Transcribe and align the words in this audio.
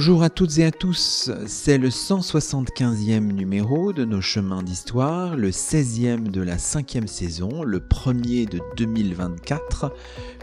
Bonjour 0.00 0.22
à 0.22 0.30
toutes 0.30 0.56
et 0.56 0.64
à 0.64 0.70
tous, 0.70 1.30
c'est 1.46 1.76
le 1.76 1.90
175e 1.90 3.20
numéro 3.20 3.92
de 3.92 4.06
nos 4.06 4.22
chemins 4.22 4.62
d'histoire, 4.62 5.36
le 5.36 5.50
16e 5.50 6.30
de 6.30 6.40
la 6.40 6.56
cinquième 6.56 7.06
saison, 7.06 7.62
le 7.62 7.80
premier 7.80 8.46
de 8.46 8.60
2024, 8.78 9.92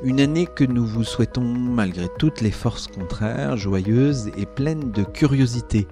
une 0.03 0.19
année 0.19 0.45
que 0.45 0.63
nous 0.63 0.85
vous 0.85 1.03
souhaitons 1.03 1.41
malgré 1.41 2.07
toutes 2.19 2.41
les 2.41 2.51
forces 2.51 2.85
contraires, 2.85 3.57
joyeuse 3.57 4.29
et 4.37 4.45
pleine 4.45 4.91
de 4.91 5.03
curiosité. 5.03 5.87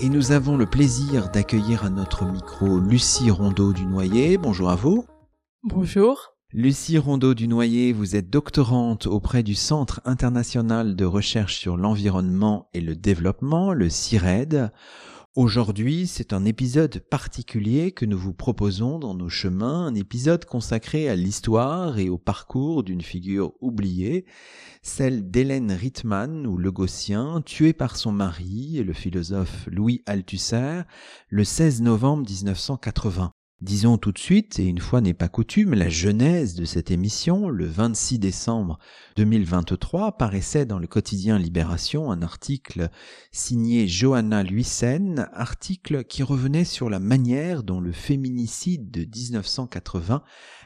Et 0.00 0.08
nous 0.08 0.30
avons 0.30 0.56
le 0.56 0.66
plaisir 0.66 1.30
d'accueillir 1.32 1.84
à 1.84 1.90
notre 1.90 2.24
micro 2.24 2.78
Lucie 2.78 3.28
Rondeau 3.28 3.72
du 3.72 3.86
Noyer. 3.86 4.38
Bonjour 4.38 4.70
à 4.70 4.76
vous. 4.76 5.04
Bonjour. 5.64 6.33
Lucie 6.56 6.98
Rondeau 6.98 7.34
du 7.34 7.48
Noyer, 7.48 7.92
vous 7.92 8.14
êtes 8.14 8.30
doctorante 8.30 9.08
auprès 9.08 9.42
du 9.42 9.56
Centre 9.56 10.00
international 10.04 10.94
de 10.94 11.04
recherche 11.04 11.56
sur 11.56 11.76
l'environnement 11.76 12.68
et 12.74 12.80
le 12.80 12.94
développement, 12.94 13.72
le 13.72 13.88
CIRED. 13.88 14.70
Aujourd'hui, 15.34 16.06
c'est 16.06 16.32
un 16.32 16.44
épisode 16.44 17.00
particulier 17.00 17.90
que 17.90 18.04
nous 18.04 18.16
vous 18.16 18.34
proposons 18.34 19.00
dans 19.00 19.14
nos 19.14 19.28
chemins, 19.28 19.84
un 19.84 19.96
épisode 19.96 20.44
consacré 20.44 21.08
à 21.08 21.16
l'histoire 21.16 21.98
et 21.98 22.08
au 22.08 22.18
parcours 22.18 22.84
d'une 22.84 23.02
figure 23.02 23.54
oubliée, 23.60 24.24
celle 24.80 25.28
d'Hélène 25.28 25.72
Rittmann 25.72 26.46
ou 26.46 26.56
Le 26.56 26.70
Gaussien, 26.70 27.42
tuée 27.44 27.72
par 27.72 27.96
son 27.96 28.12
mari, 28.12 28.80
le 28.86 28.92
philosophe 28.92 29.66
Louis 29.66 30.04
Althusser, 30.06 30.82
le 31.30 31.42
16 31.42 31.82
novembre 31.82 32.30
1980. 32.30 33.33
Disons 33.60 33.98
tout 33.98 34.12
de 34.12 34.18
suite, 34.18 34.58
et 34.58 34.66
une 34.66 34.80
fois 34.80 35.00
n'est 35.00 35.14
pas 35.14 35.28
coutume, 35.28 35.74
la 35.74 35.88
genèse 35.88 36.54
de 36.54 36.64
cette 36.64 36.90
émission, 36.90 37.48
le 37.48 37.66
26 37.66 38.18
décembre 38.18 38.78
2023, 39.16 40.18
paraissait 40.18 40.66
dans 40.66 40.78
le 40.78 40.88
quotidien 40.88 41.38
Libération 41.38 42.10
un 42.10 42.20
article 42.20 42.90
signé 43.30 43.86
Johanna 43.86 44.42
Luisen, 44.42 45.30
article 45.32 46.04
qui 46.04 46.22
revenait 46.22 46.64
sur 46.64 46.90
la 46.90 46.98
manière 46.98 47.62
dont 47.62 47.80
le 47.80 47.92
féminicide 47.92 48.90
de 48.90 49.04
1980 49.04 50.24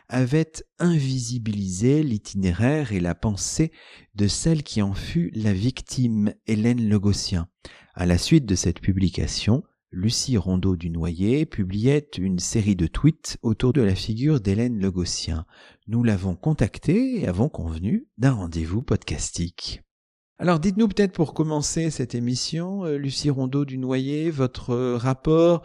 avait 0.08 0.52
invisibilisé 0.78 2.02
l'itinéraire 2.02 2.92
et 2.92 3.00
la 3.00 3.14
pensée 3.14 3.70
de 4.14 4.26
celle 4.26 4.62
qui 4.62 4.80
en 4.80 4.94
fut 4.94 5.30
la 5.34 5.52
victime, 5.52 6.32
Hélène 6.46 6.88
Legossien. 6.88 7.48
À 7.94 8.06
la 8.06 8.16
suite 8.16 8.46
de 8.46 8.54
cette 8.54 8.80
publication, 8.80 9.62
Lucie 9.90 10.36
Rondeau 10.36 10.76
du 10.76 10.90
Noyer 10.90 11.46
publiait 11.46 12.10
une 12.18 12.38
série 12.38 12.76
de 12.76 12.86
tweets 12.86 13.38
autour 13.42 13.72
de 13.72 13.80
la 13.80 13.94
figure 13.94 14.38
d'Hélène 14.38 14.78
Legossien. 14.78 15.46
Nous 15.86 16.04
l'avons 16.04 16.36
contactée 16.36 17.20
et 17.20 17.26
avons 17.26 17.48
convenu 17.48 18.06
d'un 18.18 18.32
rendez-vous 18.32 18.82
podcastique. 18.82 19.82
Alors 20.38 20.60
dites-nous 20.60 20.88
peut-être 20.88 21.12
pour 21.12 21.32
commencer 21.32 21.88
cette 21.90 22.14
émission, 22.14 22.84
euh, 22.84 22.98
Lucie 22.98 23.30
Rondeau 23.30 23.64
du 23.64 23.78
Noyer, 23.78 24.30
votre 24.30 24.74
rapport 24.94 25.62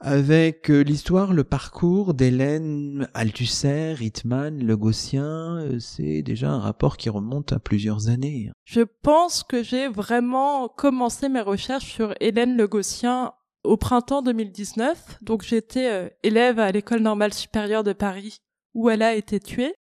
avec 0.00 0.68
euh, 0.68 0.80
l'histoire, 0.80 1.32
le 1.32 1.44
parcours 1.44 2.12
d'Hélène 2.12 3.08
Althusser, 3.14 3.94
Hitman, 4.00 4.58
Legossien, 4.58 5.58
euh, 5.58 5.78
c'est 5.78 6.22
déjà 6.22 6.50
un 6.50 6.58
rapport 6.58 6.96
qui 6.96 7.08
remonte 7.08 7.52
à 7.52 7.60
plusieurs 7.60 8.08
années. 8.08 8.50
Je 8.64 8.80
pense 8.80 9.44
que 9.44 9.62
j'ai 9.62 9.86
vraiment 9.86 10.66
commencé 10.66 11.28
mes 11.28 11.40
recherches 11.40 11.86
sur 11.92 12.14
Hélène 12.18 12.56
Legossien 12.56 13.32
au 13.64 13.76
printemps 13.76 14.22
2019. 14.22 15.18
Donc 15.22 15.42
j'étais 15.42 15.90
euh, 15.90 16.08
élève 16.22 16.58
à 16.58 16.70
l'école 16.72 17.00
normale 17.00 17.32
supérieure 17.32 17.84
de 17.84 17.92
Paris 17.92 18.38
où 18.74 18.90
elle 18.90 19.02
a 19.02 19.14
été 19.14 19.40
tuée. 19.40 19.74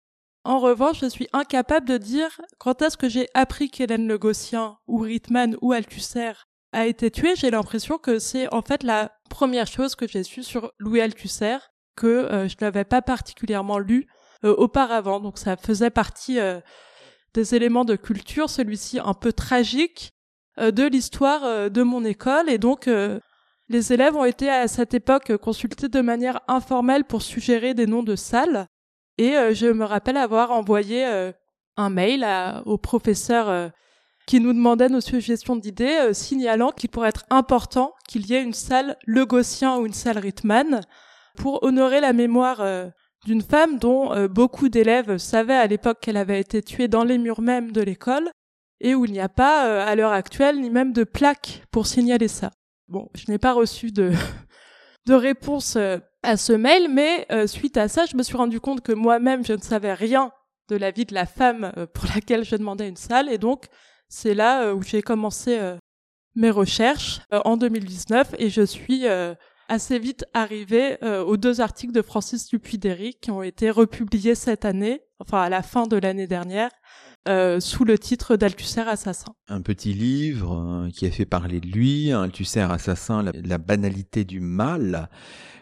En 0.44 0.60
revanche, 0.60 1.00
je 1.02 1.06
suis 1.08 1.28
incapable 1.34 1.88
de 1.88 1.98
dire 1.98 2.42
quand 2.58 2.82
est-ce 2.82 2.98
que 2.98 3.10
j'ai 3.10 3.28
appris 3.34 3.70
qu'Hélène 3.70 4.08
Le 4.08 4.18
Gossien 4.18 4.78
ou 4.88 5.00
Rittmann 5.00 5.56
ou 5.62 5.72
Althusser 5.72 6.34
a 6.74 6.88
été 6.88 7.12
tuée. 7.12 7.36
J'ai 7.36 7.52
l'impression 7.52 7.98
que 7.98 8.18
c'est 8.18 8.52
en 8.54 8.62
fait 8.62 8.84
la 8.84 9.12
première 9.30 9.68
chose 9.68 9.96
que 9.96 10.08
j'ai 10.08 10.24
su 10.24 10.42
sur 10.42 10.72
Louis 10.80 11.02
Althusser, 11.02 11.58
que 11.96 12.08
euh, 12.08 12.48
je 12.48 12.56
n'avais 12.62 12.86
pas 12.86 13.02
particulièrement 13.02 13.78
lu 13.78 14.08
euh, 14.44 14.56
auparavant. 14.56 15.20
Donc 15.20 15.38
ça 15.38 15.58
faisait 15.58 15.92
partie 15.92 16.40
des 17.34 17.56
éléments 17.56 17.86
de 17.86 17.96
culture, 17.96 18.50
celui-ci 18.50 19.00
un 19.00 19.14
peu 19.14 19.32
tragique, 19.32 20.12
de 20.58 20.84
l'histoire 20.86 21.72
de 21.72 21.84
mon 21.84 22.04
école. 22.04 22.50
Et 22.50 22.58
donc 22.58 22.90
les 23.72 23.94
élèves 23.94 24.16
ont 24.16 24.26
été 24.26 24.50
à 24.50 24.68
cette 24.68 24.94
époque 24.94 25.38
consultés 25.38 25.88
de 25.88 26.02
manière 26.02 26.42
informelle 26.48 27.06
pour 27.06 27.22
suggérer 27.22 27.74
des 27.74 27.88
noms 27.88 28.04
de 28.04 28.18
salles. 28.18 28.68
Et 29.18 29.36
euh, 29.38 29.54
je 29.54 29.68
me 29.68 29.86
rappelle 29.86 30.18
avoir 30.18 30.52
envoyé 30.52 31.06
euh, 31.06 31.32
un 31.78 31.90
mail 31.90 32.28
au 32.66 32.78
professeur 32.78 33.50
euh, 33.50 33.70
qui 34.28 34.42
nous 34.42 34.54
demandait 34.54 34.90
nos 34.90 35.00
suggestions 35.00 35.56
d'idées, 35.56 36.14
signalant 36.14 36.72
qu'il 36.72 36.90
pourrait 36.90 37.10
être 37.10 37.26
important 37.30 37.94
qu'il 38.08 38.26
y 38.28 38.34
ait 38.34 38.44
une 38.44 38.54
salle 38.54 38.98
Le 39.06 39.24
ou 39.24 39.86
une 39.86 39.94
salle 39.94 40.18
Rittmann 40.18 40.82
pour 41.38 41.64
honorer 41.64 42.02
la 42.02 42.14
mémoire 42.14 42.64
d'une 43.26 43.42
femme 43.42 43.80
dont 43.80 44.28
beaucoup 44.28 44.70
d'élèves 44.70 45.18
savaient 45.18 45.56
à 45.56 45.66
l'époque 45.66 46.00
qu'elle 46.02 46.18
avait 46.18 46.40
été 46.40 46.62
tuée 46.62 46.88
dans 46.88 47.04
les 47.04 47.18
murs 47.18 47.42
même 47.42 47.72
de 47.72 47.82
l'école 47.82 48.30
et 48.80 48.94
où 48.94 49.06
il 49.06 49.12
n'y 49.12 49.20
a 49.20 49.28
pas 49.28 49.84
à 49.84 49.96
l'heure 49.96 50.14
actuelle 50.14 50.62
ni 50.62 50.70
même 50.70 50.94
de 50.94 51.04
plaque 51.04 51.64
pour 51.72 51.88
signaler 51.88 52.28
ça. 52.28 52.52
Bon, 52.92 53.08
je 53.16 53.32
n'ai 53.32 53.38
pas 53.38 53.54
reçu 53.54 53.92
de, 53.92 54.14
réponse 55.14 55.78
euh, 55.78 55.98
à 56.24 56.36
ce 56.36 56.52
mail, 56.52 56.90
mais 56.90 57.26
euh, 57.32 57.48
suite 57.48 57.78
à 57.78 57.88
ça, 57.88 58.06
je 58.06 58.18
me 58.18 58.24
suis 58.24 58.36
rendu 58.36 58.60
compte 58.60 58.82
que 58.82 58.92
moi-même, 58.92 59.46
je 59.46 59.54
ne 59.54 59.62
savais 59.62 59.94
rien 59.94 60.34
de 60.68 60.76
la 60.76 60.92
vie 60.92 61.06
de 61.06 61.14
la 61.14 61.26
femme 61.26 61.72
euh, 61.78 61.86
pour 61.88 62.04
laquelle 62.16 62.44
je 62.44 62.58
demandais 62.58 62.90
une 62.90 62.98
salle, 62.98 63.30
et 63.32 63.38
donc 63.38 63.68
c'est 64.10 64.34
là 64.34 64.74
où 64.74 64.84
j'ai 64.84 65.02
commencé 65.02 65.58
mes 66.36 66.50
recherches 66.50 67.22
en 67.32 67.56
2019, 67.56 68.36
et 68.40 68.50
je 68.50 68.62
suis 68.62 69.06
assez 69.70 70.00
vite 70.00 70.26
arrivée 70.34 70.98
aux 71.02 71.38
deux 71.38 71.62
articles 71.62 71.94
de 71.94 72.02
Francis 72.02 72.50
Dupuy-Derry 72.50 73.14
qui 73.22 73.32
ont 73.32 73.42
été 73.42 73.70
republiés 73.70 74.36
cette 74.36 74.66
année, 74.66 75.02
enfin 75.20 75.42
à 75.42 75.48
la 75.48 75.62
fin 75.62 75.88
de 75.88 75.96
l'année 75.96 76.28
dernière, 76.28 76.72
euh, 77.28 77.60
sous 77.60 77.86
le 77.86 78.00
titre 78.00 78.36
d'Althusser 78.36 78.82
assassin. 78.82 79.36
Un 79.48 79.62
petit 79.62 79.94
livre 79.94 80.58
euh, 80.58 80.90
qui 80.90 81.06
a 81.06 81.12
fait 81.12 81.26
parler 81.26 81.60
de 81.60 81.68
lui, 81.68 82.12
Althusser 82.12 82.62
assassin, 82.62 83.24
la, 83.24 83.58
banalité 83.60 84.24
du 84.26 84.40
mal, 84.40 85.08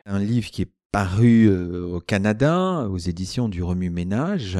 un 0.05 0.19
livre 0.19 0.49
qui 0.51 0.61
est 0.61 0.71
paru 0.93 1.47
euh, 1.49 1.85
au 1.85 1.99
Canada 1.99 2.87
aux 2.89 2.97
éditions 2.97 3.49
du 3.49 3.61
Remue 3.61 3.89
Ménage. 3.89 4.57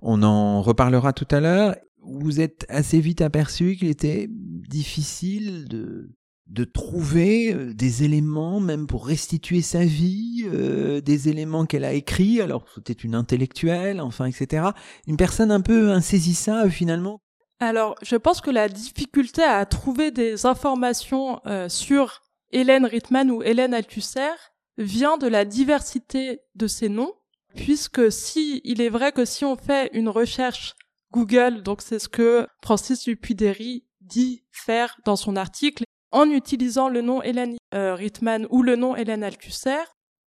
On 0.00 0.24
en 0.24 0.62
reparlera 0.62 1.12
tout 1.12 1.28
à 1.30 1.38
l'heure. 1.38 1.76
Vous 2.04 2.40
êtes 2.40 2.66
assez 2.68 2.98
vite 2.98 3.20
aperçu 3.20 3.76
qu'il 3.76 3.88
était 3.88 4.28
difficile 4.28 5.68
de 5.68 6.10
de 6.52 6.64
trouver 6.64 7.54
euh, 7.54 7.72
des 7.72 8.04
éléments 8.04 8.60
même 8.60 8.86
pour 8.86 9.06
restituer 9.06 9.62
sa 9.62 9.84
vie, 9.84 10.44
euh, 10.46 11.00
des 11.00 11.30
éléments 11.30 11.64
qu'elle 11.64 11.84
a 11.84 11.94
écrits, 11.94 12.42
alors 12.42 12.66
c'était 12.74 12.92
une 12.92 13.14
intellectuelle, 13.14 14.02
enfin, 14.02 14.26
etc. 14.26 14.68
Une 15.06 15.16
personne 15.16 15.50
un 15.50 15.62
peu 15.62 15.90
insaisissable 15.90 16.70
finalement. 16.70 17.20
Alors, 17.58 17.94
je 18.02 18.16
pense 18.16 18.40
que 18.40 18.50
la 18.50 18.68
difficulté 18.68 19.42
à 19.42 19.64
trouver 19.64 20.10
des 20.10 20.44
informations 20.44 21.40
euh, 21.46 21.68
sur 21.70 22.20
Hélène 22.50 22.84
Rittmann 22.84 23.30
ou 23.30 23.42
Hélène 23.42 23.72
Althusser 23.72 24.34
vient 24.76 25.16
de 25.16 25.28
la 25.28 25.46
diversité 25.46 26.40
de 26.54 26.66
ces 26.66 26.90
noms, 26.90 27.14
puisque 27.54 28.12
si 28.12 28.60
il 28.64 28.82
est 28.82 28.88
vrai 28.90 29.12
que 29.12 29.24
si 29.24 29.46
on 29.46 29.56
fait 29.56 29.90
une 29.94 30.08
recherche 30.10 30.74
Google, 31.12 31.62
donc 31.62 31.80
c'est 31.80 31.98
ce 31.98 32.08
que 32.08 32.46
Francis 32.62 33.04
Dupuy-Derry 33.04 33.86
dit 34.00 34.44
faire 34.50 34.98
dans 35.04 35.16
son 35.16 35.36
article, 35.36 35.84
en 36.12 36.30
utilisant 36.30 36.88
le 36.88 37.00
nom 37.00 37.22
Hélène 37.22 37.56
euh, 37.74 37.94
Rittmann 37.94 38.46
ou 38.50 38.62
le 38.62 38.76
nom 38.76 38.94
Hélène 38.94 39.24
Althusser, 39.24 39.82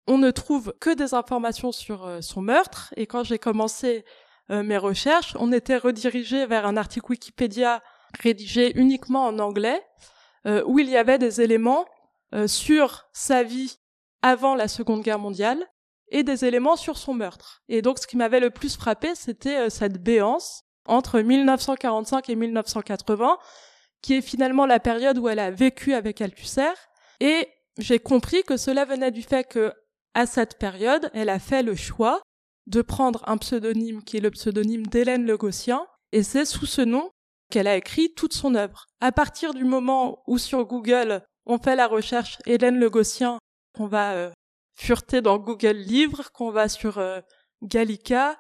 on 0.08 0.18
ne 0.18 0.32
trouve 0.32 0.74
que 0.80 0.94
des 0.94 1.14
informations 1.14 1.72
sur 1.72 2.06
euh, 2.06 2.22
son 2.22 2.42
meurtre. 2.42 2.94
Et 2.98 3.08
quand 3.08 3.24
j'ai 3.24 3.40
commencé 3.40 4.04
euh, 4.52 4.64
mes 4.64 4.78
recherches, 4.78 5.36
on 5.40 5.52
était 5.52 5.78
redirigé 5.78 6.46
vers 6.46 6.66
un 6.66 6.78
article 6.78 7.12
Wikipédia 7.12 7.82
rédigé 8.20 8.78
uniquement 8.78 9.26
en 9.26 9.40
anglais, 9.40 9.82
où 10.68 10.78
il 10.78 10.88
y 10.88 10.96
avait 10.96 11.18
des 11.18 11.42
éléments 11.42 11.86
sur 12.46 13.08
sa 13.14 13.42
vie 13.42 13.80
avant 14.22 14.54
la 14.54 14.68
Seconde 14.68 15.02
Guerre 15.02 15.18
mondiale 15.18 15.66
et 16.10 16.22
des 16.22 16.46
éléments 16.46 16.76
sur 16.76 16.98
son 16.98 17.16
meurtre. 17.16 17.64
Et 17.68 17.82
donc 17.82 17.98
ce 17.98 18.06
qui 18.06 18.16
m'avait 18.16 18.40
le 18.40 18.52
plus 18.52 18.78
frappé, 18.78 19.16
c'était 19.16 19.72
cette 19.72 20.02
béance 20.02 20.62
entre 20.86 21.20
1945 21.20 22.30
et 22.30 22.36
1980 22.36 23.40
qui 24.02 24.16
est 24.16 24.22
finalement 24.22 24.66
la 24.66 24.80
période 24.80 25.18
où 25.18 25.28
elle 25.28 25.40
a 25.40 25.52
vécu 25.52 25.94
avec 25.94 26.22
Althusser. 26.22 26.74
Et 27.20 27.48
j'ai 27.78 28.00
compris 28.00 28.44
que 28.44 28.58
cela 28.58 28.86
venait 28.86 29.12
du 29.12 29.22
fait 29.22 29.44
que, 29.44 29.74
à 30.14 30.26
cette 30.26 30.58
période, 30.58 31.10
elle 31.14 31.30
a 31.30 31.40
fait 31.40 31.64
le 31.64 31.76
choix 31.76 32.22
de 32.68 32.82
prendre 32.82 33.24
un 33.28 33.38
pseudonyme 33.38 34.04
qui 34.04 34.18
est 34.18 34.22
le 34.22 34.32
pseudonyme 34.32 34.88
d'Hélène 34.88 35.26
Le 35.26 35.38
Gossien, 35.38 35.86
et 36.12 36.24
c'est 36.24 36.46
sous 36.46 36.66
ce 36.66 36.82
nom 36.82 37.12
qu'elle 37.52 37.68
a 37.68 37.76
écrit 37.76 38.14
toute 38.14 38.34
son 38.34 38.56
œuvre. 38.56 38.88
À 39.02 39.12
partir 39.12 39.54
du 39.54 39.66
moment 39.66 40.24
où 40.28 40.38
sur 40.38 40.66
Google 40.66 41.22
on 41.46 41.60
fait 41.60 41.76
la 41.76 41.88
recherche 41.88 42.40
Hélène 42.46 42.80
Le 42.80 42.90
Gossien, 42.90 43.38
qu'on 43.76 43.88
va 43.88 44.14
euh, 44.14 44.32
fureter 44.76 45.22
dans 45.22 45.38
Google 45.38 45.76
Livres, 45.76 46.32
qu'on 46.34 46.50
va 46.50 46.70
sur 46.70 46.98
euh, 46.98 47.20
Gallica, 47.62 48.38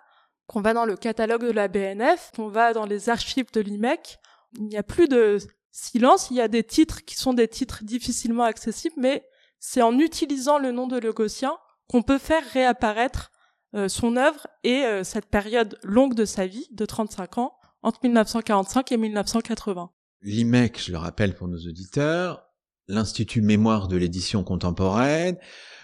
qu'on 0.48 0.62
va 0.62 0.74
dans 0.74 0.86
le 0.86 0.96
catalogue 0.96 1.46
de 1.46 1.52
la 1.52 1.68
BNF, 1.68 2.31
qu'on 2.36 2.48
va 2.48 2.74
dans 2.74 2.86
les 2.86 3.10
archives 3.10 3.52
de 3.52 3.62
l'IMEC, 3.62 4.18
il 4.57 4.68
n'y 4.68 4.78
a 4.78 4.84
plus 4.84 5.07
de 5.07 5.38
silence, 5.72 6.30
il 6.31 6.38
y 6.38 6.42
a 6.42 6.48
des 6.48 6.63
titres 6.63 7.04
qui 7.04 7.16
sont 7.16 7.34
des 7.34 7.48
titres 7.48 7.84
difficilement 7.84 8.44
accessibles, 8.44 8.96
mais 8.98 9.25
c'est 9.60 9.81
en 9.81 9.98
utilisant 10.00 10.57
le 10.57 10.72
nom 10.72 10.88
de 10.88 10.98
Le 10.98 11.12
Gossien 11.12 11.54
qu'on 11.88 12.02
peut 12.02 12.18
faire 12.18 12.44
réapparaître 12.54 13.31
euh, 13.75 13.90
son 13.90 14.16
œuvre 14.16 14.48
et 14.63 14.84
euh, 14.86 15.04
cette 15.04 15.25
période 15.25 15.78
longue 15.84 16.16
de 16.16 16.25
sa 16.25 16.48
vie, 16.48 16.68
de 16.72 16.86
35 16.86 17.38
ans, 17.40 17.54
entre 17.81 18.00
1945 18.04 18.92
et 18.92 18.98
1980. 18.98 19.92
L'IMEC, 20.22 20.81
je 20.81 20.92
le 20.92 20.98
rappelle 20.98 21.36
pour 21.36 21.48
nos 21.48 21.57
auditeurs, 21.57 22.44
l'Institut 22.88 23.42
Mémoire 23.42 23.88
de 23.88 23.98
l'édition 23.98 24.44
contemporaine, 24.44 25.38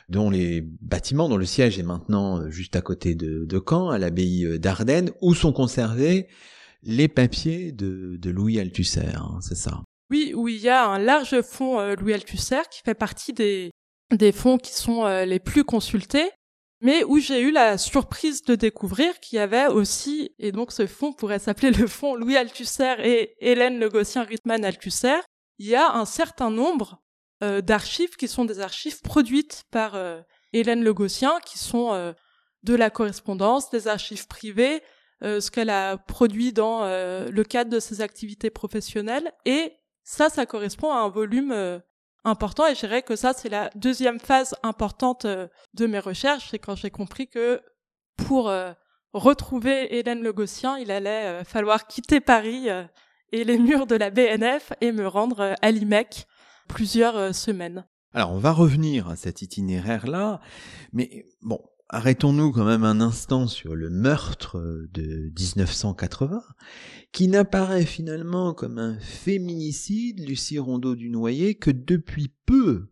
dont 0.10 0.30
les 0.30 0.62
bâtiments, 0.62 1.30
dont 1.30 1.38
le 1.38 1.46
siège 1.46 1.78
est 1.80 1.84
maintenant 1.84 2.40
euh, 2.40 2.50
juste 2.50 2.76
à 2.76 2.82
côté 2.82 3.14
de, 3.14 3.46
de 3.46 3.64
Caen, 3.68 3.90
à 3.90 4.00
l'abbaye 4.00 4.58
d'Ardennes, 4.58 5.12
où 5.22 5.36
sont 5.36 5.54
conservés 5.54 6.28
les 6.84 7.08
papiers 7.08 7.72
de, 7.72 8.30
Louis 8.30 8.60
Althusser, 8.60 9.16
hein, 9.16 9.40
c'est 9.42 9.56
ça. 9.56 9.84
Oui, 10.10 10.34
où 10.36 10.48
il 10.48 10.60
y 10.60 10.70
a 10.70 10.86
un 10.86 11.00
large 11.00 11.42
fonds 11.42 11.96
Louis 11.96 12.14
Althusser 12.14 12.62
qui 12.70 12.82
fait 12.84 12.96
partie 12.96 13.34
des, 13.34 13.72
fonds 14.34 14.58
qui 14.58 14.74
sont 14.74 15.06
les 15.24 15.40
plus 15.40 15.64
consultés 15.64 16.30
mais 16.82 17.04
où 17.04 17.20
j'ai 17.20 17.42
eu 17.42 17.52
la 17.52 17.78
surprise 17.78 18.44
de 18.44 18.56
découvrir 18.56 19.20
qu'il 19.20 19.38
y 19.38 19.40
avait 19.40 19.68
aussi, 19.68 20.32
et 20.40 20.52
donc 20.52 20.72
ce 20.72 20.88
fonds 20.88 21.14
pourrait 21.14 21.40
s'appeler 21.40 21.72
le 21.72 21.88
fonds 21.88 22.16
Louis 22.16 22.36
Althusser 22.36 22.96
et 23.04 23.36
Hélène 23.40 23.80
Le 23.80 23.88
Gossien 23.88 24.24
Rittmann 24.24 24.66
Althusser, 24.66 25.20
il 25.60 25.68
y 25.68 25.76
a 25.76 25.94
un 25.94 26.06
certain 26.06 26.50
nombre 26.50 27.04
euh, 27.44 27.62
d'archives 27.62 28.16
qui 28.18 28.28
sont 28.28 28.46
des 28.46 28.60
archives 28.60 29.02
produites 29.02 29.64
par 29.70 29.94
euh, 29.94 30.22
Hélène 30.54 30.84
Le 30.84 30.94
Gossien, 30.94 31.40
qui 31.46 31.60
sont 31.60 31.94
euh, 31.94 32.14
de 32.64 32.74
la 32.74 32.90
correspondance, 32.90 33.70
des 33.70 33.88
archives 33.88 34.26
privées, 34.26 34.82
ce 35.22 35.52
qu'elle 35.52 35.70
a 35.70 35.98
produit 35.98 36.52
dans 36.52 36.84
le 36.84 37.44
cadre 37.44 37.70
de 37.70 37.80
ses 37.80 38.02
activités 38.02 38.50
professionnelles, 38.50 39.32
et 39.46 39.74
ça, 40.04 40.30
ça 40.30 40.46
correspond 40.46 40.92
à 40.92 40.98
un 40.98 41.10
volume 41.10 41.82
important. 42.24 42.68
Et 42.68 42.76
je 42.76 42.82
dirais 42.82 43.02
que 43.02 43.16
ça 43.16 43.34
c'est 43.34 43.50
la 43.50 43.70
deuxième 43.76 44.20
phase 44.20 44.56
importante 44.64 45.26
euh, 45.26 45.48
de 45.74 45.86
mes 45.88 46.00
recherches. 46.00 46.50
C'est 46.52 46.60
quand 46.60 46.76
j'ai 46.76 46.92
compris 46.92 47.28
que 47.28 47.62
pour 48.18 48.50
euh, 48.50 48.72
retrouver 49.14 49.96
Hélène 49.98 50.22
Le 50.22 50.34
Gossien 50.34 50.78
il 50.78 50.92
allait 50.92 51.26
euh, 51.26 51.44
falloir 51.44 51.88
quitter 51.88 52.20
Paris 52.20 52.68
et 53.32 53.44
les 53.44 53.58
murs 53.58 53.88
de 53.88 53.96
la 53.96 54.10
BNF 54.10 54.74
et 54.82 54.92
me 54.92 55.08
rendre 55.08 55.56
à 55.62 55.72
l'IMEC 55.72 56.28
plusieurs 56.68 57.34
semaines. 57.34 57.86
Alors 58.14 58.32
on 58.32 58.38
va 58.38 58.52
revenir 58.52 59.10
à 59.10 59.16
cet 59.16 59.42
itinéraire 59.42 60.08
là 60.08 60.40
mais 60.94 61.26
bon 61.42 61.60
arrêtons-nous 61.92 62.54
quand 62.54 62.66
même 62.66 62.86
un 62.86 63.02
instant 63.02 63.48
sur 63.48 63.76
le 63.76 63.90
meurtre 63.90 64.88
de 64.94 65.32
1980, 65.38 66.42
qui 67.12 67.28
n'apparaît 67.28 67.86
finalement 67.86 68.54
comme 68.54 68.78
un 68.78 68.98
féminicide, 69.00 70.26
Lucie 70.28 70.58
Rondeau 70.58 70.96
du 70.96 71.10
Noyer, 71.10 71.56
que 71.56 71.70
depuis 71.70 72.34
peu. 72.46 72.88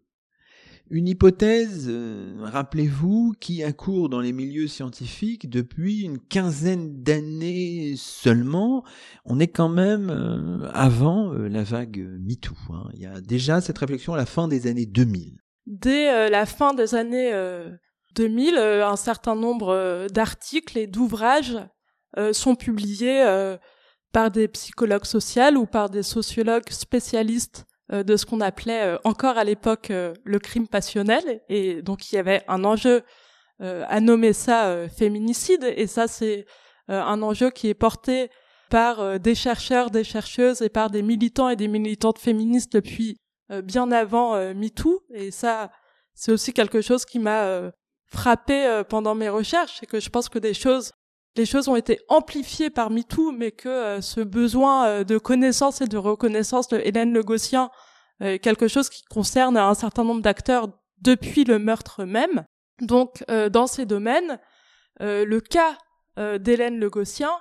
Une 0.91 1.07
hypothèse, 1.07 1.85
euh, 1.87 2.35
rappelez-vous, 2.41 3.35
qui 3.39 3.63
accourt 3.63 4.09
dans 4.09 4.19
les 4.19 4.33
milieux 4.33 4.67
scientifiques 4.67 5.47
depuis 5.47 6.01
une 6.01 6.17
quinzaine 6.17 7.03
d'années 7.03 7.93
seulement. 7.95 8.83
On 9.23 9.39
est 9.39 9.47
quand 9.47 9.69
même 9.69 10.09
euh, 10.09 10.67
avant 10.73 11.31
euh, 11.31 11.47
la 11.47 11.63
vague 11.63 11.99
MeToo. 12.19 12.55
Hein. 12.71 12.89
Il 12.95 13.01
y 13.01 13.05
a 13.05 13.21
déjà 13.21 13.61
cette 13.61 13.77
réflexion 13.77 14.15
à 14.15 14.17
la 14.17 14.25
fin 14.25 14.47
des 14.47 14.65
années 14.65 14.87
2000. 14.87 15.37
Dès 15.67 16.29
la 16.31 16.47
fin 16.47 16.73
des 16.73 16.95
années 16.95 17.31
2000, 18.15 18.55
euh, 18.57 18.87
un 18.87 18.95
certain 18.95 19.35
nombre 19.35 19.69
euh, 19.69 20.07
d'articles 20.07 20.77
et 20.77 20.87
d'ouvrages 20.87 21.57
euh, 22.17 22.33
sont 22.33 22.55
publiés 22.55 23.23
par 24.11 24.31
des 24.31 24.47
psychologues 24.47 25.05
sociaux 25.05 25.55
ou 25.55 25.65
par 25.65 25.89
des 25.89 26.03
sociologues 26.03 26.69
spécialistes 26.69 27.65
de 27.91 28.17
ce 28.17 28.25
qu'on 28.25 28.41
appelait 28.41 28.97
encore 29.03 29.37
à 29.37 29.43
l'époque 29.43 29.89
le 29.89 30.39
crime 30.39 30.67
passionnel. 30.67 31.41
Et 31.49 31.81
donc 31.81 32.11
il 32.11 32.15
y 32.15 32.17
avait 32.17 32.43
un 32.47 32.63
enjeu 32.63 33.03
à 33.59 33.99
nommer 33.99 34.33
ça 34.33 34.87
féminicide. 34.89 35.63
Et 35.75 35.85
ça 35.85 36.07
c'est 36.07 36.45
un 36.87 37.21
enjeu 37.21 37.51
qui 37.51 37.67
est 37.67 37.75
porté 37.75 38.31
par 38.71 39.19
des 39.19 39.35
chercheurs, 39.35 39.91
des 39.91 40.03
chercheuses 40.03 40.63
et 40.63 40.69
par 40.69 40.89
des 40.89 41.03
militants 41.03 41.49
et 41.49 41.55
des 41.55 41.67
militantes 41.67 42.17
féministes 42.17 42.73
depuis 42.73 43.19
bien 43.63 43.91
avant 43.91 44.35
MeToo. 44.55 45.03
Et 45.13 45.29
ça, 45.29 45.71
c'est 46.15 46.31
aussi 46.31 46.53
quelque 46.53 46.81
chose 46.81 47.05
qui 47.05 47.19
m'a 47.19 47.71
frappé 48.09 48.65
euh, 48.65 48.83
pendant 48.83 49.15
mes 49.15 49.29
recherches, 49.29 49.77
c'est 49.79 49.85
que 49.85 49.99
je 49.99 50.09
pense 50.09 50.29
que 50.29 50.39
les 50.39 50.53
choses 50.53 51.67
ont 51.67 51.75
été 51.75 51.99
amplifiées 52.07 52.69
par 52.69 52.89
MeToo, 52.89 53.31
mais 53.31 53.51
que 53.51 53.69
euh, 53.69 54.01
ce 54.01 54.21
besoin 54.21 54.87
euh, 54.87 55.03
de 55.03 55.17
connaissance 55.17 55.81
et 55.81 55.87
de 55.87 55.97
reconnaissance 55.97 56.67
de 56.67 56.77
Hélène 56.83 57.13
Le 57.13 57.23
Gossien 57.23 57.69
est 58.21 58.39
quelque 58.39 58.67
chose 58.67 58.89
qui 58.89 59.03
concerne 59.05 59.55
un 59.55 59.73
certain 59.73 60.03
nombre 60.03 60.21
d'acteurs 60.21 60.67
depuis 61.01 61.45
le 61.45 61.57
meurtre 61.57 62.03
même. 62.03 62.43
Donc, 62.81 63.23
dans 63.29 63.65
ces 63.65 63.85
domaines, 63.85 64.39
le 64.99 65.39
cas 65.39 65.77
d'Hélène 66.17 66.79
Le 66.79 66.89
Gossien 66.89 67.31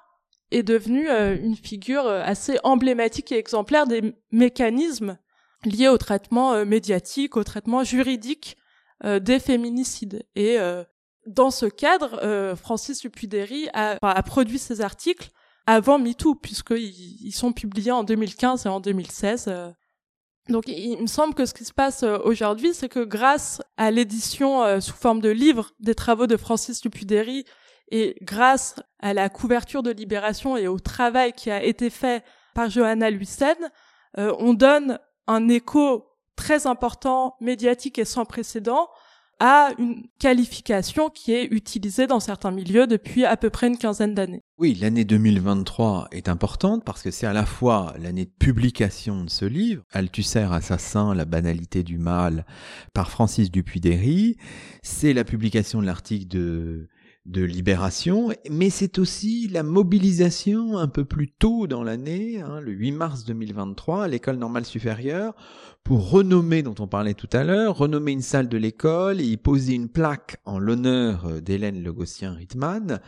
est 0.53 0.63
devenu 0.63 1.09
une 1.09 1.57
figure 1.57 2.07
assez 2.07 2.59
emblématique 2.63 3.33
et 3.33 3.39
exemplaire 3.39 3.89
des 3.89 4.15
mécanismes 4.31 5.19
liés 5.65 5.89
au 5.89 5.99
traitement 5.99 6.65
médiatique, 6.65 7.37
au 7.37 7.43
traitement 7.43 7.83
juridique 7.83 8.57
des 9.05 9.39
féminicides. 9.39 10.25
Et 10.35 10.59
euh, 10.59 10.85
dans 11.27 11.51
ce 11.51 11.67
cadre, 11.67 12.19
euh, 12.23 12.57
Francis 12.57 13.01
Dupuydery 13.01 13.69
a, 13.73 13.97
a, 14.03 14.23
produit 14.23 14.59
ces 14.59 14.81
articles 14.81 15.31
avant 15.67 15.99
MeToo, 15.99 16.35
puisqu'ils 16.35 17.27
ils 17.27 17.33
sont 17.33 17.53
publiés 17.53 17.93
en 17.93 18.05
2015 18.05 18.67
et 18.67 18.69
en 18.69 18.81
2016. 18.81 19.53
Donc 20.49 20.65
il, 20.67 21.03
me 21.03 21.07
semble 21.07 21.35
que 21.35 21.45
ce 21.45 21.53
qui 21.53 21.67
se 21.67 21.75
passe 21.75 22.03
aujourd'hui, 22.03 22.73
c'est 22.73 22.89
que 22.89 23.05
grâce 23.05 23.61
à 23.77 23.91
l'édition 23.91 24.81
sous 24.81 24.95
forme 24.95 25.21
de 25.21 25.29
livre 25.29 25.73
des 25.79 25.95
travaux 25.95 26.27
de 26.27 26.39
Francis 26.39 26.81
Dupuydery 26.81 27.45
et 27.91 28.17
grâce 28.23 28.77
à 28.99 29.13
la 29.13 29.29
couverture 29.29 29.83
de 29.83 29.91
Libération 29.91 30.57
et 30.57 30.69
au 30.69 30.79
travail 30.79 31.35
qui 31.35 31.51
a 31.51 31.63
été 31.63 31.91
fait 31.91 32.25
par 32.55 32.71
Johanna 32.71 33.11
Luisen, 33.11 33.57
on 34.17 34.55
donne 34.55 34.99
un 35.27 35.49
écho 35.49 36.08
très 36.39 36.69
important, 36.69 37.35
médiatique 37.41 37.99
et 37.99 38.05
sans 38.05 38.25
précédent, 38.25 38.89
à 39.41 39.71
une 39.79 40.05
qualification 40.19 41.11
qui 41.11 41.33
est 41.33 41.45
utilisée 41.45 42.07
dans 42.07 42.21
certains 42.21 42.51
milieux 42.51 42.87
depuis 42.87 43.25
à 43.25 43.37
peu 43.37 43.51
près 43.51 43.67
une 43.67 43.77
quinzaine 43.77 44.15
d'années. 44.15 44.43
Oui, 44.57 44.75
l'année 44.75 45.05
2023 45.05 46.09
est 46.13 46.29
importante 46.29 46.85
parce 46.85 47.03
que 47.03 47.11
c'est 47.11 47.27
à 47.27 47.33
la 47.33 47.47
fois 47.47 47.95
l'année 47.99 48.25
de 48.25 48.33
publication 48.39 49.25
de 49.25 49.31
ce 49.31 49.45
livre, 49.45 49.83
Althusser 49.93 50.49
assassin, 50.51 51.15
la 51.15 51.25
banalité 51.25 51.83
du 51.83 51.99
mal, 51.99 52.47
par 52.95 53.11
Francis 53.11 53.51
Dupuy-Derry, 53.51 54.37
c'est 54.83 55.13
la 55.13 55.25
publication 55.25 55.81
de 55.81 55.87
l'article 55.87 56.27
de 56.29 56.89
de 57.29 57.43
libération, 57.43 58.31
mais 58.51 58.71
c'est 58.71 58.99
aussi 58.99 59.49
la 59.49 59.63
mobilisation 59.63 60.79
un 60.79 60.89
peu 60.89 61.05
plus 61.05 61.29
tôt 61.29 61.67
dans 61.67 61.85
l'année, 61.85 62.41
hein, 62.41 62.59
le 62.61 62.73
8 62.73 62.93
mars 62.93 63.25
2023, 63.27 64.05
à 64.05 64.09
l'école 64.09 64.37
normale 64.37 64.65
supérieure, 64.65 65.35
pour 65.85 66.11
renommer, 66.11 66.63
dont 66.63 66.75
on 66.79 66.87
parlait 66.87 67.13
tout 67.13 67.29
à 67.33 67.45
l'heure, 67.45 67.77
renommer 67.77 68.13
une 68.13 68.23
salle 68.23 68.49
de 68.49 68.57
l'école 68.57 69.21
et 69.21 69.25
y 69.25 69.37
poser 69.37 69.75
une 69.75 69.91
plaque 69.91 70.39
en 70.47 70.59
l'honneur 70.59 71.27
euh, 71.27 71.41
d'Hélène 71.41 71.83
Legossien-Rittmann, 71.83 73.01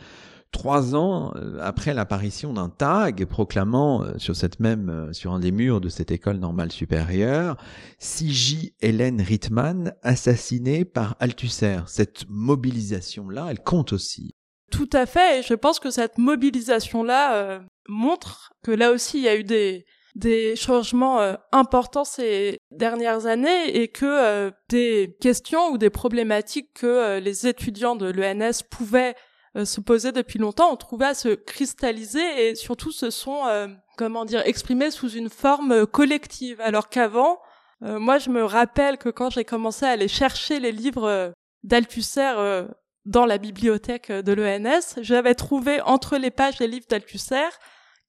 trois 0.50 0.94
ans 0.94 1.32
euh, 1.36 1.58
après 1.60 1.94
l'apparition 1.94 2.52
d'un 2.52 2.68
tag 2.68 3.24
proclamant 3.26 4.02
euh, 4.02 4.18
sur 4.18 4.36
cette 4.36 4.60
même 4.60 4.88
euh, 4.90 5.12
sur 5.12 5.32
un 5.32 5.38
des 5.38 5.52
murs 5.52 5.80
de 5.80 5.88
cette 5.88 6.10
école 6.10 6.38
normale 6.38 6.72
supérieure 6.72 7.56
CJ 7.98 8.72
Hélène 8.80 9.20
Rittmann 9.20 9.94
assassinée 10.02 10.84
par 10.84 11.16
Althusser. 11.20 11.78
Cette 11.86 12.24
mobilisation 12.28 13.28
là, 13.28 13.46
elle 13.50 13.60
compte 13.60 13.92
aussi. 13.92 14.34
Tout 14.70 14.90
à 14.92 15.06
fait, 15.06 15.40
et 15.40 15.42
je 15.42 15.54
pense 15.54 15.80
que 15.80 15.90
cette 15.90 16.18
mobilisation 16.18 17.02
là 17.02 17.60
montre 17.88 18.52
que 18.62 18.70
là 18.70 18.92
aussi 18.92 19.18
il 19.18 19.24
y 19.24 19.28
a 19.28 19.36
eu 19.36 19.42
des 19.42 19.84
des 20.14 20.54
changements 20.56 21.18
importants 21.50 22.04
ces 22.04 22.58
dernières 22.70 23.26
années 23.26 23.76
et 23.76 23.88
que 23.88 24.52
des 24.68 25.16
questions 25.20 25.70
ou 25.70 25.78
des 25.78 25.90
problématiques 25.90 26.72
que 26.74 27.18
les 27.18 27.48
étudiants 27.48 27.96
de 27.96 28.06
l'ENS 28.06 28.62
pouvaient 28.70 29.14
se 29.56 29.80
posaient 29.80 30.12
depuis 30.12 30.38
longtemps, 30.38 30.72
on 30.72 30.76
trouvait 30.76 31.06
à 31.06 31.14
se 31.14 31.30
cristalliser 31.30 32.48
et 32.48 32.54
surtout 32.54 32.92
se 32.92 33.10
sont, 33.10 33.46
euh, 33.46 33.66
comment 33.96 34.24
dire, 34.24 34.42
exprimés 34.46 34.90
sous 34.90 35.10
une 35.10 35.28
forme 35.28 35.72
euh, 35.72 35.86
collective. 35.86 36.60
Alors 36.60 36.88
qu'avant, 36.88 37.38
moi 37.82 38.18
je 38.18 38.28
me 38.28 38.44
rappelle 38.44 38.98
que 38.98 39.08
quand 39.08 39.30
j'ai 39.30 39.44
commencé 39.44 39.86
à 39.86 39.90
aller 39.90 40.06
chercher 40.06 40.60
les 40.60 40.70
livres 40.70 41.32
d'Althusser 41.62 42.66
dans 43.06 43.24
la 43.24 43.38
bibliothèque 43.38 44.12
de 44.12 44.32
l'ENS, 44.34 45.00
j'avais 45.00 45.34
trouvé 45.34 45.80
entre 45.80 46.18
les 46.18 46.30
pages 46.30 46.58
des 46.58 46.66
livres 46.66 46.84
d'Althusser 46.90 47.48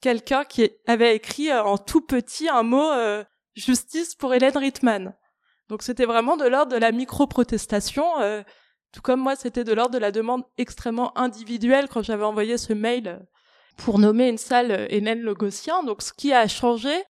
quelqu'un 0.01 0.43
qui 0.43 0.69
avait 0.87 1.15
écrit 1.15 1.53
en 1.53 1.77
tout 1.77 2.01
petit 2.01 2.49
un 2.49 2.63
mot 2.63 2.91
justice 3.55 4.13
pour 4.13 4.33
Hélène 4.33 4.57
Rittmann. 4.57 5.15
Donc 5.69 5.83
c'était 5.83 6.03
vraiment 6.03 6.35
de 6.35 6.49
l'ordre 6.49 6.73
de 6.73 6.77
la 6.77 6.91
micro-protestation, 6.91 8.43
tout 8.91 9.01
comme 9.01 9.21
moi 9.21 9.35
c'était 9.35 9.63
de 9.63 9.73
l'ordre 9.73 9.93
de 9.93 9.99
la 9.99 10.11
demande 10.11 10.43
extrêmement 10.57 11.17
individuelle 11.17 11.87
quand 11.87 12.03
j'avais 12.03 12.23
envoyé 12.23 12.57
ce 12.57 12.73
mail 12.73 13.25
pour 13.77 13.99
nommer 13.99 14.29
une 14.29 14.37
salle 14.37 14.87
Hélène 14.89 15.21
Logosien. 15.21 15.83
Donc 15.83 16.01
ce 16.01 16.13
qui 16.13 16.33
a 16.33 16.47
changé, 16.47 17.03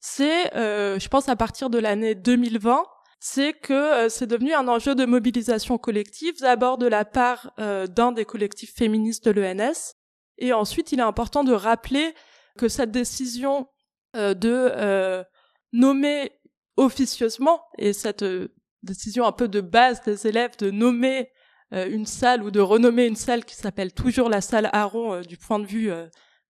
c'est, 0.00 0.54
euh, 0.56 0.98
je 0.98 1.08
pense 1.08 1.28
à 1.28 1.36
partir 1.36 1.70
de 1.70 1.78
l'année 1.78 2.14
2020, 2.14 2.84
c'est 3.20 3.52
que 3.52 3.72
euh, 3.72 4.08
c'est 4.08 4.26
devenu 4.26 4.52
un 4.52 4.68
enjeu 4.68 4.94
de 4.94 5.04
mobilisation 5.04 5.78
collective, 5.78 6.38
d'abord 6.40 6.78
de 6.78 6.86
la 6.86 7.04
part 7.04 7.52
euh, 7.58 7.86
d'un 7.86 8.12
des 8.12 8.24
collectifs 8.24 8.74
féministes 8.74 9.28
de 9.28 9.40
l'ENS, 9.40 9.94
et 10.38 10.52
ensuite 10.52 10.92
il 10.92 11.00
est 11.00 11.02
important 11.02 11.42
de 11.42 11.52
rappeler 11.52 12.14
que 12.56 12.68
cette 12.68 12.90
décision 12.90 13.68
de 14.14 15.24
nommer 15.72 16.32
officieusement, 16.76 17.60
et 17.76 17.92
cette 17.92 18.24
décision 18.82 19.26
un 19.26 19.32
peu 19.32 19.48
de 19.48 19.60
base 19.60 20.02
des 20.02 20.26
élèves 20.26 20.56
de 20.58 20.70
nommer 20.70 21.30
une 21.70 22.06
salle 22.06 22.42
ou 22.42 22.50
de 22.50 22.60
renommer 22.60 23.04
une 23.04 23.16
salle 23.16 23.44
qui 23.44 23.54
s'appelle 23.54 23.92
toujours 23.92 24.30
la 24.30 24.40
salle 24.40 24.70
Aaron 24.72 25.20
du 25.20 25.36
point 25.36 25.58
de 25.58 25.66
vue 25.66 25.90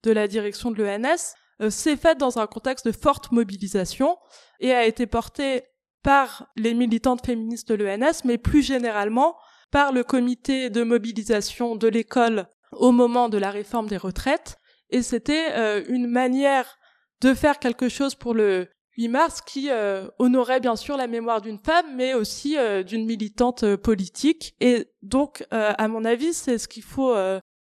de 0.02 0.10
la 0.12 0.28
direction 0.28 0.70
de 0.70 0.82
l'ENS, 0.82 1.34
euh, 1.60 1.70
s'est 1.70 1.96
faite 1.96 2.18
dans 2.18 2.38
un 2.38 2.46
contexte 2.46 2.86
de 2.86 2.92
forte 2.92 3.32
mobilisation 3.32 4.16
et 4.60 4.72
a 4.72 4.86
été 4.86 5.06
portée 5.06 5.64
par 6.02 6.46
les 6.56 6.74
militantes 6.74 7.26
féministes 7.26 7.72
de 7.72 7.74
l'ENS, 7.74 8.22
mais 8.24 8.38
plus 8.38 8.62
généralement 8.62 9.36
par 9.70 9.92
le 9.92 10.04
comité 10.04 10.70
de 10.70 10.82
mobilisation 10.84 11.74
de 11.74 11.88
l'école 11.88 12.46
au 12.72 12.92
moment 12.92 13.28
de 13.28 13.38
la 13.38 13.50
réforme 13.50 13.88
des 13.88 13.96
retraites. 13.96 14.56
Et 14.90 15.02
c'était 15.02 15.52
euh, 15.52 15.84
une 15.88 16.06
manière 16.06 16.78
de 17.20 17.34
faire 17.34 17.58
quelque 17.58 17.88
chose 17.88 18.14
pour 18.14 18.34
le 18.34 18.68
8 18.98 19.08
mars 19.08 19.40
qui 19.40 19.70
euh, 19.70 20.08
honorait 20.18 20.60
bien 20.60 20.76
sûr 20.76 20.96
la 20.96 21.06
mémoire 21.06 21.40
d'une 21.40 21.58
femme, 21.58 21.86
mais 21.96 22.12
aussi 22.12 22.56
d'une 22.86 23.06
militante 23.06 23.76
politique. 23.76 24.54
Et 24.60 24.88
donc, 25.02 25.46
à 25.50 25.88
mon 25.88 26.04
avis, 26.04 26.34
c'est 26.34 26.58
ce 26.58 26.68
qu'il 26.68 26.82
faut 26.82 27.14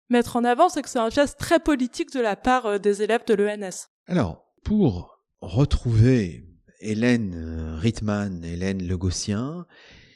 mettre 0.09 0.35
en 0.35 0.43
avant, 0.43 0.69
c'est 0.69 0.81
que 0.81 0.89
c'est 0.89 0.99
un 0.99 1.09
geste 1.09 1.37
très 1.39 1.59
politique 1.59 2.13
de 2.13 2.19
la 2.19 2.35
part 2.35 2.65
euh, 2.65 2.77
des 2.77 3.01
élèves 3.01 3.25
de 3.25 3.33
l'ENS. 3.33 3.87
Alors, 4.07 4.45
pour 4.63 5.19
retrouver 5.41 6.45
Hélène 6.79 7.33
euh, 7.35 7.75
Rittmann, 7.77 8.43
Hélène 8.43 8.85
Legossien, 8.87 9.65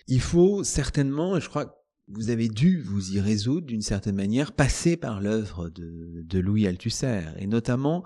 il 0.08 0.22
faut 0.22 0.64
certainement, 0.64 1.40
je 1.40 1.50
crois 1.50 1.66
que 1.66 1.72
vous 2.08 2.30
avez 2.30 2.50
dû 2.50 2.82
vous 2.82 3.12
y 3.14 3.20
résoudre 3.22 3.68
d'une 3.68 3.82
certaine 3.82 4.16
manière, 4.16 4.52
passer 4.52 4.98
par 4.98 5.22
l'œuvre 5.22 5.70
de, 5.70 6.24
de 6.24 6.40
Louis 6.40 6.68
Althusser, 6.68 7.22
et 7.38 7.48
notamment 7.48 8.04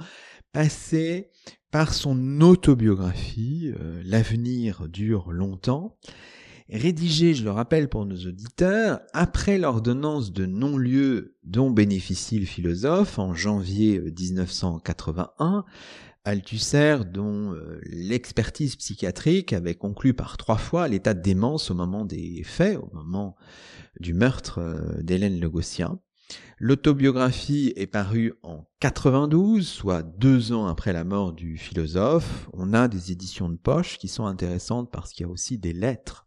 passer 0.56 1.28
par 1.70 1.94
son 1.94 2.40
autobiographie, 2.40 3.74
euh, 3.78 4.02
L'avenir 4.06 4.88
dure 4.88 5.34
longtemps, 5.34 5.98
rédigé, 6.70 7.34
je 7.34 7.44
le 7.44 7.52
rappelle 7.52 7.90
pour 7.90 8.06
nos 8.06 8.16
auditeurs, 8.16 9.02
après 9.12 9.58
l'ordonnance 9.58 10.32
de 10.32 10.46
non-lieu 10.46 11.36
dont 11.44 11.72
bénéficie 11.72 12.40
le 12.40 12.46
philosophe 12.46 13.20
en 13.20 13.34
janvier 13.34 14.00
1981, 14.00 15.58
euh, 15.58 15.62
Althusser, 16.24 17.00
dont 17.06 17.52
euh, 17.52 17.82
l'expertise 17.84 18.78
psychiatrique 18.78 19.52
avait 19.52 19.76
conclu 19.76 20.14
par 20.14 20.38
trois 20.38 20.58
fois 20.58 20.88
l'état 20.88 21.14
de 21.14 21.22
démence 21.22 21.70
au 21.70 21.76
moment 21.76 22.06
des 22.06 22.44
faits, 22.46 22.78
au 22.78 22.90
moment 22.94 23.36
du 24.00 24.14
meurtre 24.14 24.62
d'Hélène 25.02 25.38
Legossien. 25.38 26.00
L'autobiographie 26.58 27.74
est 27.76 27.88
parue 27.88 28.34
en 28.42 28.66
92, 28.80 29.68
soit 29.68 30.04
deux 30.04 30.54
ans 30.54 30.68
après 30.68 30.94
la 30.94 31.04
mort 31.04 31.34
du 31.34 31.58
philosophe. 31.58 32.48
On 32.54 32.74
a 32.74 32.88
des 32.88 33.12
éditions 33.12 33.50
de 33.50 33.58
poche 33.58 33.98
qui 33.98 34.08
sont 34.08 34.26
intéressantes 34.26 34.90
parce 34.90 35.12
qu'il 35.12 35.26
y 35.26 35.30
a 35.30 35.32
aussi 35.32 35.58
des 35.58 35.74
lettres 35.74 36.26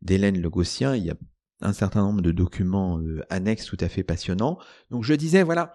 d'Hélène 0.00 0.40
Legossien. 0.40 0.94
Il 0.94 1.04
y 1.04 1.10
a 1.10 1.16
un 1.60 1.72
certain 1.72 2.02
nombre 2.02 2.22
de 2.22 2.30
documents 2.30 3.00
euh, 3.00 3.22
annexes 3.30 3.66
tout 3.66 3.76
à 3.80 3.88
fait 3.88 4.04
passionnants. 4.04 4.58
Donc 4.90 5.02
je 5.02 5.14
disais, 5.14 5.42
voilà, 5.42 5.74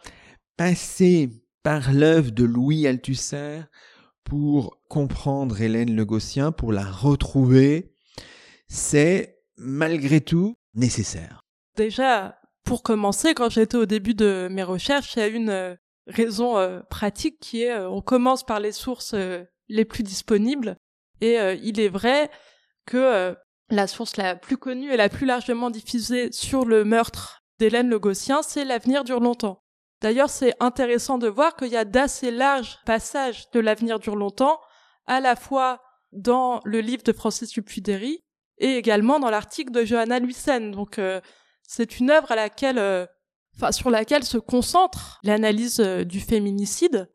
passer 0.55 1.29
par 1.61 1.91
l'œuvre 1.91 2.31
de 2.31 2.45
Louis 2.45 2.87
Althusser 2.87 3.63
pour 4.23 4.79
comprendre 4.87 5.59
Hélène 5.59 5.93
Legossien, 5.93 6.53
pour 6.53 6.71
la 6.71 6.89
retrouver, 6.89 7.95
c'est 8.69 9.41
malgré 9.57 10.21
tout 10.21 10.55
nécessaire. 10.73 11.41
Déjà, 11.75 12.38
pour 12.69 12.83
commencer, 12.83 13.33
quand 13.33 13.49
j'étais 13.49 13.77
au 13.77 13.87
début 13.87 14.13
de 14.13 14.47
mes 14.51 14.61
recherches, 14.61 15.15
il 15.15 15.19
y 15.19 15.23
a 15.23 15.27
une 15.27 15.49
euh, 15.49 15.75
raison 16.05 16.59
euh, 16.59 16.81
pratique 16.81 17.39
qui 17.39 17.63
est 17.63 17.75
on 17.75 17.99
commence 17.99 18.43
par 18.43 18.59
les 18.59 18.71
sources 18.71 19.15
les 19.69 19.85
plus 19.85 20.03
disponibles. 20.03 20.77
Et 21.19 21.37
il 21.63 21.79
est 21.79 21.89
vrai 21.89 22.29
que 22.85 23.35
la 23.69 23.87
source 23.87 24.17
la 24.17 24.35
plus 24.35 24.57
connue 24.57 24.93
et 24.93 24.97
la 24.97 25.09
plus 25.09 25.25
largement 25.25 25.71
diffusée 25.71 26.31
sur 26.31 26.63
le 26.63 26.85
meurtre 26.85 27.41
d'Hélène 27.57 27.89
Le 27.89 27.97
Gossien, 27.97 28.43
c'est 28.43 28.65
L'avenir 28.65 29.03
dure 29.03 29.19
longtemps. 29.19 29.63
D'ailleurs, 30.01 30.29
c'est 30.29 30.53
intéressant 30.59 31.17
de 31.17 31.27
voir 31.27 31.55
qu'il 31.55 31.69
y 31.69 31.75
a 31.75 31.85
d'assez 31.85 32.29
larges 32.29 32.77
passages 32.85 33.49
de 33.51 33.59
L'avenir 33.59 33.99
dure 33.99 34.15
longtemps, 34.15 34.59
à 35.07 35.19
la 35.19 35.35
fois 35.35 35.81
dans 36.11 36.61
le 36.65 36.81
livre 36.81 37.03
de 37.03 37.13
Francis 37.13 37.49
Dupuydery 37.49 38.23
et 38.59 38.75
également 38.75 39.19
dans 39.19 39.31
l'article 39.31 39.71
de 39.71 39.83
Johanna 39.83 40.19
Luisen. 40.19 40.71
Donc, 40.71 40.99
euh, 40.99 41.19
c'est 41.69 41.99
une 41.99 42.09
œuvre 42.09 42.31
à 42.31 42.35
laquelle, 42.35 42.79
euh, 42.79 43.05
enfin, 43.55 43.71
sur 43.71 43.91
laquelle 43.91 44.23
se 44.23 44.39
concentre 44.39 45.19
l'analyse 45.23 45.79
euh, 45.79 46.03
du 46.03 46.19
féminicide. 46.19 47.07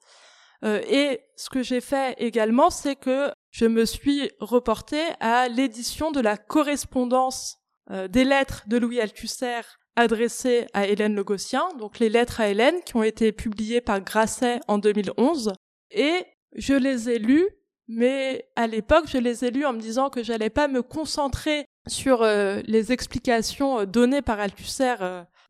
et 0.62 1.20
ce 1.36 1.50
que 1.50 1.62
j'ai 1.62 1.82
fait 1.82 2.14
également, 2.16 2.70
c'est 2.70 2.96
que 2.96 3.30
je 3.50 3.66
me 3.66 3.84
suis 3.84 4.30
reportée 4.40 5.04
à 5.20 5.48
l'édition 5.48 6.10
de 6.10 6.20
la 6.20 6.38
correspondance 6.38 7.58
euh, 7.90 8.08
des 8.08 8.24
lettres 8.24 8.64
de 8.66 8.78
Louis 8.78 9.00
Althusser 9.00 9.60
adressées 9.94 10.66
à 10.72 10.86
Hélène 10.86 11.14
Legossien, 11.14 11.68
donc 11.78 11.98
les 11.98 12.08
lettres 12.08 12.40
à 12.40 12.48
Hélène 12.48 12.80
qui 12.86 12.96
ont 12.96 13.02
été 13.02 13.30
publiées 13.30 13.82
par 13.82 14.00
Grasset 14.00 14.60
en 14.68 14.78
2011. 14.78 15.52
Et 15.90 16.24
je 16.56 16.74
les 16.74 17.10
ai 17.10 17.18
lues, 17.18 17.48
mais 17.88 18.48
à 18.56 18.66
l'époque, 18.66 19.04
je 19.06 19.18
les 19.18 19.44
ai 19.44 19.50
lues 19.50 19.66
en 19.66 19.74
me 19.74 19.80
disant 19.80 20.08
que 20.08 20.22
j'allais 20.22 20.50
pas 20.50 20.66
me 20.66 20.82
concentrer 20.82 21.66
sur 21.86 22.22
euh, 22.22 22.60
les 22.66 22.92
explications 22.92 23.80
euh, 23.80 23.86
données 23.86 24.22
par 24.22 24.40
Althusser 24.40 24.96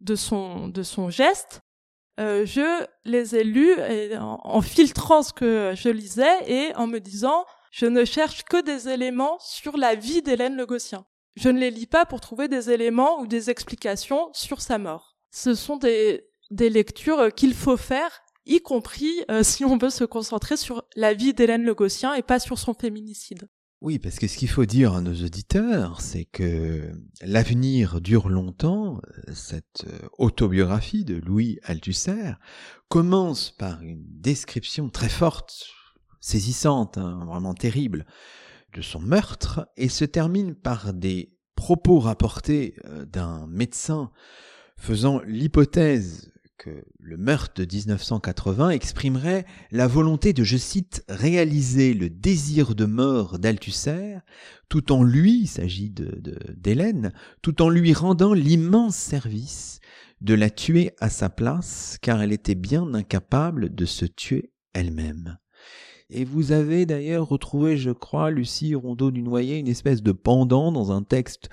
de 0.01 0.15
son 0.15 0.69
de 0.69 0.83
son 0.83 1.11
geste. 1.11 1.61
je 2.19 2.85
les 3.05 3.37
ai 3.37 3.45
lues 3.45 3.77
en 4.21 4.61
filtrant 4.61 5.23
ce 5.23 5.33
que 5.33 5.73
je 5.77 5.89
lisais 5.89 6.39
et 6.47 6.75
en 6.77 6.87
me 6.87 6.99
disant 6.99 7.45
je 7.71 7.87
ne 7.87 8.05
cherche 8.05 8.45
que 8.45 8.63
des 8.63 8.89
éléments 8.89 9.37
sur 9.41 9.77
la 9.77 9.95
vie 9.97 10.23
d'Hélène 10.23 10.57
Le 10.57 10.67
Gossien. 10.67 11.07
Je 11.37 11.49
ne 11.49 11.59
les 11.59 11.73
lis 11.73 11.87
pas 11.87 12.07
pour 12.07 12.21
trouver 12.21 12.47
des 12.47 12.71
éléments 12.71 13.21
ou 13.21 13.27
des 13.27 13.51
explications 13.51 14.31
sur 14.33 14.61
sa 14.61 14.79
mort. 14.79 15.17
Ce 15.33 15.55
sont 15.55 15.77
des, 15.77 16.29
des 16.53 16.71
lectures 16.71 17.35
qu'il 17.35 17.55
faut 17.55 17.77
faire, 17.77 18.23
y 18.47 18.61
compris 18.61 19.25
euh, 19.31 19.43
si 19.43 19.65
on 19.65 19.77
veut 19.77 19.91
se 19.91 20.05
concentrer 20.05 20.57
sur 20.57 20.85
la 20.97 21.15
vie 21.15 21.35
d'Hélène 21.35 21.65
Le 21.65 21.75
Gossien 21.75 22.15
et 22.15 22.23
pas 22.23 22.39
sur 22.39 22.59
son 22.59 22.75
féminicide. 22.75 23.49
Oui, 23.85 23.99
parce 23.99 24.19
que 24.19 24.27
ce 24.27 24.39
qu'il 24.39 24.49
faut 24.49 24.65
dire 24.65 24.95
à 24.95 25.03
nos 25.03 25.13
auditeurs, 25.13 26.01
c'est 26.01 26.25
que 26.25 26.91
l'avenir 27.21 28.01
dure 28.01 28.31
longtemps. 28.31 29.03
Cette 29.35 29.85
euh, 29.87 30.09
autobiographie 30.17 31.05
de 31.05 31.17
Louis 31.17 31.59
Althusser 31.65 32.33
commence 32.89 33.51
par 33.51 33.83
une 33.83 34.03
description 34.07 34.89
très 34.89 35.11
forte 35.11 35.67
saisissante, 36.19 36.97
hein, 36.97 37.27
vraiment 37.27 37.53
terrible, 37.53 38.07
de 38.73 38.81
son 38.81 39.01
meurtre, 39.01 39.69
et 39.77 39.91
se 39.91 40.07
termine 40.07 40.55
par 40.55 40.95
des 40.95 41.37
propos 41.55 41.99
rapportés 41.99 42.77
euh, 42.87 43.05
d'un 43.05 43.47
médecin 43.49 44.11
faisant 44.79 45.21
l'hypothèse 45.27 46.33
que 46.59 46.85
le 46.99 47.17
meurtre 47.17 47.63
de 47.63 47.75
1980 47.75 48.71
exprimerait 48.71 49.45
la 49.71 49.87
volonté 49.87 50.33
de, 50.33 50.45
je 50.45 50.57
cite, 50.57 51.05
réaliser 51.09 51.95
le 51.95 52.11
désir 52.11 52.75
de 52.75 52.85
mort 52.85 53.39
d'Althusser, 53.39 54.19
tout 54.69 54.93
en 54.93 55.03
lui, 55.03 55.43
il 55.43 55.47
s'agit 55.47 55.91
d'Hélène, 55.91 57.13
tout 57.43 57.63
en 57.63 57.69
lui 57.69 57.93
rendant 57.93 58.35
l'immense 58.35 58.97
service 58.97 59.81
de 60.21 60.35
la 60.35 60.51
tuer 60.51 60.93
à 61.01 61.11
sa 61.11 61.29
place, 61.29 61.99
car 62.01 62.23
elle 62.23 62.33
était 62.33 62.55
bien 62.55 62.95
incapable 62.95 63.75
de 63.75 63.85
se 63.85 64.05
tuer 64.05 64.53
elle-même. 64.73 65.39
Et 66.11 66.25
vous 66.25 66.53
avez 66.53 66.87
d'ailleurs 66.87 67.29
retrouvé, 67.29 67.77
je 67.77 67.91
crois, 67.91 68.31
Lucie 68.31 68.75
Rondeau 68.75 69.11
du 69.11 69.23
Noyer, 69.23 69.59
une 69.59 69.69
espèce 69.69 70.03
de 70.03 70.13
pendant 70.13 70.71
dans 70.71 70.93
un 70.93 71.03
texte 71.03 71.49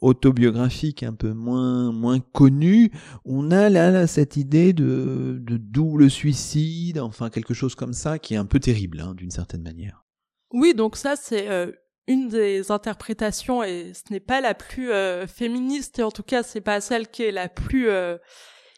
autobiographique 0.00 1.02
un 1.02 1.14
peu 1.14 1.32
moins 1.32 1.92
moins 1.92 2.20
connu, 2.20 2.90
on 3.24 3.50
a 3.50 3.68
là, 3.68 4.06
cette 4.06 4.36
idée 4.36 4.72
de, 4.72 5.38
de, 5.40 5.56
double 5.56 6.10
suicide, 6.10 6.98
enfin 6.98 7.30
quelque 7.30 7.54
chose 7.54 7.74
comme 7.74 7.92
ça 7.92 8.18
qui 8.18 8.34
est 8.34 8.36
un 8.36 8.46
peu 8.46 8.60
terrible 8.60 9.00
hein, 9.00 9.14
d'une 9.14 9.30
certaine 9.30 9.62
manière. 9.62 10.04
Oui, 10.52 10.74
donc 10.74 10.96
ça 10.96 11.16
c'est 11.16 11.48
euh, 11.48 11.72
une 12.06 12.28
des 12.28 12.70
interprétations 12.70 13.62
et 13.62 13.92
ce 13.94 14.12
n'est 14.12 14.20
pas 14.20 14.40
la 14.40 14.54
plus 14.54 14.92
euh, 14.92 15.26
féministe 15.26 15.98
et 15.98 16.02
en 16.02 16.10
tout 16.10 16.22
cas 16.22 16.42
c'est 16.42 16.60
pas 16.60 16.80
celle 16.80 17.08
qui 17.08 17.22
est 17.22 17.32
la 17.32 17.48
plus 17.48 17.88
euh, 17.88 18.18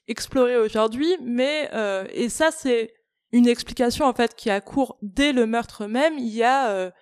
explorée 0.08 0.56
aujourd'hui 0.56 1.16
mais 1.22 1.68
et 2.12 2.28
ça 2.28 2.50
c'est 2.52 2.94
une 3.32 3.48
explication 3.48 4.06
en 4.06 4.14
fait 4.14 4.36
qui 4.36 4.50
a 4.50 4.60
cours 4.60 4.96
dès 5.02 5.32
le 5.32 5.46
meurtre 5.46 5.86
même 5.86 6.16
il 6.16 6.28
y 6.28 6.44
a 6.44 6.92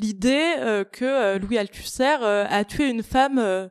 l'idée 0.00 0.84
que 0.92 1.38
Louis 1.38 1.58
Althusser 1.58 2.16
a 2.22 2.64
tué 2.64 2.88
une 2.88 3.02
femme 3.02 3.70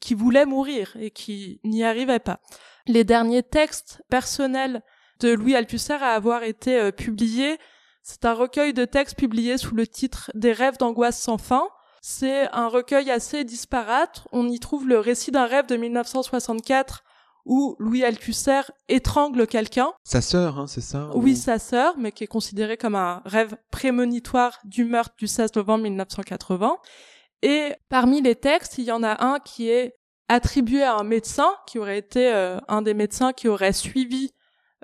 qui 0.00 0.14
voulait 0.14 0.46
mourir 0.46 0.96
et 1.00 1.10
qui 1.10 1.60
n'y 1.64 1.84
arrivait 1.84 2.18
pas 2.18 2.40
les 2.86 3.04
derniers 3.04 3.42
textes 3.42 4.02
personnels 4.08 4.82
de 5.20 5.30
Louis 5.30 5.54
Althusser 5.54 5.94
à 5.94 6.14
avoir 6.14 6.42
été 6.42 6.92
publiés 6.92 7.58
c'est 8.02 8.24
un 8.24 8.34
recueil 8.34 8.74
de 8.74 8.84
textes 8.84 9.16
publié 9.16 9.56
sous 9.58 9.76
le 9.76 9.86
titre 9.86 10.30
Des 10.34 10.52
rêves 10.52 10.76
d'angoisse 10.76 11.20
sans 11.20 11.38
fin. 11.38 11.68
C'est 12.00 12.48
un 12.52 12.66
recueil 12.66 13.12
assez 13.12 13.44
disparate. 13.44 14.26
On 14.32 14.48
y 14.48 14.58
trouve 14.58 14.88
le 14.88 14.98
récit 14.98 15.30
d'un 15.30 15.46
rêve 15.46 15.66
de 15.66 15.76
1964 15.76 17.04
où 17.44 17.76
Louis 17.78 18.04
Althusser 18.04 18.62
étrangle 18.88 19.46
quelqu'un. 19.46 19.92
Sa 20.04 20.20
sœur, 20.20 20.58
hein, 20.58 20.66
c'est 20.66 20.80
ça 20.80 21.10
Oui, 21.14 21.36
sa 21.36 21.58
sœur, 21.58 21.94
mais 21.98 22.12
qui 22.12 22.24
est 22.24 22.28
considéré 22.28 22.76
comme 22.76 22.94
un 22.94 23.22
rêve 23.24 23.56
prémonitoire 23.70 24.58
du 24.64 24.84
meurtre 24.84 25.14
du 25.18 25.26
16 25.26 25.54
novembre 25.56 25.84
1980. 25.84 26.76
Et 27.42 27.72
parmi 27.88 28.22
les 28.22 28.36
textes, 28.36 28.78
il 28.78 28.84
y 28.84 28.92
en 28.92 29.02
a 29.02 29.24
un 29.24 29.40
qui 29.40 29.68
est 29.68 29.94
attribué 30.28 30.82
à 30.82 30.96
un 30.96 31.04
médecin, 31.04 31.50
qui 31.66 31.78
aurait 31.78 31.98
été 31.98 32.32
euh, 32.32 32.58
un 32.68 32.82
des 32.82 32.94
médecins 32.94 33.32
qui 33.32 33.48
aurait 33.48 33.72
suivi 33.72 34.30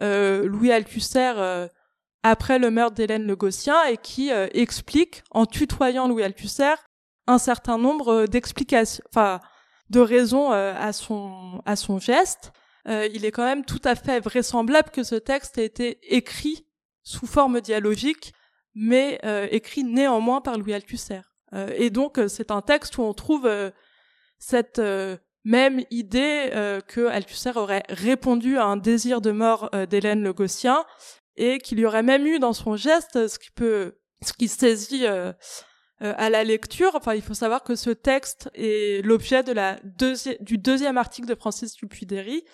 euh, 0.03 0.47
Louis 0.47 0.73
Althusser 0.73 1.33
euh, 1.37 1.69
après 2.23 2.59
le 2.59 2.71
meurtre 2.71 2.95
d'Hélène 2.95 3.27
Le 3.27 3.37
Gossien 3.37 3.85
et 3.85 3.97
qui 3.97 4.31
explique, 4.31 5.23
en 5.31 5.47
tutoyant 5.47 6.09
Louis 6.09 6.25
Althusser, 6.25 6.75
un 7.29 7.38
certain 7.38 7.79
nombre 7.79 8.27
d'explications, 8.27 9.05
enfin, 9.11 9.41
de 9.90 10.00
raisons 10.00 10.52
euh, 10.52 10.75
à 10.76 10.92
son 10.92 11.62
à 11.64 11.76
son 11.76 11.99
geste. 11.99 12.52
il 12.87 13.25
est 13.25 13.33
quand 13.33 13.45
même 13.45 13.64
tout 13.64 13.83
à 13.85 13.95
fait 13.95 14.21
vraisemblable 14.21 14.90
que 14.90 15.02
ce 15.02 15.14
texte 15.14 15.59
ait 15.59 15.66
été 15.66 15.99
écrit 16.16 16.66
sous 17.02 17.26
forme 17.26 17.61
dialogique, 17.61 18.33
mais 18.75 19.21
écrit 19.50 19.85
néanmoins 19.85 20.40
par 20.40 20.57
Louis 20.57 20.73
Althusser. 20.73 21.21
et 21.75 21.90
donc 21.90 22.18
c'est 22.28 22.50
un 22.50 22.62
texte 22.62 22.97
où 22.97 23.02
on 23.02 23.12
trouve 23.12 23.50
cette 24.38 24.80
même 25.45 25.83
idée 25.90 26.49
que 26.87 27.07
Althusser 27.09 27.52
aurait 27.57 27.85
répondu 27.90 28.57
à 28.57 28.64
un 28.64 28.78
désir 28.78 29.21
de 29.21 29.33
mort 29.33 29.71
d'Hélène 29.90 30.23
Le 30.23 30.33
Gossien 30.33 30.85
et 31.38 31.59
qu'il 31.59 31.78
y 31.78 31.87
aurait 31.87 32.02
même 32.02 32.26
eu 32.26 32.38
dans 32.38 32.52
son 32.52 32.76
geste 32.76 33.28
ce 33.28 33.38
qui 33.38 33.50
peut, 33.50 33.95
ce 34.23 34.33
qui 34.33 34.49
saisit 34.49 35.07
euh, 35.07 35.33
euh, 36.02 36.14
à 36.17 36.31
la 36.31 36.45
lecture. 36.45 36.93
Enfin, 36.95 37.14
il 37.14 37.23
faut 37.23 37.35
savoir 37.35 37.62
que 37.64 37.75
ce 37.75 37.90
texte 37.90 38.50
est 38.55 39.05
l'objet 39.05 39.43
de 39.43 39.52
la 39.52 39.78
du 40.40 40.59
deuxième 40.59 40.97
article 40.97 41.26
de 41.26 41.35
Francis 41.35 41.75
Dupuy-Derry. 41.75 42.45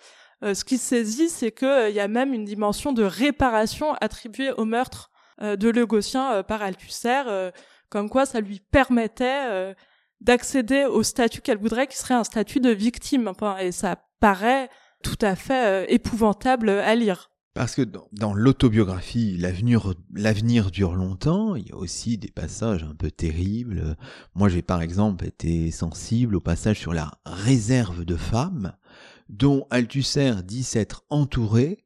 Euh, 0.43 0.55
ce 0.55 0.65
qui 0.65 0.79
saisit, 0.79 1.29
c'est 1.29 1.53
qu'il 1.53 1.93
y 1.93 2.01
a 2.01 2.09
même 2.09 2.33
une 2.33 2.45
dimension 2.45 2.93
de 2.93 3.03
réparation 3.03 3.95
attribuée 4.01 4.53
au 4.53 4.65
meurtre 4.65 5.11
de 5.41 5.69
Le 5.69 5.85
Gossien 5.85 6.45
par 6.45 6.63
Althusser, 6.63 7.51
comme 7.89 8.09
quoi 8.09 8.25
ça 8.25 8.41
lui 8.41 8.61
permettait 8.61 9.75
d'accéder 10.21 10.85
au 10.85 11.03
statut 11.03 11.41
qu'elle 11.41 11.59
voudrait, 11.59 11.89
qui 11.89 11.97
serait 11.97 12.15
un 12.15 12.23
statut 12.23 12.61
de 12.61 12.71
victime. 12.71 13.27
Enfin, 13.27 13.57
et 13.59 13.73
ça 13.73 13.97
paraît 14.21 14.71
tout 15.03 15.19
à 15.21 15.35
fait 15.35 15.93
épouvantable 15.93 16.71
à 16.71 16.95
lire. 16.95 17.31
Parce 17.55 17.77
que 17.77 17.83
dans, 18.11 18.35
l'autobiographie, 18.35 19.39
l'avenir, 19.39 20.71
dure 20.73 20.95
longtemps. 20.97 21.55
Il 21.55 21.69
y 21.69 21.73
a 21.73 21.77
aussi 21.77 22.19
des 22.19 22.31
passages 22.31 22.83
un 22.83 22.97
peu 22.97 23.13
terribles. 23.13 23.97
Moi, 24.35 24.49
j'ai 24.49 24.63
par 24.63 24.83
exemple 24.83 25.25
été 25.25 25.71
sensible 25.71 26.35
au 26.35 26.41
passage 26.41 26.81
sur 26.81 26.93
la 26.93 27.13
réserve 27.25 28.05
de 28.05 28.17
femmes, 28.17 28.73
dont 29.29 29.69
Althusser 29.71 30.33
dit 30.45 30.65
s'être 30.65 31.05
entouré. 31.11 31.79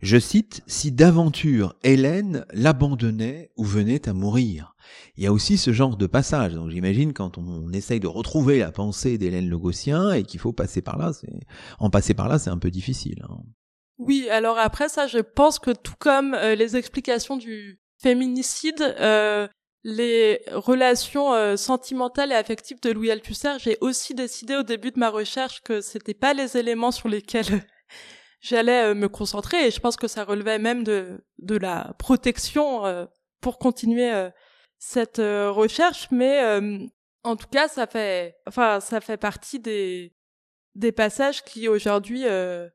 Je 0.00 0.18
cite, 0.18 0.62
si 0.66 0.90
d'aventure 0.90 1.76
Hélène 1.84 2.44
l'abandonnait 2.52 3.52
ou 3.56 3.62
venait 3.62 4.08
à 4.08 4.14
mourir. 4.14 4.74
Il 5.16 5.22
y 5.22 5.28
a 5.28 5.32
aussi 5.32 5.56
ce 5.56 5.72
genre 5.72 5.96
de 5.96 6.08
passage. 6.08 6.54
Donc 6.54 6.70
j'imagine 6.70 7.12
quand 7.12 7.38
on, 7.38 7.72
essaye 7.72 8.00
de 8.00 8.08
retrouver 8.08 8.58
la 8.58 8.72
pensée 8.72 9.18
d'Hélène 9.18 9.48
Le 9.48 10.16
et 10.16 10.24
qu'il 10.24 10.40
faut 10.40 10.52
passer 10.52 10.82
par 10.82 10.98
là, 10.98 11.12
c'est, 11.12 11.30
en 11.78 11.90
passer 11.90 12.14
par 12.14 12.26
là, 12.26 12.40
c'est 12.40 12.50
un 12.50 12.58
peu 12.58 12.72
difficile. 12.72 13.24
Hein. 13.28 13.38
Oui, 13.98 14.28
alors 14.30 14.58
après 14.58 14.88
ça, 14.88 15.06
je 15.06 15.18
pense 15.18 15.58
que 15.58 15.70
tout 15.70 15.94
comme 15.98 16.34
euh, 16.34 16.54
les 16.54 16.76
explications 16.76 17.36
du 17.36 17.80
féminicide, 18.00 18.82
euh, 19.00 19.46
les 19.84 20.42
relations 20.50 21.34
euh, 21.34 21.56
sentimentales 21.56 22.32
et 22.32 22.34
affectives 22.34 22.80
de 22.80 22.90
Louis 22.90 23.10
Althusser, 23.10 23.58
j'ai 23.58 23.78
aussi 23.80 24.14
décidé 24.14 24.56
au 24.56 24.62
début 24.62 24.90
de 24.90 24.98
ma 24.98 25.10
recherche 25.10 25.60
que 25.62 25.80
c'était 25.80 26.14
pas 26.14 26.34
les 26.34 26.56
éléments 26.56 26.90
sur 26.90 27.08
lesquels 27.08 27.64
j'allais 28.40 28.94
me 28.94 29.08
concentrer 29.08 29.66
et 29.66 29.70
je 29.70 29.80
pense 29.80 29.96
que 29.96 30.08
ça 30.08 30.24
relevait 30.24 30.58
même 30.58 30.84
de 30.84 31.24
de 31.38 31.56
la 31.56 31.94
protection 31.98 33.08
pour 33.40 33.58
continuer 33.58 34.10
cette 34.78 35.18
recherche. 35.18 36.08
Mais 36.10 36.40
en 37.24 37.36
tout 37.36 37.48
cas 37.48 37.68
ça 37.68 37.86
fait 37.86 38.36
enfin 38.46 38.80
ça 38.80 39.00
fait 39.00 39.16
partie 39.16 39.60
des 39.60 40.12
des 40.74 40.92
passages 40.92 41.42
qui 41.44 41.68
aujourd'hui 41.68 42.26
euh, 42.26 42.68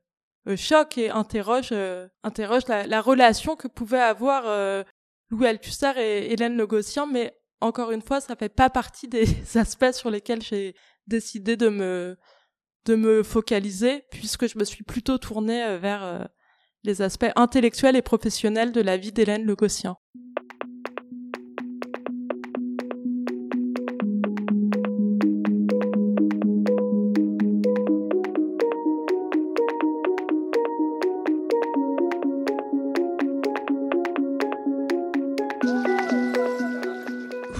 choque 0.56 0.98
et 0.98 1.10
interroge, 1.10 1.68
euh, 1.72 2.08
interroge 2.22 2.66
la, 2.68 2.86
la, 2.86 3.00
relation 3.00 3.56
que 3.56 3.68
pouvaient 3.68 4.00
avoir 4.00 4.44
euh, 4.46 4.82
Louis 5.30 5.46
Althusser 5.46 5.92
et 5.96 6.32
Hélène 6.32 6.56
Le 6.56 6.66
Gossien, 6.66 7.06
mais 7.06 7.36
encore 7.60 7.90
une 7.90 8.02
fois, 8.02 8.20
ça 8.20 8.36
fait 8.36 8.48
pas 8.48 8.70
partie 8.70 9.08
des 9.08 9.26
aspects 9.56 9.92
sur 9.92 10.10
lesquels 10.10 10.42
j'ai 10.42 10.74
décidé 11.06 11.56
de 11.56 11.68
me 11.68 12.16
de 12.84 12.94
me 12.94 13.22
focaliser, 13.22 14.04
puisque 14.10 14.48
je 14.48 14.58
me 14.58 14.64
suis 14.64 14.84
plutôt 14.84 15.18
tournée 15.18 15.76
vers 15.76 16.26
les 16.84 17.02
aspects 17.02 17.30
intellectuels 17.36 17.96
et 17.96 18.02
professionnels 18.02 18.72
de 18.72 18.80
la 18.80 18.96
vie 18.96 19.12
d'Hélène 19.12 19.44
Le 19.44 19.56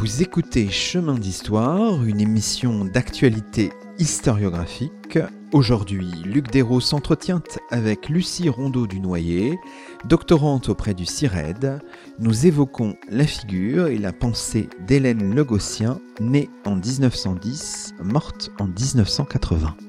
Gossien. 0.09 0.23
écoutez 0.23 0.68
Chemin 0.71 1.14
d'Histoire, 1.14 2.05
une 2.05 2.21
émission 2.21 2.85
d'actualité 2.85 3.71
historiographique. 3.99 5.18
Aujourd'hui, 5.53 6.11
Luc 6.25 6.51
Dérault 6.51 6.81
s'entretient 6.81 7.42
avec 7.71 8.09
Lucie 8.09 8.49
Rondeau 8.49 8.87
du 8.87 9.01
Noyer, 9.01 9.59
doctorante 10.05 10.68
auprès 10.68 10.94
du 10.94 11.05
CIRED. 11.05 11.81
Nous 12.18 12.47
évoquons 12.47 12.97
la 13.11 13.27
figure 13.27 13.88
et 13.88 13.99
la 13.99 14.12
pensée 14.12 14.68
d'Hélène 14.87 15.35
Legossien, 15.35 16.01
née 16.21 16.49
en 16.64 16.77
1910, 16.77 17.94
morte 18.03 18.51
en 18.59 18.66
1980. 18.66 19.88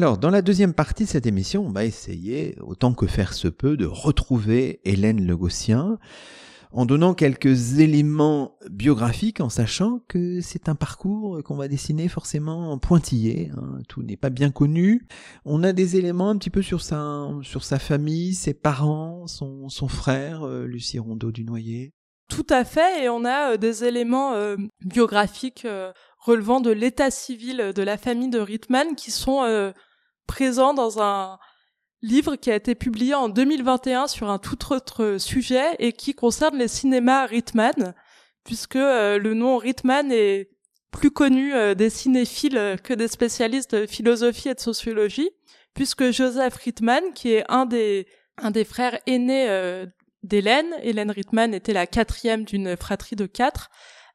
Alors, 0.00 0.16
dans 0.16 0.30
la 0.30 0.40
deuxième 0.40 0.72
partie 0.72 1.04
de 1.04 1.10
cette 1.10 1.26
émission, 1.26 1.66
on 1.66 1.72
va 1.72 1.84
essayer, 1.84 2.56
autant 2.62 2.94
que 2.94 3.06
faire 3.06 3.34
se 3.34 3.48
peut, 3.48 3.76
de 3.76 3.84
retrouver 3.84 4.80
Hélène 4.84 5.26
Le 5.26 5.36
Gossien, 5.36 5.98
en 6.72 6.86
donnant 6.86 7.12
quelques 7.12 7.80
éléments 7.80 8.56
biographiques, 8.70 9.42
en 9.42 9.50
sachant 9.50 9.98
que 10.08 10.40
c'est 10.40 10.70
un 10.70 10.74
parcours 10.74 11.42
qu'on 11.42 11.56
va 11.56 11.68
dessiner 11.68 12.08
forcément 12.08 12.78
pointillé. 12.78 13.50
Hein. 13.54 13.80
tout 13.90 14.02
n'est 14.02 14.16
pas 14.16 14.30
bien 14.30 14.50
connu. 14.50 15.06
On 15.44 15.62
a 15.62 15.74
des 15.74 15.98
éléments 15.98 16.30
un 16.30 16.38
petit 16.38 16.48
peu 16.48 16.62
sur 16.62 16.80
sa, 16.80 17.28
sur 17.42 17.62
sa 17.62 17.78
famille, 17.78 18.32
ses 18.32 18.54
parents, 18.54 19.26
son, 19.26 19.68
son 19.68 19.88
frère, 19.88 20.44
euh, 20.44 20.64
Lucie 20.64 20.98
Rondeau 20.98 21.30
du 21.30 21.44
Noyer. 21.44 21.92
Tout 22.30 22.46
à 22.48 22.64
fait, 22.64 23.04
et 23.04 23.10
on 23.10 23.26
a 23.26 23.52
euh, 23.52 23.56
des 23.58 23.84
éléments 23.84 24.32
euh, 24.32 24.56
biographiques 24.82 25.66
relevant 26.20 26.62
de 26.62 26.70
l'état 26.70 27.10
civil 27.10 27.72
de 27.76 27.82
la 27.82 27.98
famille 27.98 28.30
de 28.30 28.38
Rittmann 28.38 28.94
qui 28.94 29.10
sont 29.10 29.42
présent 30.30 30.74
dans 30.74 31.02
un 31.02 31.40
livre 32.02 32.36
qui 32.36 32.52
a 32.52 32.54
été 32.54 32.76
publié 32.76 33.14
en 33.14 33.28
2021 33.28 34.06
sur 34.06 34.30
un 34.30 34.38
tout 34.38 34.72
autre 34.72 35.16
sujet 35.18 35.74
et 35.80 35.92
qui 35.92 36.14
concerne 36.14 36.56
les 36.56 36.68
cinémas 36.68 37.26
Rittman, 37.26 37.94
puisque 38.44 38.76
euh, 38.76 39.18
le 39.18 39.34
nom 39.34 39.56
Rittman 39.56 40.12
est 40.12 40.50
plus 40.92 41.10
connu 41.10 41.52
euh, 41.52 41.74
des 41.74 41.90
cinéphiles 41.90 42.76
que 42.84 42.94
des 42.94 43.08
spécialistes 43.08 43.74
de 43.74 43.86
philosophie 43.86 44.50
et 44.50 44.54
de 44.54 44.60
sociologie, 44.60 45.30
puisque 45.74 46.12
Joseph 46.12 46.54
Rittman, 46.54 47.12
qui 47.12 47.32
est 47.32 47.44
un 47.48 47.66
des 47.66 48.06
un 48.38 48.52
des 48.52 48.64
frères 48.64 49.00
aînés 49.08 49.50
euh, 49.50 49.84
d'Hélène, 50.22 50.76
Hélène 50.80 51.10
Rittman 51.10 51.54
était 51.54 51.72
la 51.72 51.88
quatrième 51.88 52.44
d'une 52.44 52.76
fratrie 52.76 53.16
de 53.16 53.26
quatre, 53.26 53.68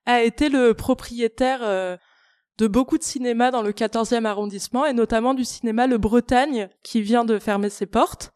a 0.06 0.22
été 0.22 0.48
le 0.48 0.74
propriétaire 0.74 2.00
de 2.58 2.68
beaucoup 2.68 2.98
de 2.98 3.04
cinéma 3.04 3.52
dans 3.52 3.62
le 3.62 3.72
14e 3.72 4.26
arrondissement 4.26 4.86
et 4.86 4.94
notamment 4.94 5.34
du 5.34 5.44
cinéma 5.44 5.88
Le 5.88 5.98
Bretagne 5.98 6.70
qui 6.84 7.02
vient 7.02 7.26
de 7.26 7.40
fermer 7.40 7.70
ses 7.70 7.86
portes. 7.86 8.32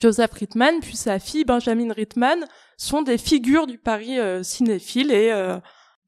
Joseph 0.00 0.32
Rittman 0.32 0.80
puis 0.80 0.96
sa 0.96 1.18
fille 1.18 1.44
Benjamin 1.44 1.92
Rittman 1.92 2.46
sont 2.76 3.02
des 3.02 3.18
figures 3.18 3.66
du 3.66 3.78
Paris 3.78 4.18
euh, 4.18 4.42
cinéphile 4.42 5.12
et 5.12 5.30
euh, 5.30 5.58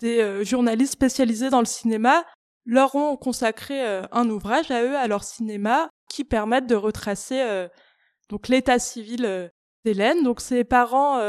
des 0.01 0.21
euh, 0.21 0.45
journalistes 0.45 0.95
spécialisés 0.95 1.49
dans 1.49 1.61
le 1.61 1.67
cinéma 1.67 2.25
leur 2.67 2.95
ont 2.95 3.17
consacré 3.17 3.87
un 4.11 4.31
ouvrage 4.31 4.71
à 4.71 4.83
eux, 4.83 4.97
à 4.97 5.07
leur 5.07 5.23
cinéma, 5.23 5.91
qui 6.09 6.25
permettent 6.25 6.67
de 6.67 6.75
retracer 6.75 7.69
donc 8.31 8.49
l'état 8.49 8.79
civil 8.79 9.51
d'Hélène. 9.85 10.23
Donc 10.23 10.41
ses 10.41 10.65
parents 10.65 11.21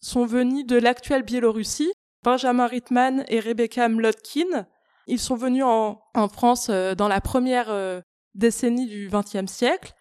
sont 0.00 0.26
venus 0.26 0.64
de 0.64 0.76
l'actuelle 0.76 1.24
Biélorussie, 1.24 1.90
Benjamin 2.22 2.68
Rittman 2.68 3.24
et 3.26 3.40
Rebecca 3.40 3.88
Mlotkin. 3.88 4.68
Ils 5.06 5.20
sont 5.20 5.36
venus 5.36 5.64
en, 5.64 6.00
en 6.14 6.28
France 6.28 6.68
dans 6.68 7.08
la 7.08 7.20
première 7.20 8.02
décennie 8.34 8.86
du 8.86 9.08
XXe 9.10 9.50
siècle. 9.50 9.94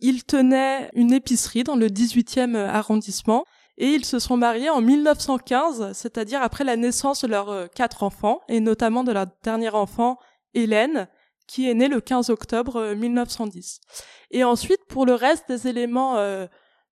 Ils 0.00 0.24
tenaient 0.24 0.90
une 0.94 1.12
épicerie 1.12 1.64
dans 1.64 1.76
le 1.76 1.88
18e 1.88 2.56
arrondissement 2.56 3.44
et 3.78 3.88
ils 3.88 4.04
se 4.04 4.18
sont 4.18 4.36
mariés 4.36 4.70
en 4.70 4.80
1915, 4.80 5.92
c'est-à-dire 5.92 6.42
après 6.42 6.64
la 6.64 6.76
naissance 6.76 7.22
de 7.22 7.28
leurs 7.28 7.50
euh, 7.50 7.66
quatre 7.66 8.02
enfants, 8.02 8.40
et 8.48 8.60
notamment 8.60 9.04
de 9.04 9.12
leur 9.12 9.26
dernier 9.42 9.70
enfant, 9.70 10.18
Hélène, 10.54 11.08
qui 11.46 11.68
est 11.68 11.74
née 11.74 11.88
le 11.88 12.00
15 12.00 12.30
octobre 12.30 12.94
1910. 12.94 13.80
Euh, 13.80 13.94
et 14.30 14.44
ensuite, 14.44 14.80
pour 14.88 15.06
le 15.06 15.14
reste 15.14 15.48
des 15.48 15.68
éléments 15.68 16.16
euh, 16.16 16.46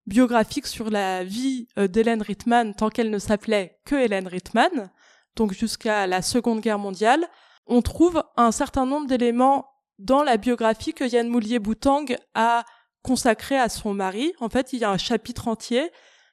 biographiques 0.06 0.66
sur 0.66 0.90
la 0.90 1.22
vie 1.22 1.68
d'Hélène 1.76 2.22
Rittmann, 2.22 2.74
tant 2.74 2.88
qu'elle 2.88 3.10
ne 3.10 3.18
s'appelait 3.18 3.78
que 3.84 3.94
Hélène 3.94 4.26
Rittmann, 4.26 4.90
donc 5.36 5.52
jusqu'à 5.52 6.06
la 6.06 6.22
Seconde 6.22 6.60
Guerre 6.60 6.78
mondiale, 6.78 7.28
on 7.70 7.82
trouve 7.82 8.22
un 8.36 8.50
certain 8.50 8.84
nombre 8.84 9.06
d'éléments 9.06 9.70
dans 9.98 10.24
la 10.24 10.36
biographie 10.36 10.92
que 10.92 11.04
Yann 11.04 11.28
Moulier-Boutang 11.28 12.16
a 12.34 12.64
consacré 13.02 13.56
à 13.56 13.68
son 13.68 13.94
mari. 13.94 14.32
En 14.40 14.48
fait, 14.48 14.72
il 14.72 14.80
y 14.80 14.84
a 14.84 14.90
un 14.90 14.98
chapitre 14.98 15.46
entier 15.46 15.90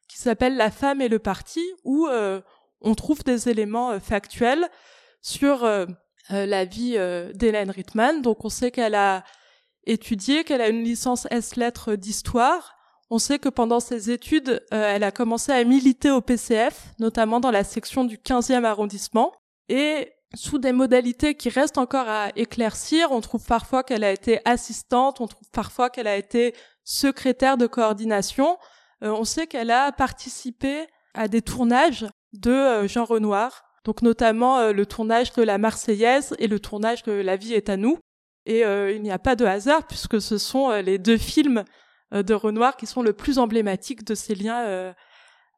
qui 0.08 0.18
s'appelle 0.18 0.58
La 0.58 0.72
femme 0.72 1.00
et 1.00 1.10
le 1.10 1.20
parti, 1.20 1.64
où 1.84 2.08
euh, 2.08 2.42
on 2.82 2.96
trouve 2.96 3.24
des 3.24 3.50
éléments 3.50 3.92
euh, 3.92 4.00
factuels 4.00 4.68
sur 5.22 5.64
euh, 5.64 5.86
la 6.30 6.66
vie 6.66 6.98
d'Hélène 7.36 7.70
Rittmann. 7.70 8.22
Donc 8.22 8.44
on 8.44 8.50
sait 8.50 8.72
qu'elle 8.72 8.96
a 8.96 9.24
étudié, 9.86 10.44
qu'elle 10.44 10.62
a 10.62 10.70
une 10.70 10.84
licence 10.84 11.28
S-lettres 11.30 11.96
d'histoire. 11.96 12.76
On 13.10 13.20
sait 13.20 13.40
que 13.40 13.48
pendant 13.48 13.80
ses 13.80 14.12
études, 14.12 14.62
elle 14.72 15.04
a 15.04 15.12
commencé 15.12 15.54
à 15.54 15.64
militer 15.64 16.12
au 16.12 16.20
PCF, 16.20 16.94
notamment 17.00 17.40
dans 17.40 17.52
la 17.52 17.64
section 17.64 18.04
du 18.04 18.18
15e 18.18 18.66
arrondissement. 18.66 19.32
Et 19.70 20.12
sous 20.38 20.60
des 20.60 20.72
modalités 20.72 21.36
qui 21.36 21.50
restent 21.50 21.80
encore 21.80 22.08
à 22.08 22.30
éclaircir, 22.36 23.12
on 23.12 23.22
trouve 23.22 23.44
parfois 23.46 23.84
qu'elle 23.84 24.04
a 24.04 24.12
été 24.12 24.40
assistante, 24.46 25.20
on 25.20 25.28
trouve 25.28 25.50
parfois 25.52 25.90
qu'elle 25.90 26.08
a 26.08 26.16
été 26.16 26.54
secrétaire 26.84 27.58
de 27.58 27.66
coordination. 27.66 28.58
Euh, 29.04 29.12
on 29.12 29.24
sait 29.24 29.48
qu'elle 29.48 29.72
a 29.72 29.92
participé 29.92 30.86
à 31.14 31.28
des 31.28 31.42
tournages 31.42 32.06
de 32.34 32.52
euh, 32.52 32.88
Jean 32.88 33.04
Renoir, 33.04 33.64
donc 33.84 34.04
notamment 34.04 34.60
euh, 34.60 34.74
le 34.74 34.86
tournage 34.86 35.34
de 35.34 35.42
La 35.42 35.58
Marseillaise 35.58 36.36
et 36.38 36.48
le 36.48 36.60
tournage 36.60 37.04
de 37.04 37.14
La 37.14 37.36
vie 37.36 37.54
est 37.54 37.70
à 37.70 37.78
nous. 37.78 37.98
Et 38.46 38.62
il 38.62 39.02
n'y 39.02 39.12
a 39.12 39.20
pas 39.20 39.36
de 39.36 39.44
hasard 39.44 39.86
puisque 39.88 40.22
ce 40.22 40.38
sont 40.38 40.72
les 40.72 40.98
deux 41.00 41.18
films 41.18 41.66
de 42.14 42.34
Renoir 42.34 42.78
qui 42.78 42.86
sont 42.86 43.02
le 43.02 43.12
plus 43.12 43.40
emblématiques 43.40 44.06
de 44.06 44.16
ces 44.16 44.36
liens 44.36 44.94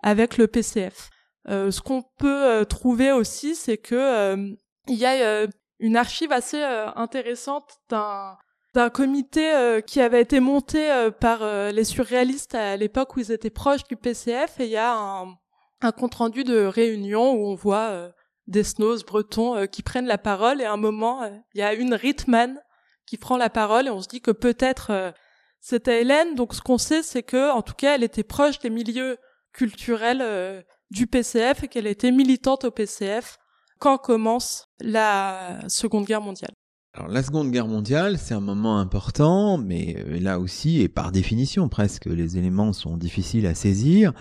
avec 0.01 0.37
le 0.37 0.47
PCF. 0.47 1.11
ce 1.45 1.81
qu'on 1.81 2.01
peut 2.17 2.65
trouver 2.67 3.11
aussi, 3.11 3.53
c'est 3.53 3.77
que 3.77 4.57
il 4.89 4.97
y 4.97 5.05
a 5.05 5.47
une 5.79 5.95
archive 5.95 6.31
assez 6.31 6.61
intéressante 6.95 7.79
d'un 7.89 8.89
comité 8.89 9.53
euh, 9.53 9.81
qui 9.81 10.01
avait 10.01 10.21
été 10.21 10.39
monté 10.39 10.91
euh, 10.91 11.11
par 11.11 11.41
euh, 11.41 11.71
les 11.71 11.83
surréalistes 11.83 12.55
à 12.55 12.77
l'époque 12.77 13.15
où 13.15 13.19
ils 13.19 13.31
étaient 13.31 13.49
proches 13.49 13.83
du 13.85 13.95
PCF 13.95 14.59
et 14.59 14.65
il 14.65 14.71
y 14.71 14.77
a 14.77 14.95
un, 14.95 15.35
un 15.81 15.91
compte 15.91 16.15
rendu 16.15 16.43
de 16.43 16.65
réunion 16.65 17.33
où 17.33 17.47
on 17.47 17.55
voit 17.55 18.11
des 18.47 18.63
snows 18.63 19.03
bretons 19.05 19.67
qui 19.67 19.83
prennent 19.83 20.07
la 20.07 20.17
parole. 20.17 20.61
Et 20.61 20.65
à 20.65 20.73
un 20.73 20.77
moment 20.77 21.23
il 21.53 21.59
y 21.59 21.63
a 21.63 21.73
une 21.73 21.93
Ritman 21.93 22.61
qui 23.05 23.17
prend 23.17 23.37
la 23.37 23.49
parole 23.49 23.87
et 23.87 23.91
on 23.91 24.01
se 24.01 24.07
dit 24.07 24.21
que 24.21 24.31
peut-être 24.31 25.13
c'était 25.61 26.01
Hélène. 26.01 26.35
Donc 26.35 26.53
ce 26.53 26.61
qu'on 26.61 26.77
sait 26.77 27.03
c'est 27.03 27.23
que 27.23 27.51
en 27.51 27.61
tout 27.61 27.73
cas 27.73 27.95
elle 27.95 28.03
était 28.03 28.23
proche 28.23 28.59
des 28.59 28.69
milieux 28.69 29.17
culturels 29.53 30.63
du 30.91 31.07
PCF 31.07 31.63
et 31.63 31.67
qu'elle 31.67 31.87
était 31.87 32.11
militante 32.11 32.65
au 32.65 32.71
PCF 32.71 33.39
quand 33.79 33.97
commence 33.97 34.67
la 34.79 35.59
Seconde 35.67 36.05
Guerre 36.05 36.21
mondiale. 36.21 36.51
Alors 36.93 37.07
la 37.07 37.23
Seconde 37.23 37.51
Guerre 37.51 37.67
mondiale, 37.67 38.17
c'est 38.17 38.33
un 38.33 38.39
moment 38.41 38.79
important, 38.79 39.57
mais 39.57 39.95
euh, 39.97 40.19
là 40.19 40.39
aussi, 40.39 40.81
et 40.81 40.89
par 40.89 41.11
définition 41.11 41.69
presque, 41.69 42.05
les 42.05 42.37
éléments 42.37 42.73
sont 42.73 42.97
difficiles 42.97 43.47
à 43.47 43.55
saisir. 43.55 44.13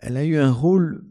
Elle 0.00 0.16
a 0.16 0.24
eu 0.24 0.36
un 0.36 0.52
rôle 0.52 1.04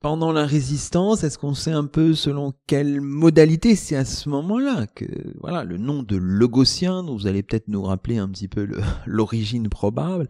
pendant 0.00 0.32
la 0.32 0.46
résistance. 0.46 1.22
Est-ce 1.22 1.38
qu'on 1.38 1.54
sait 1.54 1.70
un 1.70 1.84
peu 1.84 2.14
selon 2.14 2.54
quelle 2.66 3.00
modalité 3.00 3.76
c'est 3.76 3.96
à 3.96 4.04
ce 4.04 4.28
moment-là 4.30 4.86
que 4.86 5.04
voilà 5.40 5.64
le 5.64 5.76
nom 5.76 6.02
de 6.02 6.16
Logosien, 6.16 7.04
dont 7.04 7.14
vous 7.14 7.26
allez 7.26 7.42
peut-être 7.42 7.68
nous 7.68 7.82
rappeler 7.82 8.18
un 8.18 8.28
petit 8.28 8.48
peu 8.48 8.66
l'origine 9.06 9.68
probable, 9.68 10.26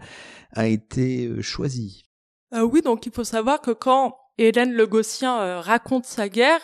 a 0.52 0.66
été 0.66 1.26
euh, 1.26 1.42
choisi? 1.42 2.04
Euh, 2.52 2.62
oui, 2.62 2.82
donc 2.82 3.06
il 3.06 3.12
faut 3.12 3.24
savoir 3.24 3.60
que 3.60 3.70
quand 3.70 4.16
Hélène 4.40 4.72
Logosien 4.72 5.60
raconte 5.60 6.06
sa 6.06 6.28
guerre, 6.28 6.60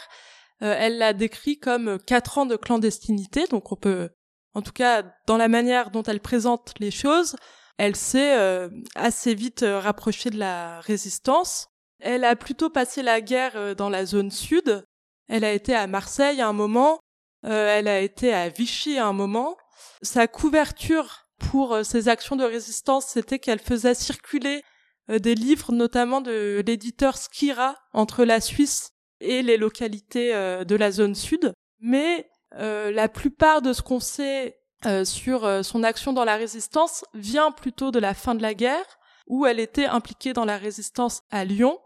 euh, 0.63 0.75
elle 0.79 0.99
l'a 0.99 1.13
décrit 1.13 1.59
comme 1.59 1.99
quatre 1.99 2.39
ans 2.39 2.47
de 2.47 2.57
clandestinité, 2.57 3.47
donc 3.47 3.73
on 3.73 3.77
peut, 3.77 4.09
en 4.55 4.63
tout 4.63 4.73
cas 4.73 5.03
dans 5.27 5.37
la 5.37 5.49
manière 5.49 5.91
dont 5.91 6.03
elle 6.03 6.21
présente 6.21 6.73
les 6.79 6.91
choses, 6.91 7.37
elle 7.79 7.95
s'est 7.95 8.39
euh, 8.39 8.71
assez 8.95 9.35
vite 9.35 9.63
euh, 9.63 9.79
rapprochée 9.79 10.31
de 10.31 10.39
la 10.39 10.81
résistance. 10.81 11.67
Elle 12.01 12.25
a 12.25 12.37
plutôt 12.37 12.71
passé 12.71 13.03
la 13.03 13.21
guerre 13.21 13.75
dans 13.75 13.89
la 13.89 14.05
zone 14.05 14.31
sud. 14.31 14.85
Elle 15.29 15.45
a 15.45 15.53
été 15.53 15.75
à 15.75 15.87
Marseille 15.87 16.43
à 16.43 16.49
un 16.49 16.53
moment, 16.53 17.01
elle 17.43 17.89
a 17.89 18.01
été 18.01 18.35
à 18.35 18.51
Vichy 18.51 18.99
à 18.99 19.07
un 19.07 19.15
moment. 19.15 19.57
Sa 20.03 20.27
couverture 20.27 21.27
pour 21.39 21.79
ses 21.85 22.09
actions 22.09 22.37
de 22.37 22.45
résistance, 22.45 23.07
c'était 23.07 23.39
qu'elle 23.39 23.61
faisait 23.61 23.95
circuler 23.95 24.63
des 25.09 25.35
livres, 25.35 25.73
notamment 25.73 26.21
de 26.21 26.63
l'éditeur 26.67 27.17
Skira, 27.17 27.77
entre 27.93 28.25
la 28.25 28.41
Suisse 28.41 28.97
et 29.21 29.43
les 29.43 29.57
localités 29.57 30.35
euh, 30.35 30.65
de 30.65 30.77
la 30.77 30.91
zone 30.91 31.15
sud. 31.15 31.53
Mais 31.81 32.29
euh, 32.55 32.91
la 32.91 33.09
plupart 33.09 33.63
de 33.63 33.73
ce 33.73 33.83
qu'on 33.83 34.01
sait 34.01 34.59
euh, 34.85 35.05
sur 35.05 35.65
son 35.65 35.83
action 35.83 36.13
dans 36.13 36.25
la 36.25 36.37
résistance 36.37 37.05
vient 37.15 37.51
plutôt 37.51 37.91
de 37.91 37.99
la 37.99 38.15
fin 38.15 38.35
de 38.35 38.43
la 38.43 38.55
guerre, 38.55 38.85
où 39.27 39.47
elle 39.47 39.61
était 39.61 39.87
impliquée 39.87 40.33
dans 40.33 40.45
la 40.45 40.59
résistance 40.59 41.23
à 41.31 41.45
Lyon 41.45 41.79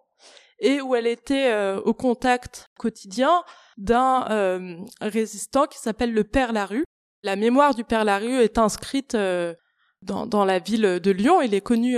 et 0.62 0.82
où 0.82 0.94
elle 0.94 1.06
était 1.06 1.54
au 1.86 1.94
contact 1.94 2.68
quotidien 2.78 3.42
d'un 3.78 4.84
résistant 5.00 5.66
qui 5.66 5.78
s'appelle 5.78 6.12
le 6.12 6.22
Père 6.22 6.52
Larue. 6.52 6.84
La 7.22 7.34
mémoire 7.34 7.74
du 7.74 7.82
Père 7.82 8.04
Larue 8.04 8.42
est 8.42 8.58
inscrite 8.58 9.16
dans, 9.16 10.26
dans, 10.26 10.44
la 10.44 10.58
ville 10.58 11.00
de 11.00 11.10
Lyon. 11.10 11.40
Il 11.40 11.54
est 11.54 11.62
connu 11.62 11.96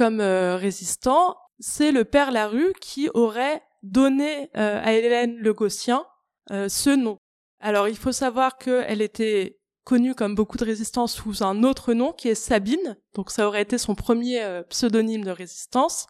comme 0.00 0.22
résistant. 0.22 1.36
C'est 1.58 1.92
le 1.92 2.06
Père 2.06 2.30
Larue 2.30 2.72
qui 2.80 3.10
aurait 3.12 3.60
donné 3.82 4.48
euh, 4.56 4.80
à 4.82 4.94
Hélène 4.94 5.36
Le 5.36 5.52
Gossien 5.52 6.06
euh, 6.52 6.70
ce 6.70 6.88
nom. 6.88 7.18
Alors 7.60 7.86
il 7.86 7.98
faut 7.98 8.10
savoir 8.10 8.56
qu'elle 8.56 9.02
était 9.02 9.58
connue 9.84 10.14
comme 10.14 10.34
beaucoup 10.34 10.56
de 10.56 10.64
résistants 10.64 11.06
sous 11.06 11.42
un 11.42 11.64
autre 11.64 11.92
nom 11.92 12.14
qui 12.14 12.28
est 12.28 12.34
Sabine, 12.34 12.96
donc 13.14 13.30
ça 13.30 13.46
aurait 13.46 13.60
été 13.60 13.76
son 13.76 13.94
premier 13.94 14.42
euh, 14.42 14.62
pseudonyme 14.62 15.22
de 15.22 15.32
résistance. 15.32 16.06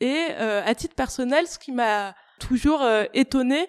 Et 0.00 0.18
à 0.34 0.74
titre 0.74 0.96
personnel, 0.96 1.46
ce 1.46 1.60
qui 1.60 1.70
m'a 1.70 2.16
toujours 2.40 2.84
étonné, 3.14 3.68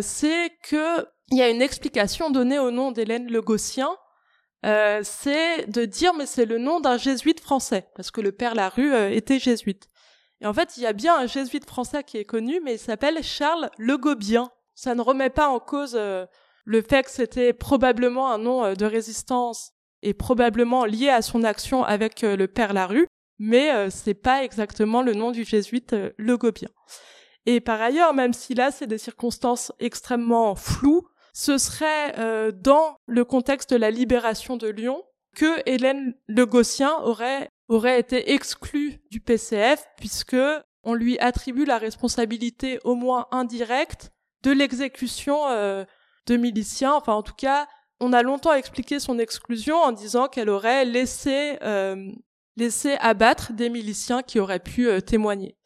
c'est 0.00 0.50
que 0.62 1.06
il 1.30 1.36
y 1.36 1.42
a 1.42 1.50
une 1.50 1.60
explication 1.60 2.30
donnée 2.30 2.58
au 2.58 2.70
nom 2.70 2.90
d'Hélène 2.90 3.30
Le 3.30 3.42
Gossien, 4.62 5.02
c'est 5.02 5.70
de 5.70 5.84
dire 5.84 6.14
mais 6.14 6.26
c'est 6.26 6.46
le 6.46 6.58
nom 6.58 6.80
d'un 6.80 6.98
jésuite 6.98 7.40
français 7.40 7.88
parce 7.94 8.10
que 8.10 8.20
le 8.20 8.32
père 8.32 8.54
Larue 8.54 8.94
était 9.12 9.38
jésuite. 9.38 9.88
Et 10.40 10.46
en 10.46 10.54
fait, 10.54 10.76
il 10.76 10.82
y 10.82 10.86
a 10.86 10.92
bien 10.92 11.16
un 11.18 11.26
jésuite 11.26 11.66
français 11.66 12.04
qui 12.04 12.16
est 12.16 12.24
connu, 12.24 12.60
mais 12.62 12.74
il 12.74 12.78
s'appelle 12.78 13.22
Charles 13.22 13.70
Le 13.76 13.96
Gobien. 13.96 14.50
Ça 14.74 14.94
ne 14.94 15.02
remet 15.02 15.30
pas 15.30 15.48
en 15.48 15.58
cause 15.58 15.96
euh, 15.96 16.26
le 16.64 16.82
fait 16.82 17.02
que 17.02 17.10
c'était 17.10 17.52
probablement 17.52 18.30
un 18.30 18.38
nom 18.38 18.64
euh, 18.64 18.74
de 18.74 18.86
résistance 18.86 19.72
et 20.02 20.14
probablement 20.14 20.84
lié 20.84 21.08
à 21.08 21.22
son 21.22 21.42
action 21.42 21.82
avec 21.82 22.22
euh, 22.22 22.36
le 22.36 22.46
père 22.46 22.72
Larue, 22.72 23.08
mais 23.40 23.88
c'est 23.90 24.14
pas 24.14 24.42
exactement 24.42 25.00
le 25.00 25.14
nom 25.14 25.30
du 25.30 25.44
jésuite 25.44 25.94
Le 26.16 26.36
Gobien. 26.36 26.68
Et 27.46 27.60
par 27.60 27.80
ailleurs, 27.80 28.12
même 28.12 28.32
si 28.32 28.52
là 28.54 28.72
c'est 28.72 28.88
des 28.88 28.98
circonstances 28.98 29.70
extrêmement 29.78 30.56
floues, 30.56 31.06
ce 31.38 31.56
serait 31.56 32.52
dans 32.52 32.96
le 33.06 33.24
contexte 33.24 33.70
de 33.70 33.76
la 33.76 33.92
libération 33.92 34.56
de 34.56 34.66
Lyon 34.66 35.04
que 35.36 35.62
Hélène 35.66 36.14
Le 36.26 36.46
Gossien 36.46 36.98
aurait 37.02 37.48
aurait 37.68 38.00
été 38.00 38.32
exclu 38.32 38.98
du 39.12 39.20
PCF 39.20 39.86
puisque 39.96 40.36
on 40.82 40.94
lui 40.94 41.16
attribue 41.20 41.64
la 41.64 41.78
responsabilité 41.78 42.80
au 42.82 42.96
moins 42.96 43.28
indirecte 43.30 44.10
de 44.42 44.50
l'exécution 44.50 45.46
euh, 45.48 45.84
de 46.26 46.36
miliciens. 46.36 46.94
Enfin, 46.94 47.12
en 47.12 47.22
tout 47.22 47.36
cas, 47.36 47.68
on 48.00 48.12
a 48.12 48.24
longtemps 48.24 48.54
expliqué 48.54 48.98
son 48.98 49.20
exclusion 49.20 49.76
en 49.76 49.92
disant 49.92 50.26
qu'elle 50.26 50.50
aurait 50.50 50.84
laissé 50.86 51.56
laissé 52.56 52.96
abattre 52.98 53.52
des 53.52 53.68
miliciens 53.68 54.22
qui 54.22 54.40
auraient 54.40 54.58
pu 54.58 54.88
témoigner. 55.06 55.56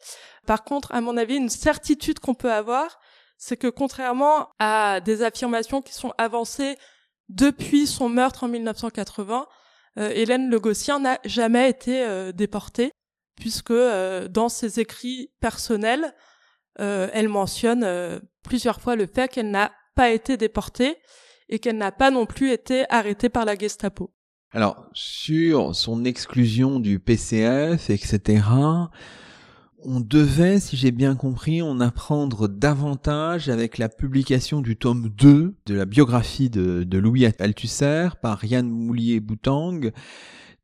Par 0.45 0.63
contre, 0.63 0.91
à 0.93 1.01
mon 1.01 1.17
avis, 1.17 1.37
une 1.37 1.49
certitude 1.49 2.19
qu'on 2.19 2.35
peut 2.35 2.51
avoir, 2.51 2.99
c'est 3.37 3.57
que 3.57 3.67
contrairement 3.67 4.49
à 4.59 4.99
des 5.01 5.21
affirmations 5.21 5.81
qui 5.81 5.93
sont 5.93 6.13
avancées 6.17 6.77
depuis 7.29 7.87
son 7.87 8.09
meurtre 8.09 8.43
en 8.43 8.47
1980, 8.47 9.47
euh, 9.99 10.09
Hélène 10.13 10.49
Le 10.49 10.59
Gossien 10.59 10.99
n'a 10.99 11.19
jamais 11.25 11.69
été 11.69 12.03
euh, 12.03 12.31
déportée, 12.31 12.91
puisque 13.39 13.71
euh, 13.71 14.27
dans 14.27 14.49
ses 14.49 14.79
écrits 14.79 15.31
personnels, 15.39 16.13
elle 16.79 17.29
mentionne 17.29 17.87
plusieurs 18.43 18.81
fois 18.81 18.95
le 18.95 19.05
fait 19.05 19.31
qu'elle 19.31 19.51
n'a 19.51 19.71
pas 19.93 20.09
été 20.09 20.37
déportée 20.37 20.97
et 21.47 21.59
qu'elle 21.59 21.77
n'a 21.77 21.91
pas 21.91 22.09
non 22.09 22.25
plus 22.25 22.49
été 22.49 22.85
arrêtée 22.89 23.29
par 23.29 23.45
la 23.45 23.55
Gestapo. 23.55 24.11
Alors, 24.53 24.87
sur 24.91 25.75
son 25.75 26.03
exclusion 26.03 26.79
du 26.79 26.97
PCF, 26.97 27.91
etc., 27.91 28.41
on 29.85 29.99
devait, 29.99 30.59
si 30.59 30.77
j'ai 30.77 30.91
bien 30.91 31.15
compris, 31.15 31.61
en 31.61 31.79
apprendre 31.79 32.47
davantage 32.47 33.49
avec 33.49 33.77
la 33.77 33.89
publication 33.89 34.61
du 34.61 34.77
tome 34.77 35.09
2 35.09 35.55
de 35.65 35.75
la 35.75 35.85
biographie 35.85 36.49
de, 36.49 36.97
Louis 36.97 37.25
Althusser 37.25 38.09
par 38.21 38.43
Yann 38.45 38.69
Moulier-Boutang, 38.69 39.91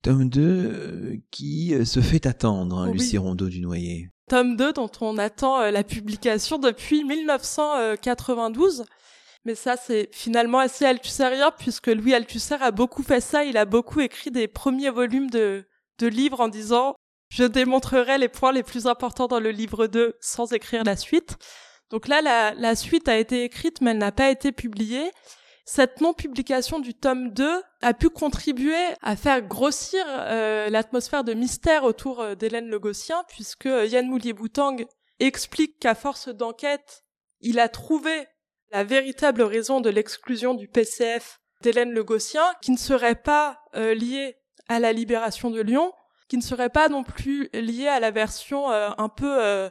tome 0.02 0.30
2 0.30 0.42
euh, 0.42 1.18
qui 1.32 1.74
euh, 1.74 1.86
se 1.86 2.00
fait 2.00 2.26
attendre, 2.26 2.78
hein, 2.78 2.92
Lucie 2.92 3.18
Rondeau 3.18 3.50
du 3.50 3.62
Noyer. 3.62 4.10
Tome 4.30 4.56
2 4.56 4.74
dont 4.74 4.92
on 5.02 5.18
attend 5.18 5.62
euh, 5.62 5.72
la 5.72 5.84
publication 5.84 6.58
depuis 6.58 7.04
1992. 7.04 8.86
Mais 9.46 9.56
ça, 9.56 9.76
c'est 9.78 10.10
finalement 10.12 10.60
assez 10.60 10.86
althusserien 10.86 11.52
puisque 11.58 11.88
Louis 11.88 12.14
Althusser 12.14 12.58
a 12.60 12.72
beaucoup 12.72 13.04
fait 13.04 13.22
ça. 13.22 13.46
Il 13.46 13.58
a 13.58 13.66
beaucoup 13.66 14.02
écrit 14.02 14.32
des 14.32 14.48
premiers 14.48 14.90
volumes 14.90 15.30
de, 15.30 15.66
de 16.00 16.08
livres 16.08 16.42
en 16.42 16.50
disant 16.50 16.96
je 17.30 17.44
démontrerai 17.44 18.18
les 18.18 18.28
points 18.28 18.52
les 18.52 18.64
plus 18.64 18.88
importants 18.88 19.28
dans 19.28 19.40
le 19.40 19.52
livre 19.52 19.88
2 19.88 20.18
sans 20.20 20.52
écrire 20.52 20.84
la 20.84 20.96
suite. 20.96 21.38
Donc 21.90 22.08
là, 22.08 22.22
la, 22.54 22.76
suite 22.76 23.08
a 23.08 23.18
été 23.18 23.44
écrite, 23.44 23.82
mais 23.82 23.92
elle 23.92 23.98
n'a 23.98 24.12
pas 24.12 24.30
été 24.30 24.52
publiée. 24.52 25.12
Cette 25.66 26.02
non-publication 26.02 26.80
du 26.80 26.94
tome 26.94 27.32
2 27.32 27.62
a 27.82 27.94
pu 27.94 28.10
contribuer 28.10 28.76
à 29.02 29.16
faire 29.16 29.42
grossir 29.42 30.04
euh, 30.08 30.70
l'atmosphère 30.70 31.24
de 31.24 31.34
mystère 31.34 31.84
autour 31.84 32.22
euh, 32.22 32.36
d'Hélène 32.36 32.68
Le 32.68 32.80
Gossien, 32.80 33.24
puisque 33.28 33.68
euh, 33.68 33.86
Yann 33.86 34.08
Moulier-Boutang 34.08 34.78
explique 35.20 35.80
qu'à 35.80 35.94
force 35.94 36.30
d'enquête, 36.30 37.04
il 37.42 37.60
a 37.60 37.70
trouvé 37.70 38.28
la 38.72 38.84
véritable 38.84 39.44
raison 39.44 39.80
de 39.82 39.90
l'exclusion 39.90 40.56
du 40.56 40.68
PCF 40.68 41.40
d'Hélène 41.62 41.92
Le 41.92 42.04
Gossien, 42.04 42.46
qui 42.62 42.72
ne 42.72 42.78
serait 42.78 43.16
pas 43.16 43.60
liée 43.74 44.38
à 44.68 44.80
la 44.80 44.94
libération 44.94 45.50
de 45.50 45.60
Lyon, 45.62 45.92
qui 46.30 46.38
ne 46.38 46.42
serait 46.42 46.70
pas 46.70 46.88
non 46.88 47.04
plus 47.04 47.50
lié 47.54 47.88
à 47.88 48.00
la 48.00 48.12
version 48.12 48.72
euh, 48.72 48.90
un 48.98 49.10
peu 49.10 49.44
euh, 49.44 49.70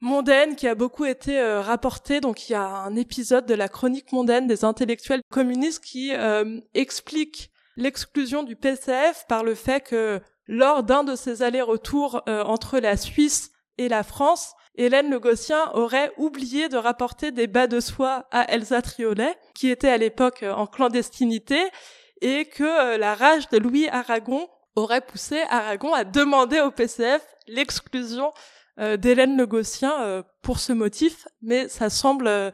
mondaine 0.00 0.54
qui 0.54 0.68
a 0.68 0.74
beaucoup 0.74 1.06
été 1.06 1.40
euh, 1.40 1.62
rapportée. 1.62 2.20
Donc 2.20 2.48
il 2.48 2.52
y 2.52 2.54
a 2.54 2.66
un 2.66 2.94
épisode 2.94 3.46
de 3.46 3.54
la 3.54 3.68
chronique 3.68 4.12
mondaine 4.12 4.46
des 4.46 4.64
intellectuels 4.64 5.22
communistes 5.30 5.82
qui 5.82 6.12
explique 6.74 7.50
l'exclusion 7.76 8.42
du 8.42 8.54
PCF 8.54 9.24
par 9.28 9.42
le 9.42 9.54
fait 9.54 9.80
que 9.80 10.20
lors 10.46 10.82
d'un 10.82 11.04
de 11.04 11.16
ses 11.16 11.42
allers-retours 11.42 12.22
entre 12.26 12.78
la 12.78 12.96
Suisse 12.96 13.50
et 13.78 13.88
la 13.88 14.02
France, 14.02 14.54
Hélène 14.74 15.10
Le 15.10 15.20
Gossien 15.20 15.70
aurait 15.74 16.12
oublié 16.16 16.68
de 16.68 16.76
rapporter 16.76 17.30
des 17.30 17.46
bas 17.46 17.66
de 17.66 17.80
soie 17.80 18.26
à 18.30 18.50
Elsa 18.52 18.82
Triolet, 18.82 19.36
qui 19.54 19.68
était 19.68 19.90
à 19.90 19.98
l'époque 19.98 20.44
en 20.48 20.66
clandestinité, 20.66 21.60
et 22.20 22.46
que 22.46 22.96
la 22.96 23.14
rage 23.14 23.48
de 23.50 23.58
Louis 23.58 23.88
Aragon 23.88 24.48
aurait 24.78 25.00
poussé 25.00 25.42
Aragon 25.50 25.92
à 25.92 26.04
demander 26.04 26.60
au 26.60 26.70
PCF 26.70 27.22
l'exclusion 27.46 28.32
euh, 28.78 28.96
d'Hélène 28.96 29.36
Le 29.36 29.46
Gossien 29.46 30.02
euh, 30.02 30.22
pour 30.42 30.60
ce 30.60 30.72
motif, 30.72 31.26
mais 31.42 31.68
ça 31.68 31.90
semble 31.90 32.28
euh, 32.28 32.50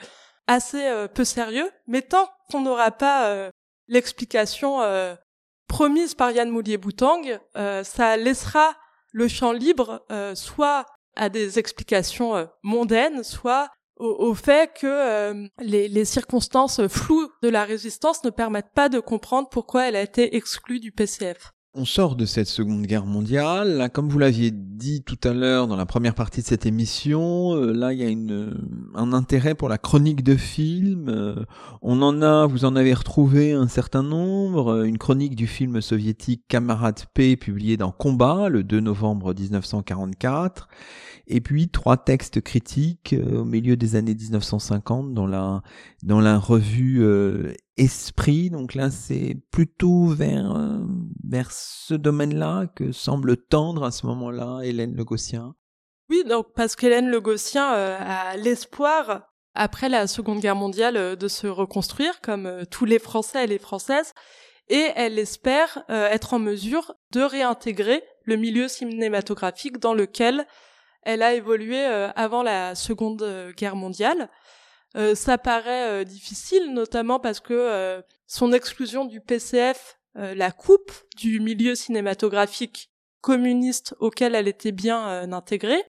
assez 0.46 1.06
peu 1.14 1.24
sérieux. 1.24 1.70
Mais 1.86 2.02
tant 2.02 2.28
qu'on 2.50 2.60
n'aura 2.60 2.90
pas 2.90 3.50
l'explication 3.88 4.80
promise 5.68 6.14
par 6.14 6.32
Yann 6.32 6.50
Moulier-Boutang, 6.50 7.22
ça 7.82 8.18
laissera 8.18 8.76
le 9.12 9.26
champ 9.26 9.52
libre 9.52 10.04
soit 10.34 10.84
à 11.16 11.30
des 11.30 11.58
explications 11.58 12.46
mondaines, 12.62 13.24
soit 13.24 13.70
au, 13.96 14.34
fait 14.34 14.70
que 14.78 15.48
les, 15.60 16.04
circonstances 16.04 16.86
floues 16.88 17.30
de 17.42 17.48
la 17.48 17.64
résistance 17.64 18.22
ne 18.22 18.28
permettent 18.28 18.74
pas 18.74 18.90
de 18.90 19.00
comprendre 19.00 19.48
pourquoi 19.48 19.88
elle 19.88 19.96
a 19.96 20.02
été 20.02 20.36
exclue 20.36 20.78
du 20.78 20.92
PCF. 20.92 21.53
On 21.76 21.84
sort 21.84 22.14
de 22.14 22.24
cette 22.24 22.46
Seconde 22.46 22.86
Guerre 22.86 23.04
mondiale. 23.04 23.90
Comme 23.92 24.08
vous 24.08 24.20
l'aviez 24.20 24.52
dit 24.52 25.02
tout 25.02 25.18
à 25.24 25.32
l'heure 25.32 25.66
dans 25.66 25.74
la 25.74 25.86
première 25.86 26.14
partie 26.14 26.40
de 26.40 26.46
cette 26.46 26.66
émission, 26.66 27.56
euh, 27.56 27.72
là, 27.72 27.92
il 27.92 27.98
y 27.98 28.04
a 28.04 28.32
euh, 28.32 28.54
un 28.94 29.12
intérêt 29.12 29.56
pour 29.56 29.68
la 29.68 29.76
chronique 29.76 30.22
de 30.22 30.36
film. 30.36 31.08
Euh, 31.08 31.34
on 31.82 32.00
en 32.00 32.22
a, 32.22 32.46
vous 32.46 32.64
en 32.64 32.76
avez 32.76 32.94
retrouvé 32.94 33.54
un 33.54 33.66
certain 33.66 34.04
nombre. 34.04 34.84
Une 34.84 34.98
chronique 34.98 35.34
du 35.34 35.48
film 35.48 35.80
soviétique 35.80 36.44
Camarade 36.46 37.00
P, 37.12 37.36
publié 37.36 37.76
dans 37.76 37.90
Combat 37.90 38.48
le 38.48 38.62
2 38.62 38.78
novembre 38.78 39.34
1944. 39.34 40.68
Et 41.26 41.40
puis 41.40 41.70
trois 41.70 41.96
textes 41.96 42.40
critiques 42.40 43.16
au 43.34 43.44
milieu 43.44 43.76
des 43.76 43.96
années 43.96 44.14
1950 44.14 45.12
dans 45.12 45.26
la 45.26 45.62
dans 46.04 46.20
la 46.20 46.38
revue 46.38 47.02
esprit. 47.76 48.50
Donc 48.50 48.74
là, 48.74 48.90
c'est 48.90 49.36
plutôt 49.50 50.06
vers, 50.06 50.54
euh, 50.54 50.78
vers 51.28 51.50
ce 51.52 51.94
domaine-là 51.94 52.66
que 52.74 52.92
semble 52.92 53.36
tendre 53.36 53.84
à 53.84 53.90
ce 53.90 54.06
moment-là 54.06 54.60
Hélène 54.62 54.94
Le 54.94 55.04
Gossien. 55.04 55.54
Oui, 56.10 56.22
donc 56.24 56.48
parce 56.54 56.76
qu'Hélène 56.76 57.08
Le 57.08 57.20
Gossien 57.20 57.74
euh, 57.74 57.96
a 57.98 58.36
l'espoir, 58.36 59.28
après 59.54 59.88
la 59.88 60.06
Seconde 60.06 60.40
Guerre 60.40 60.56
mondiale, 60.56 60.96
euh, 60.96 61.16
de 61.16 61.28
se 61.28 61.46
reconstruire 61.46 62.20
comme 62.20 62.64
tous 62.70 62.84
les 62.84 62.98
Français 62.98 63.44
et 63.44 63.48
les 63.48 63.58
Françaises, 63.58 64.12
et 64.68 64.90
elle 64.96 65.18
espère 65.18 65.84
être 65.90 66.32
en 66.32 66.38
mesure 66.38 66.94
de 67.12 67.20
réintégrer 67.20 68.02
le 68.22 68.36
milieu 68.36 68.66
cinématographique 68.66 69.76
dans 69.78 69.92
lequel 69.92 70.46
elle 71.02 71.20
a 71.20 71.34
évolué 71.34 71.84
avant 71.84 72.42
la 72.42 72.74
Seconde 72.74 73.52
Guerre 73.58 73.76
mondiale. 73.76 74.30
Euh, 74.96 75.14
ça 75.14 75.38
paraît 75.38 75.90
euh, 75.90 76.04
difficile, 76.04 76.72
notamment 76.72 77.18
parce 77.18 77.40
que 77.40 77.52
euh, 77.52 78.00
son 78.26 78.52
exclusion 78.52 79.04
du 79.04 79.20
PCF 79.20 79.98
la 80.16 80.52
coupe 80.52 80.92
du 81.16 81.40
milieu 81.40 81.74
cinématographique 81.74 82.88
communiste 83.20 83.96
auquel 83.98 84.36
elle 84.36 84.46
était 84.46 84.70
bien 84.70 85.28
intégrée. 85.32 85.82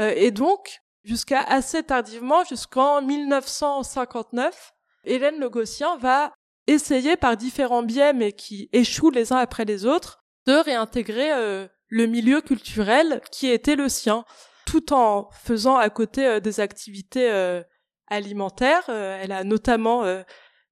et 0.00 0.32
donc, 0.32 0.80
jusqu'à 1.04 1.42
assez 1.42 1.84
tardivement, 1.84 2.42
jusqu'en 2.42 3.00
1959, 3.02 4.72
Hélène 5.04 5.38
Le 5.38 5.48
Gossien 5.48 5.96
va 5.98 6.32
essayer 6.66 7.16
par 7.16 7.36
différents 7.36 7.84
biais, 7.84 8.12
mais 8.14 8.32
qui 8.32 8.68
échouent 8.72 9.12
les 9.12 9.32
uns 9.32 9.36
après 9.36 9.64
les 9.64 9.86
autres, 9.86 10.24
de 10.48 10.54
réintégrer 10.54 11.68
le 11.86 12.06
milieu 12.06 12.40
culturel 12.40 13.20
qui 13.30 13.46
était 13.46 13.76
le 13.76 13.88
sien, 13.88 14.24
tout 14.66 14.92
en 14.92 15.30
faisant 15.30 15.76
à 15.76 15.88
côté 15.88 16.40
des 16.40 16.58
activités 16.58 17.62
alimentaire. 18.10 18.84
Euh, 18.88 19.18
elle 19.22 19.32
a 19.32 19.44
notamment 19.44 20.04
euh, 20.04 20.22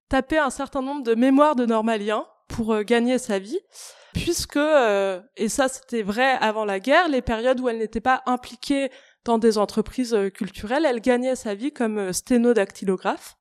tapé 0.08 0.38
un 0.38 0.50
certain 0.50 0.82
nombre 0.82 1.02
de 1.02 1.14
mémoires 1.14 1.56
de 1.56 1.66
normaliens 1.66 2.26
pour 2.48 2.72
euh, 2.72 2.82
gagner 2.82 3.18
sa 3.18 3.38
vie 3.38 3.58
puisque, 4.12 4.56
et 4.56 5.48
ça 5.50 5.68
c'était 5.68 6.00
vrai 6.00 6.38
avant 6.40 6.64
la 6.64 6.80
guerre, 6.80 7.06
les 7.06 7.20
périodes 7.20 7.60
où 7.60 7.68
elle 7.68 7.76
n'était 7.76 8.00
pas 8.00 8.22
impliquée 8.24 8.90
dans 9.24 9.36
des 9.36 9.58
entreprises 9.58 10.16
culturelles, 10.32 10.86
elle 10.86 11.02
gagnait 11.02 11.36
sa 11.36 11.54
vie 11.54 11.70
comme 11.70 12.14
sténodactylographe. 12.14 13.36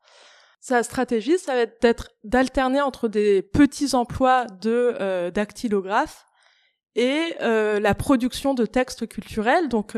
Sa 0.59 0.83
stratégie, 0.83 1.37
ça 1.37 1.53
va 1.53 1.61
être 1.61 1.81
d'être 1.81 2.09
d'alterner 2.25 2.81
entre 2.81 3.07
des 3.07 3.41
petits 3.41 3.95
emplois 3.95 4.47
de 4.59 5.29
dactylographe 5.29 6.25
et 6.95 7.37
la 7.39 7.95
production 7.95 8.53
de 8.53 8.65
textes 8.65 9.07
culturels. 9.07 9.69
Donc, 9.69 9.95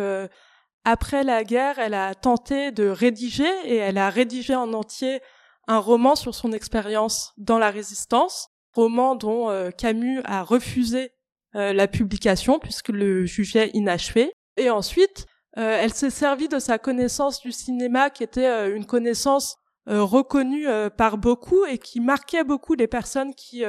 après 0.89 1.25
la 1.25 1.43
guerre, 1.43 1.79
elle 1.79 1.93
a 1.93 2.15
tenté 2.15 2.71
de 2.71 2.87
rédiger 2.87 3.49
et 3.65 3.75
elle 3.75 3.97
a 3.97 4.09
rédigé 4.09 4.55
en 4.55 4.71
entier 4.71 5.19
un 5.67 5.79
roman 5.79 6.15
sur 6.15 6.33
son 6.33 6.53
expérience 6.53 7.33
dans 7.35 7.59
la 7.59 7.71
résistance, 7.71 8.47
roman 8.71 9.15
dont 9.15 9.49
euh, 9.49 9.69
Camus 9.69 10.21
a 10.23 10.43
refusé 10.43 11.11
euh, 11.55 11.73
la 11.73 11.89
publication 11.89 12.57
puisque 12.57 12.87
le 12.87 13.25
jugeait 13.25 13.69
inachevé. 13.73 14.31
Et 14.55 14.69
ensuite, 14.69 15.25
euh, 15.57 15.77
elle 15.77 15.93
s'est 15.93 16.09
servie 16.09 16.47
de 16.47 16.57
sa 16.57 16.77
connaissance 16.77 17.41
du 17.41 17.51
cinéma 17.51 18.09
qui 18.09 18.23
était 18.23 18.71
une 18.73 18.85
connaissance 18.85 19.57
reconnue 19.87 20.67
par 20.97 21.17
beaucoup 21.17 21.65
et 21.65 21.79
qui 21.79 21.99
marquait 21.99 22.45
beaucoup 22.45 22.75
les 22.75 22.87
personnes 22.87 23.33
qui 23.35 23.63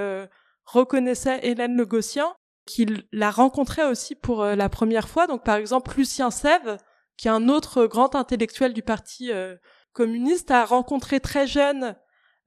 reconnaissaient 0.66 1.40
Hélène 1.42 1.76
Le 1.76 1.84
Gossien, 1.84 2.32
qui 2.66 2.86
la 3.12 3.30
rencontrait 3.32 3.86
aussi 3.86 4.16
pour 4.16 4.44
la 4.44 4.68
première 4.68 5.08
fois. 5.08 5.28
Donc 5.28 5.44
par 5.44 5.56
exemple, 5.56 5.96
Lucien 5.96 6.32
Sève, 6.32 6.78
qui 7.18 7.28
est 7.28 7.32
un 7.32 7.50
autre 7.50 7.84
grand 7.84 8.14
intellectuel 8.14 8.72
du 8.72 8.82
Parti 8.82 9.30
euh, 9.30 9.56
communiste, 9.92 10.50
a 10.50 10.64
rencontré 10.64 11.20
très 11.20 11.46
jeune 11.46 11.96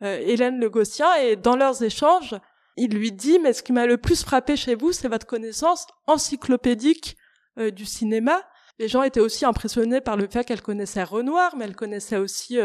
Hélène 0.03 0.59
Le 0.59 0.67
Gaussien 0.67 1.13
et 1.17 1.35
dans 1.35 1.55
leurs 1.55 1.83
échanges, 1.83 2.33
il 2.75 2.91
lui 2.91 3.11
dit 3.11 3.37
mais 3.37 3.53
ce 3.53 3.61
qui 3.61 3.71
m'a 3.71 3.85
le 3.85 3.97
plus 3.97 4.23
frappé 4.23 4.55
chez 4.55 4.73
vous, 4.73 4.91
c'est 4.91 5.07
votre 5.07 5.27
connaissance 5.27 5.85
encyclopédique 6.07 7.17
du 7.57 7.85
cinéma. 7.85 8.41
Les 8.79 8.87
gens 8.87 9.03
étaient 9.03 9.19
aussi 9.19 9.45
impressionnés 9.45 10.01
par 10.01 10.17
le 10.17 10.27
fait 10.27 10.43
qu'elle 10.43 10.63
connaissait 10.63 11.03
Renoir, 11.03 11.55
mais 11.55 11.65
elle 11.65 11.75
connaissait 11.75 12.17
aussi 12.17 12.57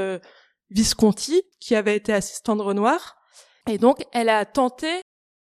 Visconti, 0.71 1.43
qui 1.61 1.75
avait 1.75 1.97
été 1.97 2.13
assistant 2.13 2.57
de 2.57 2.63
Renoir. 2.63 3.17
Et 3.69 3.79
donc, 3.79 4.05
elle 4.13 4.29
a 4.29 4.45
tenté, 4.45 5.01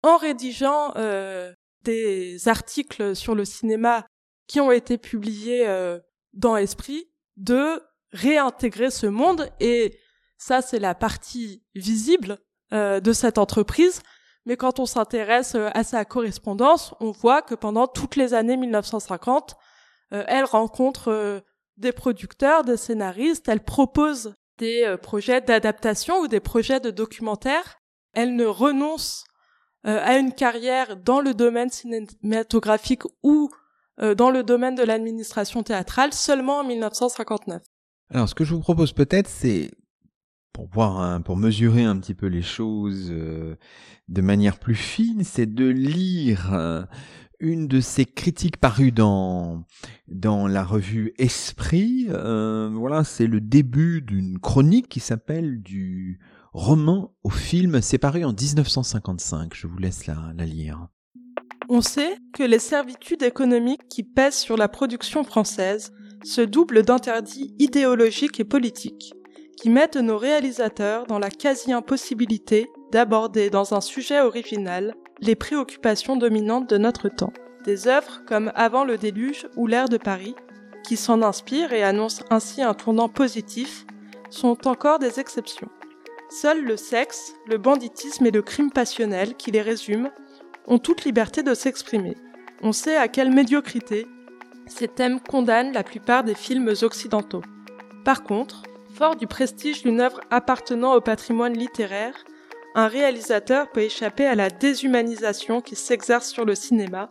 en 0.02 0.16
rédigeant 0.16 0.92
euh, 0.96 1.52
des 1.82 2.48
articles 2.48 3.16
sur 3.16 3.34
le 3.34 3.44
cinéma 3.44 4.06
qui 4.46 4.60
ont 4.60 4.70
été 4.70 4.98
publiés 4.98 5.66
euh, 5.66 5.98
dans 6.34 6.56
Esprit, 6.56 7.06
de 7.36 7.82
réintégrer 8.12 8.90
ce 8.90 9.06
monde. 9.06 9.48
Et 9.60 9.98
ça, 10.36 10.62
c'est 10.62 10.78
la 10.78 10.94
partie 10.94 11.62
visible 11.74 12.38
euh, 12.72 13.00
de 13.00 13.12
cette 13.12 13.38
entreprise. 13.38 14.02
Mais 14.46 14.56
quand 14.56 14.78
on 14.78 14.86
s'intéresse 14.86 15.54
à 15.54 15.84
sa 15.84 16.04
correspondance, 16.04 16.94
on 17.00 17.12
voit 17.12 17.40
que 17.40 17.54
pendant 17.54 17.86
toutes 17.86 18.16
les 18.16 18.34
années 18.34 18.58
1950, 18.58 19.56
elle 20.10 20.44
rencontre 20.44 21.42
des 21.78 21.92
producteurs, 21.92 22.62
des 22.62 22.76
scénaristes, 22.76 23.48
elle 23.48 23.64
propose 23.64 24.34
des 24.58 24.96
projets 25.00 25.40
d'adaptation 25.40 26.20
ou 26.20 26.28
des 26.28 26.40
projets 26.40 26.78
de 26.78 26.90
documentaire 26.90 27.78
elle 28.14 28.36
ne 28.36 28.46
renonce 28.46 29.24
euh, 29.86 29.98
à 30.02 30.16
une 30.16 30.32
carrière 30.32 30.96
dans 30.96 31.20
le 31.20 31.34
domaine 31.34 31.70
cinématographique 31.70 33.02
ou 33.22 33.50
euh, 34.00 34.14
dans 34.14 34.30
le 34.30 34.42
domaine 34.42 34.74
de 34.74 34.82
l'administration 34.82 35.62
théâtrale 35.62 36.12
seulement 36.12 36.60
en 36.60 36.64
1959. 36.64 37.62
Alors, 38.10 38.28
ce 38.28 38.34
que 38.34 38.44
je 38.44 38.54
vous 38.54 38.60
propose 38.60 38.92
peut-être, 38.92 39.28
c'est 39.28 39.70
pour 40.52 40.68
voir, 40.68 41.22
pour 41.22 41.36
mesurer 41.36 41.84
un 41.84 41.98
petit 41.98 42.14
peu 42.14 42.26
les 42.26 42.42
choses 42.42 43.08
euh, 43.10 43.56
de 44.08 44.20
manière 44.20 44.58
plus 44.58 44.74
fine, 44.74 45.24
c'est 45.24 45.52
de 45.52 45.66
lire 45.66 46.86
une 47.40 47.66
de 47.66 47.80
ces 47.80 48.04
critiques 48.04 48.58
parues 48.58 48.92
dans 48.92 49.64
dans 50.06 50.46
la 50.46 50.62
revue 50.62 51.12
Esprit. 51.18 52.06
voilà, 52.08 53.02
c'est 53.02 53.26
le 53.26 53.40
début 53.40 54.00
d'une 54.00 54.38
chronique 54.38 54.88
qui 54.88 55.00
s'appelle 55.00 55.60
du 55.60 56.20
roman 56.52 57.16
au 57.24 57.30
film 57.30 57.80
séparé 57.82 58.24
en 58.24 58.32
1955. 58.32 59.54
Je 59.54 59.66
vous 59.66 59.78
laisse 59.78 60.06
la, 60.06 60.32
la 60.36 60.46
lire. 60.46 60.88
On 61.68 61.80
sait 61.80 62.18
que 62.34 62.42
les 62.42 62.58
servitudes 62.58 63.22
économiques 63.22 63.88
qui 63.88 64.02
pèsent 64.02 64.36
sur 64.36 64.56
la 64.56 64.68
production 64.68 65.24
française 65.24 65.92
se 66.22 66.42
doublent 66.42 66.82
d'interdits 66.82 67.54
idéologiques 67.58 68.38
et 68.38 68.44
politiques, 68.44 69.14
qui 69.56 69.70
mettent 69.70 69.96
nos 69.96 70.18
réalisateurs 70.18 71.06
dans 71.06 71.18
la 71.18 71.30
quasi-impossibilité 71.30 72.68
d'aborder 72.92 73.48
dans 73.48 73.74
un 73.74 73.80
sujet 73.80 74.20
original 74.20 74.94
les 75.20 75.36
préoccupations 75.36 76.16
dominantes 76.16 76.68
de 76.68 76.76
notre 76.76 77.08
temps. 77.08 77.32
Des 77.64 77.88
œuvres 77.88 78.22
comme 78.26 78.52
Avant 78.54 78.84
le 78.84 78.98
déluge 78.98 79.48
ou 79.56 79.66
L'ère 79.66 79.88
de 79.88 79.96
Paris, 79.96 80.34
qui 80.84 80.98
s'en 80.98 81.22
inspirent 81.22 81.72
et 81.72 81.82
annoncent 81.82 82.24
ainsi 82.28 82.60
un 82.60 82.74
tournant 82.74 83.08
positif, 83.08 83.86
sont 84.28 84.68
encore 84.68 84.98
des 84.98 85.18
exceptions. 85.18 85.70
Seul 86.28 86.62
le 86.64 86.76
sexe, 86.76 87.34
le 87.48 87.56
banditisme 87.56 88.26
et 88.26 88.30
le 88.30 88.42
crime 88.42 88.70
passionnel, 88.70 89.34
qui 89.34 89.50
les 89.50 89.62
résument, 89.62 90.10
ont 90.66 90.78
toute 90.78 91.04
liberté 91.04 91.42
de 91.42 91.54
s'exprimer. 91.54 92.16
On 92.62 92.72
sait 92.72 92.96
à 92.96 93.08
quelle 93.08 93.30
médiocrité 93.30 94.06
ces 94.66 94.88
thèmes 94.88 95.20
condamnent 95.20 95.72
la 95.72 95.82
plupart 95.82 96.24
des 96.24 96.34
films 96.34 96.72
occidentaux. 96.82 97.42
Par 98.04 98.22
contre, 98.22 98.62
fort 98.94 99.16
du 99.16 99.26
prestige 99.26 99.82
d'une 99.82 100.00
œuvre 100.00 100.20
appartenant 100.30 100.94
au 100.94 101.00
patrimoine 101.00 101.56
littéraire, 101.56 102.14
un 102.74 102.88
réalisateur 102.88 103.70
peut 103.70 103.82
échapper 103.82 104.26
à 104.26 104.34
la 104.34 104.50
déshumanisation 104.50 105.60
qui 105.60 105.76
s'exerce 105.76 106.28
sur 106.28 106.44
le 106.44 106.54
cinéma 106.54 107.08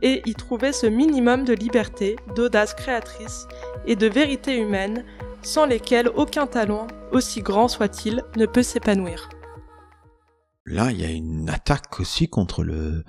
et 0.00 0.22
y 0.26 0.34
trouver 0.34 0.72
ce 0.72 0.86
minimum 0.86 1.44
de 1.44 1.54
liberté, 1.54 2.16
d'audace 2.36 2.74
créatrice 2.74 3.46
et 3.86 3.96
de 3.96 4.06
vérité 4.06 4.56
humaine 4.56 5.04
sans 5.42 5.66
lesquels 5.66 6.08
aucun 6.14 6.46
talent, 6.46 6.86
aussi 7.10 7.42
grand 7.42 7.66
soit-il, 7.66 8.22
ne 8.36 8.46
peut 8.46 8.62
s'épanouir. 8.62 9.28
Là, 10.64 10.90
il 10.90 11.00
y 11.00 11.04
a 11.04 11.10
une 11.10 11.50
attaque 11.50 12.00
aussi 12.00 12.28
contre 12.28 12.62
le 12.62 13.04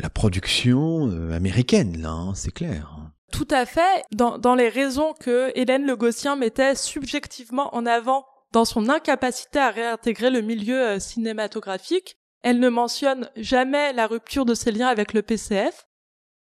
la 0.00 0.10
production 0.10 1.08
euh, 1.08 1.32
américaine, 1.32 2.00
là, 2.00 2.10
hein, 2.10 2.34
c'est 2.34 2.52
clair. 2.52 2.96
Tout 3.32 3.48
à 3.50 3.66
fait. 3.66 4.02
Dans, 4.12 4.38
dans 4.38 4.54
les 4.54 4.68
raisons 4.68 5.14
que 5.20 5.52
Hélène 5.54 5.86
Le 5.86 6.36
mettait 6.36 6.74
subjectivement 6.74 7.74
en 7.74 7.86
avant 7.86 8.26
dans 8.52 8.64
son 8.64 8.88
incapacité 8.88 9.58
à 9.58 9.70
réintégrer 9.70 10.30
le 10.30 10.40
milieu 10.40 10.80
euh, 10.80 10.98
cinématographique, 10.98 12.16
elle 12.42 12.58
ne 12.58 12.68
mentionne 12.68 13.30
jamais 13.36 13.92
la 13.92 14.06
rupture 14.06 14.44
de 14.44 14.54
ses 14.54 14.72
liens 14.72 14.88
avec 14.88 15.12
le 15.12 15.22
PCF. 15.22 15.86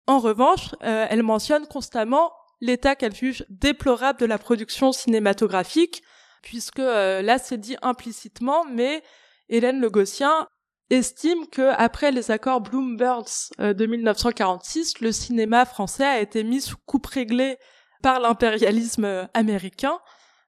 En 0.08 0.20
revanche, 0.20 0.74
euh, 0.84 1.06
elle 1.10 1.22
mentionne 1.22 1.68
constamment 1.68 2.32
l'état 2.62 2.96
qu'elle 2.96 3.16
juge 3.16 3.46
déplorable 3.50 4.20
de 4.20 4.26
la 4.26 4.38
production 4.38 4.92
cinématographique, 4.92 6.02
puisque 6.42 6.80
là 6.80 7.38
c'est 7.38 7.58
dit 7.58 7.78
implicitement, 7.82 8.66
mais 8.66 9.04
Hélène 9.50 9.82
Le 9.82 9.90
Gossien 9.90 10.48
estime 10.90 11.48
que 11.48 11.74
après 11.78 12.12
les 12.12 12.32
accords 12.32 12.62
Bloombergs 12.62 13.52
euh, 13.60 13.74
de 13.74 13.86
1946, 13.86 15.02
le 15.02 15.12
cinéma 15.12 15.66
français 15.66 16.06
a 16.06 16.20
été 16.20 16.44
mis 16.44 16.62
sous 16.62 16.78
coupe 16.86 17.08
réglée 17.08 17.58
par 18.02 18.20
l'impérialisme 18.20 19.06
euh, 19.06 19.26
américain. 19.34 20.00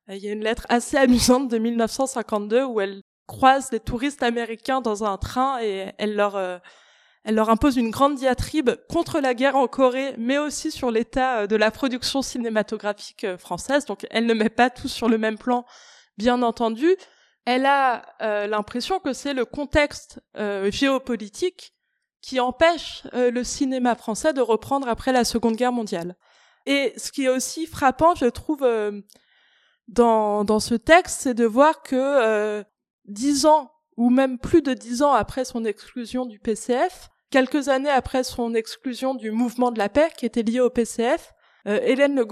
Il 0.08 0.18
y 0.18 0.30
a 0.30 0.32
une 0.32 0.44
lettre 0.44 0.66
assez 0.70 0.98
amusante 0.98 1.48
de 1.48 1.58
1952 1.58 2.64
où 2.64 2.82
elle 2.82 3.02
croise 3.28 3.72
les 3.72 3.80
touristes 3.80 4.24
américains 4.24 4.82
dans 4.82 5.04
un 5.04 5.18
train 5.18 5.62
et 5.62 5.92
elle 5.98 6.16
leur 6.16 6.62
elle 7.24 7.36
leur 7.36 7.50
impose 7.50 7.78
une 7.78 7.92
grande 7.92 8.16
diatribe 8.16 8.72
contre 8.90 9.20
la 9.20 9.34
guerre 9.34 9.56
en 9.56 9.68
Corée, 9.68 10.16
mais 10.18 10.38
aussi 10.38 10.72
sur 10.72 10.90
l'état 10.90 11.42
euh, 11.42 11.48
de 11.48 11.56
la 11.56 11.72
production 11.72 12.22
cinématographique 12.22 13.24
euh, 13.24 13.38
française. 13.38 13.86
Donc 13.86 14.08
elle 14.10 14.26
ne 14.26 14.34
met 14.34 14.50
pas 14.50 14.70
tout 14.70 14.88
sur 14.88 15.08
le 15.08 15.18
même 15.18 15.38
plan, 15.38 15.66
bien 16.18 16.42
entendu. 16.42 16.96
Elle 17.46 17.66
a 17.66 18.04
euh, 18.22 18.48
l'impression 18.48 19.00
que 19.00 19.14
c'est 19.14 19.34
le 19.34 19.46
contexte 19.46 20.20
géopolitique 20.70 21.74
qui 22.22 22.40
empêche 22.40 23.04
le 23.14 23.44
cinéma 23.44 23.96
français 23.96 24.32
de 24.32 24.42
reprendre 24.42 24.88
après 24.88 25.12
la 25.12 25.24
Seconde 25.24 25.56
Guerre 25.56 25.72
mondiale. 25.72 26.16
Et 26.68 26.94
ce 26.98 27.12
qui 27.12 27.26
est 27.26 27.30
aussi 27.30 27.66
frappant, 27.66 28.14
je 28.14 28.28
trouve, 28.28 28.64
dans, 29.88 30.44
dans 30.44 30.60
ce 30.60 30.76
texte, 30.76 31.22
c'est 31.22 31.34
de 31.34 31.46
voir 31.46 31.82
que 31.82 32.64
dix 33.06 33.48
ans 33.48 33.72
ou 33.98 34.12
même 34.12 34.38
plus 34.38 34.62
de 34.62 34.76
dix 34.76 35.02
ans 35.02 35.14
après 35.14 35.44
son 35.44 35.66
exclusion 35.66 36.28
du 36.28 36.40
PCF, 36.40 37.10
Quelques 37.32 37.70
années 37.70 37.90
après 37.90 38.26
son 38.26 38.54
exclusion 38.54 39.16
du 39.16 39.32
mouvement 39.32 39.72
de 39.72 39.80
la 39.80 39.88
paix 39.88 40.10
qui 40.18 40.26
était 40.26 40.44
lié 40.44 40.60
au 40.60 40.70
PCF, 40.70 41.34
euh, 41.66 41.80
Hélène 41.82 42.14
Le 42.14 42.28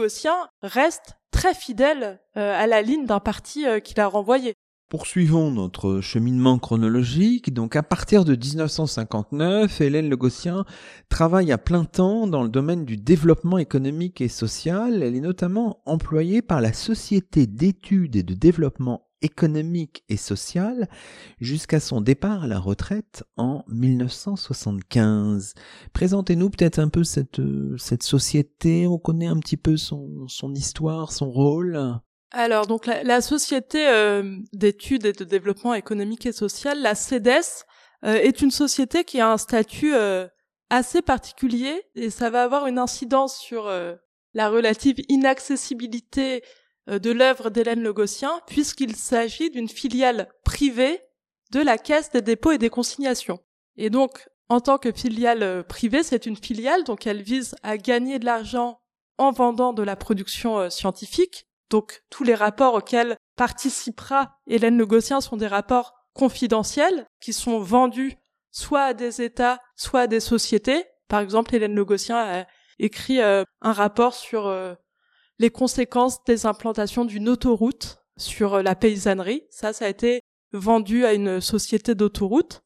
reste 0.62 1.14
très 1.32 1.54
fidèle 1.54 2.20
euh, 2.36 2.54
à 2.62 2.68
la 2.68 2.82
ligne 2.82 3.06
d'un 3.06 3.22
parti 3.22 3.66
euh, 3.66 3.80
qui 3.80 3.96
l'a 3.96 4.08
renvoyé. 4.08 4.56
Poursuivons 4.90 5.52
notre 5.52 6.02
cheminement 6.02 6.58
chronologique. 6.58 7.54
Donc, 7.54 7.76
à 7.76 7.84
partir 7.84 8.26
de 8.26 8.36
1959, 8.36 9.82
Hélène 9.82 10.10
Le 10.10 10.18
Gossien 10.18 10.66
travaille 11.10 11.52
à 11.52 11.60
plein 11.60 11.86
temps 11.86 12.26
dans 12.26 12.42
le 12.42 12.50
domaine 12.50 12.86
du 12.86 12.98
développement 12.98 13.60
économique 13.60 14.20
et 14.20 14.30
social. 14.30 15.04
Elle 15.04 15.16
est 15.16 15.22
notamment 15.22 15.84
employée 15.86 16.42
par 16.42 16.60
la 16.60 16.74
Société 16.74 17.46
d'études 17.46 18.16
et 18.16 18.24
de 18.24 18.34
développement 18.34 19.06
économique 19.22 20.04
et 20.10 20.18
sociale 20.18 20.90
jusqu'à 21.40 21.80
son 21.80 22.02
départ 22.02 22.46
à 22.46 22.48
la 22.48 22.58
retraite 22.58 23.24
en 23.38 23.64
1975. 23.68 25.54
Présentez-nous 25.94 26.50
peut-être 26.50 26.80
un 26.80 26.90
peu 26.90 27.04
cette, 27.04 27.42
cette 27.78 28.02
société, 28.02 28.88
on 28.88 28.98
connaît 28.98 29.28
un 29.28 29.38
petit 29.38 29.58
peu 29.58 29.78
son 29.78 30.26
histoire, 30.56 31.12
son 31.12 31.30
rôle. 31.30 32.02
Alors 32.32 32.68
donc 32.68 32.86
la, 32.86 33.22
société 33.22 33.88
euh, 33.88 34.38
d'études 34.54 35.06
et 35.06 35.14
de 35.14 35.24
développement 35.24 35.74
économique 35.74 36.26
et 36.26 36.32
social, 36.32 36.80
la 36.82 36.94
CEDES, 36.94 37.66
euh, 38.06 38.14
est 38.14 38.42
une 38.42 38.52
société 38.52 39.04
qui 39.04 39.20
a 39.20 39.32
un 39.32 39.38
statut 39.38 39.96
euh, 39.96 40.28
assez 40.70 41.02
particulier 41.02 41.82
et 41.96 42.12
ça 42.12 42.30
va 42.30 42.44
avoir 42.44 42.68
une 42.68 42.78
incidence 42.78 43.38
sur 43.40 43.72
la 44.36 44.50
relative 44.50 44.98
inaccessibilité 45.10 46.44
de 46.88 47.12
l'œuvre 47.12 47.50
d'Hélène 47.50 47.82
Le 47.82 47.92
Gossien, 47.92 48.40
puisqu'il 48.46 48.96
s'agit 48.96 49.50
d'une 49.50 49.68
filiale 49.68 50.30
privée 50.44 51.02
de 51.52 51.60
la 51.60 51.80
Caisse 51.80 52.12
des 52.12 52.22
dépôts 52.22 52.52
et 52.52 52.60
des 52.60 52.70
consignations. 52.70 53.40
Et 53.78 53.90
donc, 53.90 54.30
en 54.48 54.60
tant 54.60 54.78
que 54.78 54.92
filiale 54.92 55.64
privée, 55.68 56.04
c'est 56.04 56.28
une 56.28 56.38
filiale, 56.38 56.84
donc 56.84 57.08
elle 57.08 57.24
vise 57.24 57.56
à 57.64 57.78
gagner 57.78 58.20
de 58.20 58.26
l'argent 58.26 58.80
en 59.18 59.32
vendant 59.32 59.74
de 59.74 59.82
la 59.82 59.96
production 59.96 60.70
scientifique. 60.70 61.49
Donc, 61.70 62.02
tous 62.10 62.24
les 62.24 62.36
rapports 62.36 62.74
auxquels 62.74 63.18
participera 63.36 64.38
Hélène 64.48 64.78
Le 64.78 65.00
sont 65.02 65.38
des 65.38 65.48
rapports 65.48 65.94
confidentiels 66.14 67.06
qui 67.22 67.34
sont 67.34 67.60
vendus 67.60 68.18
soit 68.52 68.84
à 68.84 68.94
des 68.94 69.22
États, 69.22 69.60
soit 69.76 70.02
à 70.02 70.08
des 70.08 70.20
sociétés. 70.20 70.86
Par 71.08 71.20
exemple, 71.20 71.56
Hélène 71.56 71.76
Le 71.76 71.86
a 72.14 72.46
écrit 72.80 73.22
un 73.22 73.46
rapport 73.62 74.14
sur 74.14 74.48
les 75.40 75.50
conséquences 75.50 76.24
des 76.26 76.46
implantations 76.46 77.06
d'une 77.06 77.30
autoroute 77.30 78.00
sur 78.18 78.56
euh, 78.56 78.62
la 78.62 78.76
paysannerie. 78.76 79.44
Ça, 79.50 79.74
ça 79.74 79.86
a 79.86 79.88
été 79.88 80.22
vendu 80.52 81.06
à 81.06 81.14
une 81.14 81.42
société 81.42 81.96
d'autoroute. 81.96 82.62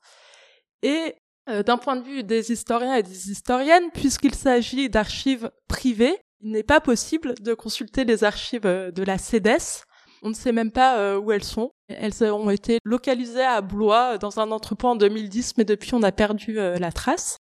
Et 0.82 1.16
d'un 1.48 1.78
point 1.78 1.98
de 1.98 2.04
vue 2.04 2.24
des 2.24 2.54
historiens 2.54 2.96
et 2.96 3.04
des 3.04 3.30
historiennes, 3.30 3.92
puisqu'il 3.94 4.34
s'agit 4.34 4.90
d'archives 4.90 5.52
privées, 5.68 6.18
il 6.44 6.52
n'est 6.52 6.64
pas 6.64 6.82
possible 6.82 7.34
de 7.42 7.54
consulter 7.54 8.04
les 8.04 8.24
archives 8.24 8.62
de 8.62 9.04
la 9.04 9.18
CEDES. 9.18 9.86
On 10.22 10.30
ne 10.30 10.34
sait 10.34 10.52
même 10.52 10.72
pas 10.72 11.18
où 11.18 11.32
elles 11.32 11.44
sont. 11.44 11.72
Elles 11.88 12.24
ont 12.24 12.50
été 12.50 12.80
localisées 12.84 13.44
à 13.44 13.62
Blois 13.62 14.18
dans 14.18 14.40
un 14.40 14.52
entrepôt 14.52 14.90
en 14.90 14.96
2010, 14.96 15.58
mais 15.58 15.66
depuis 15.66 15.94
on 15.94 16.04
a 16.04 16.12
perdu 16.12 16.54
la 16.54 16.92
trace. 16.92 17.40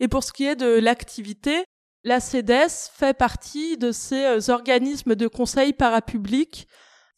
Et 0.00 0.08
pour 0.08 0.24
ce 0.24 0.32
qui 0.32 0.44
est 0.44 0.56
de 0.56 0.78
l'activité, 0.78 1.64
la 2.04 2.20
CEDES 2.20 2.90
fait 2.92 3.16
partie 3.16 3.78
de 3.78 3.90
ces 3.90 4.24
euh, 4.24 4.52
organismes 4.52 5.14
de 5.14 5.26
conseil 5.26 5.72
parapublic 5.72 6.68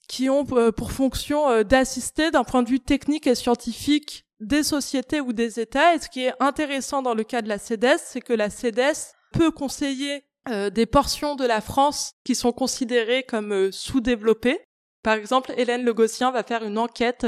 qui 0.08 0.30
ont 0.30 0.46
euh, 0.52 0.70
pour 0.70 0.92
fonction 0.92 1.50
euh, 1.50 1.64
d'assister 1.64 2.30
d'un 2.30 2.44
point 2.44 2.62
de 2.62 2.68
vue 2.68 2.80
technique 2.80 3.26
et 3.26 3.34
scientifique 3.34 4.24
des 4.38 4.62
sociétés 4.62 5.20
ou 5.20 5.32
des 5.32 5.58
États. 5.58 5.94
Et 5.94 5.98
ce 5.98 6.08
qui 6.08 6.24
est 6.24 6.34
intéressant 6.38 7.02
dans 7.02 7.14
le 7.14 7.24
cas 7.24 7.42
de 7.42 7.48
la 7.48 7.58
CEDES, 7.58 7.98
c'est 7.98 8.20
que 8.20 8.32
la 8.32 8.48
CEDES 8.48 9.14
peut 9.32 9.50
conseiller 9.50 10.22
des 10.48 10.86
portions 10.86 11.34
de 11.34 11.44
la 11.44 11.60
France 11.60 12.12
qui 12.24 12.34
sont 12.34 12.52
considérées 12.52 13.24
comme 13.24 13.72
sous-développées. 13.72 14.60
Par 15.02 15.14
exemple, 15.14 15.52
Hélène 15.56 15.84
Le 15.84 15.92
Gossien 15.92 16.30
va 16.30 16.42
faire 16.42 16.64
une 16.64 16.78
enquête 16.78 17.26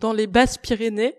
dans 0.00 0.12
les 0.12 0.26
Basses-Pyrénées 0.26 1.18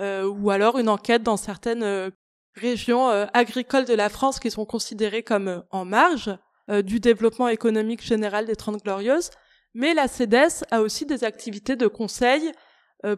ou 0.00 0.50
alors 0.50 0.78
une 0.78 0.88
enquête 0.88 1.22
dans 1.22 1.36
certaines 1.36 2.10
régions 2.58 3.08
euh, 3.08 3.26
agricoles 3.32 3.86
de 3.86 3.94
la 3.94 4.08
France 4.08 4.38
qui 4.38 4.50
sont 4.50 4.66
considérées 4.66 5.22
comme 5.22 5.48
euh, 5.48 5.60
en 5.70 5.84
marge 5.84 6.36
euh, 6.70 6.82
du 6.82 7.00
développement 7.00 7.48
économique 7.48 8.02
général 8.04 8.46
des 8.46 8.56
Trente 8.56 8.82
Glorieuses. 8.82 9.30
Mais 9.74 9.94
la 9.94 10.08
CEDES 10.08 10.64
a 10.70 10.82
aussi 10.82 11.06
des 11.06 11.24
activités 11.24 11.76
de 11.76 11.86
conseil 11.86 12.52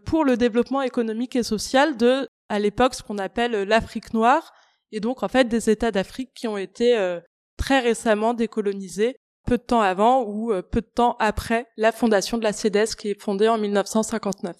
pour 0.04 0.26
le 0.26 0.36
développement 0.36 0.82
économique 0.82 1.36
et 1.36 1.42
social 1.42 1.96
de, 1.96 2.28
à 2.50 2.58
l'époque, 2.58 2.94
ce 2.94 3.02
qu'on 3.02 3.16
appelle 3.16 3.52
l'Afrique 3.62 4.12
noire, 4.12 4.52
et 4.92 5.00
donc 5.00 5.22
en 5.22 5.28
fait 5.28 5.44
des 5.44 5.70
États 5.70 5.90
d'Afrique 5.90 6.32
qui 6.34 6.48
ont 6.48 6.58
été 6.58 7.18
très 7.61 7.80
récemment 7.80 8.32
décolonisés, 8.32 9.16
peu 9.46 9.58
de 9.58 9.62
temps 9.62 9.82
avant 9.82 10.24
ou 10.26 10.52
peu 10.70 10.80
de 10.80 10.90
temps 10.92 11.16
après 11.20 11.66
la 11.76 11.92
fondation 11.92 12.38
de 12.38 12.42
la 12.42 12.52
CEDES 12.52 12.94
qui 12.98 13.11
est 13.11 13.20
fondée 13.20 13.48
en 13.48 13.58
1959 13.58 14.56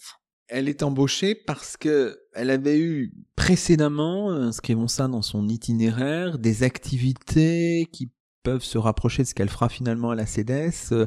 elle 0.51 0.69
est 0.69 0.83
embauchée 0.83 1.35
parce 1.35 1.77
que 1.77 2.19
elle 2.35 2.51
avait 2.51 2.79
eu 2.79 3.15
précédemment, 3.37 4.31
inscrivons 4.31 4.89
ça 4.89 5.09
dans 5.09 5.23
son 5.23 5.49
itinéraire, 5.49 6.39
des 6.39 6.63
activités 6.63 7.87
qui 7.93 8.11
peuvent 8.43 8.65
se 8.65 8.79
rapprocher 8.79 9.23
de 9.23 9.29
ce 9.29 9.35
qu'elle 9.35 9.49
fera 9.49 9.69
finalement 9.69 10.11
à 10.11 10.15
la 10.15 10.27
CEDES 10.27 10.93
euh, 10.93 11.07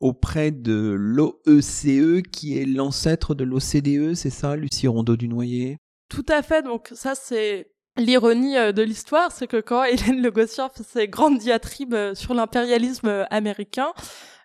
auprès 0.00 0.50
de 0.50 0.96
l'OECE 0.98 1.86
e, 1.86 2.20
qui 2.20 2.58
est 2.58 2.66
l'ancêtre 2.66 3.34
de 3.34 3.44
l'OCDE, 3.44 4.14
c'est 4.14 4.30
ça, 4.30 4.56
Lucie 4.56 4.88
Rondeau 4.88 5.16
du 5.16 5.28
Noyer 5.28 5.78
Tout 6.08 6.26
à 6.28 6.42
fait, 6.42 6.62
donc 6.62 6.90
ça 6.92 7.14
c'est 7.14 7.70
l'ironie 7.96 8.56
euh, 8.56 8.72
de 8.72 8.82
l'histoire, 8.82 9.32
c'est 9.32 9.46
que 9.46 9.60
quand 9.60 9.82
Hélène 9.84 10.22
Le 10.22 10.30
Gossian 10.30 10.68
fait 10.68 10.82
ses 10.82 11.08
grandes 11.08 11.38
diatribes 11.38 11.94
euh, 11.94 12.14
sur 12.14 12.34
l'impérialisme 12.34 13.26
américain, 13.30 13.92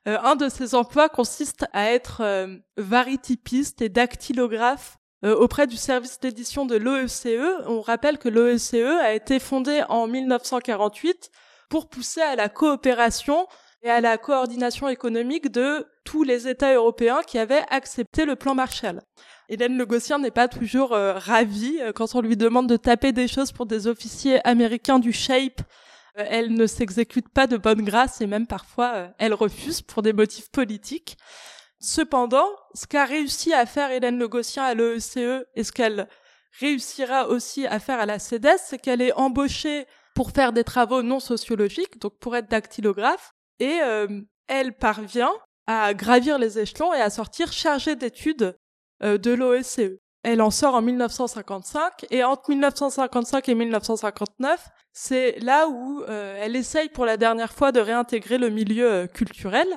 euh, 0.07 0.17
un 0.23 0.35
de 0.35 0.49
ses 0.49 0.73
emplois 0.75 1.09
consiste 1.09 1.65
à 1.73 1.91
être 1.91 2.21
euh, 2.21 2.55
et 2.77 3.89
dactylographe 3.89 4.97
auprès 5.23 5.65
du 5.65 5.77
service 5.77 6.19
d'édition 6.19 6.67
de 6.67 6.75
l'OECE. 6.75 7.25
E. 7.25 7.63
On 7.65 7.81
rappelle 7.81 8.19
que 8.19 8.29
l'OECE 8.29 8.75
e 8.75 8.99
a 8.99 9.13
été 9.13 9.39
fondé 9.39 9.81
en 9.89 10.05
1948 10.05 11.31
pour 11.69 11.89
pousser 11.89 12.21
à 12.21 12.35
la 12.35 12.49
coopération 12.49 13.47
et 13.81 13.89
à 13.89 13.99
la 13.99 14.19
coordination 14.19 14.87
économique 14.87 15.51
de 15.51 15.87
tous 16.05 16.21
les 16.21 16.47
États 16.47 16.75
européens 16.75 17.21
qui 17.25 17.39
avaient 17.39 17.65
accepté 17.71 18.25
le 18.25 18.35
plan 18.35 18.53
Marshall. 18.53 19.01
Hélène 19.49 19.77
Le 19.77 19.85
Gossien 19.85 20.19
n'est 20.19 20.31
pas 20.31 20.47
toujours 20.47 20.89
ravie 20.89 21.79
quand 21.95 22.15
on 22.15 22.21
lui 22.21 22.35
demande 22.35 22.67
de 22.67 22.77
taper 22.77 23.11
des 23.13 23.27
choses 23.27 23.51
pour 23.51 23.65
des 23.65 23.87
officiers 23.87 24.45
américains 24.45 24.99
du 24.99 25.13
SHAPE 25.13 25.61
euh, 26.17 26.25
elle 26.27 26.53
ne 26.53 26.67
s'exécute 26.67 27.29
pas 27.29 27.47
de 27.47 27.57
bonne 27.57 27.83
grâce 27.83 28.21
et 28.21 28.27
même 28.27 28.47
parfois 28.47 28.93
euh, 28.95 29.07
elle 29.17 29.33
refuse 29.33 29.81
pour 29.81 30.01
des 30.01 30.13
motifs 30.13 30.49
politiques. 30.51 31.17
Cependant, 31.79 32.47
ce 32.73 32.87
qu'a 32.87 33.05
réussi 33.05 33.53
à 33.53 33.65
faire 33.65 33.91
Hélène 33.91 34.17
Le 34.17 34.27
Gossien 34.27 34.63
à 34.63 34.73
l'OECE 34.73 35.17
e 35.17 35.45
et 35.55 35.63
ce 35.63 35.71
qu'elle 35.71 36.07
réussira 36.59 37.27
aussi 37.27 37.67
à 37.67 37.79
faire 37.79 37.99
à 37.99 38.07
la 38.07 38.17
CEDES, 38.17 38.57
c'est 38.57 38.79
qu'elle 38.79 39.01
est 39.01 39.13
embauchée 39.13 39.85
pour 40.15 40.31
faire 40.31 40.53
des 40.53 40.63
travaux 40.63 41.03
non 41.03 41.19
sociologiques, 41.19 41.99
donc 42.01 42.17
pour 42.17 42.35
être 42.35 42.49
dactylographe, 42.49 43.33
et 43.59 43.79
euh, 43.83 44.07
elle 44.47 44.73
parvient 44.73 45.31
à 45.67 45.93
gravir 45.93 46.39
les 46.39 46.57
échelons 46.57 46.95
et 46.95 47.01
à 47.01 47.11
sortir 47.11 47.53
chargée 47.53 47.95
d'études 47.95 48.57
de 49.01 49.33
l'OECE. 49.33 49.99
Elle 50.23 50.41
en 50.41 50.51
sort 50.51 50.75
en 50.75 50.81
1955 50.81 52.05
et 52.11 52.21
entre 52.23 52.49
1955 52.49 53.47
et 53.47 53.55
1959, 53.55 54.69
c'est 54.91 55.39
là 55.39 55.69
où 55.69 56.03
euh, 56.03 56.37
elle 56.41 56.57
essaye 56.57 56.89
pour 56.89 57.05
la 57.05 57.15
dernière 57.15 57.53
fois 57.53 57.71
de 57.71 57.79
réintégrer 57.79 58.37
le 58.37 58.49
milieu 58.49 58.91
euh, 58.91 59.07
culturel. 59.07 59.67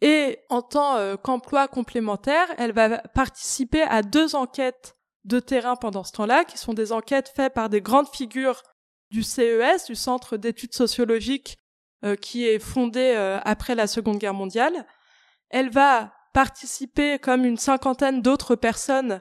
Et 0.00 0.38
en 0.48 0.62
tant 0.62 0.96
euh, 0.96 1.16
qu'emploi 1.16 1.68
complémentaire, 1.68 2.46
elle 2.56 2.72
va 2.72 2.98
participer 2.98 3.82
à 3.82 4.02
deux 4.02 4.34
enquêtes 4.34 4.96
de 5.24 5.38
terrain 5.38 5.76
pendant 5.76 6.02
ce 6.02 6.12
temps-là, 6.12 6.44
qui 6.44 6.56
sont 6.56 6.72
des 6.72 6.92
enquêtes 6.92 7.30
faites 7.36 7.52
par 7.52 7.68
des 7.68 7.82
grandes 7.82 8.08
figures 8.08 8.62
du 9.10 9.22
CES, 9.22 9.84
du 9.86 9.96
Centre 9.96 10.38
d'études 10.38 10.72
sociologiques, 10.72 11.58
qui 12.22 12.46
est 12.46 12.58
fondé 12.58 13.14
après 13.44 13.74
la 13.74 13.86
Seconde 13.86 14.16
Guerre 14.16 14.32
mondiale. 14.32 14.86
Elle 15.50 15.68
va 15.68 16.14
participer, 16.32 17.18
comme 17.18 17.44
une 17.44 17.56
cinquantaine 17.56 18.22
d'autres 18.22 18.56
personnes, 18.56 19.20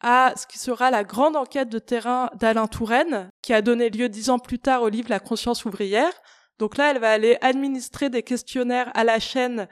à 0.00 0.34
ce 0.36 0.46
qui 0.46 0.58
sera 0.58 0.90
la 0.90 1.04
grande 1.04 1.36
enquête 1.36 1.70
de 1.70 1.78
terrain 1.78 2.30
d'Alain 2.38 2.66
Touraine, 2.66 3.30
qui 3.42 3.52
a 3.52 3.62
donné 3.62 3.90
lieu 3.90 4.08
dix 4.08 4.30
ans 4.30 4.38
plus 4.38 4.58
tard 4.58 4.82
au 4.82 4.88
livre 4.88 5.08
La 5.08 5.20
conscience 5.20 5.64
ouvrière. 5.64 6.12
Donc 6.58 6.76
là, 6.76 6.90
elle 6.90 6.98
va 6.98 7.10
aller 7.10 7.38
administrer 7.40 8.10
des 8.10 8.22
questionnaires 8.22 8.90
à 8.94 9.04
la 9.04 9.18
chaîne 9.18 9.66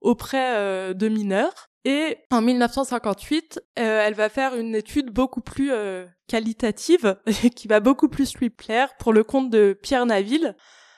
auprès 0.00 0.56
euh, 0.56 0.94
de 0.94 1.08
mineurs. 1.08 1.68
Et 1.84 2.18
en 2.30 2.42
1958, 2.42 3.60
euh, 3.78 4.02
elle 4.06 4.14
va 4.14 4.28
faire 4.28 4.54
une 4.54 4.74
étude 4.74 5.10
beaucoup 5.10 5.40
plus 5.40 5.72
euh, 5.72 6.06
qualitative, 6.26 7.16
qui 7.56 7.66
va 7.66 7.80
beaucoup 7.80 8.08
plus 8.08 8.36
lui 8.36 8.50
plaire, 8.50 8.94
pour 8.98 9.12
le 9.12 9.24
compte 9.24 9.48
de 9.50 9.78
Pierre 9.80 10.04
Naville. 10.04 10.54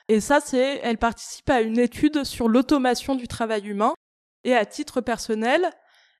Et 0.08 0.20
ça, 0.20 0.40
c'est, 0.40 0.80
elle 0.82 0.98
participe 0.98 1.48
à 1.48 1.60
une 1.60 1.78
étude 1.78 2.24
sur 2.24 2.48
l'automation 2.48 3.14
du 3.14 3.28
travail 3.28 3.68
humain. 3.68 3.94
Et 4.44 4.54
à 4.54 4.64
titre 4.64 5.00
personnel, 5.00 5.70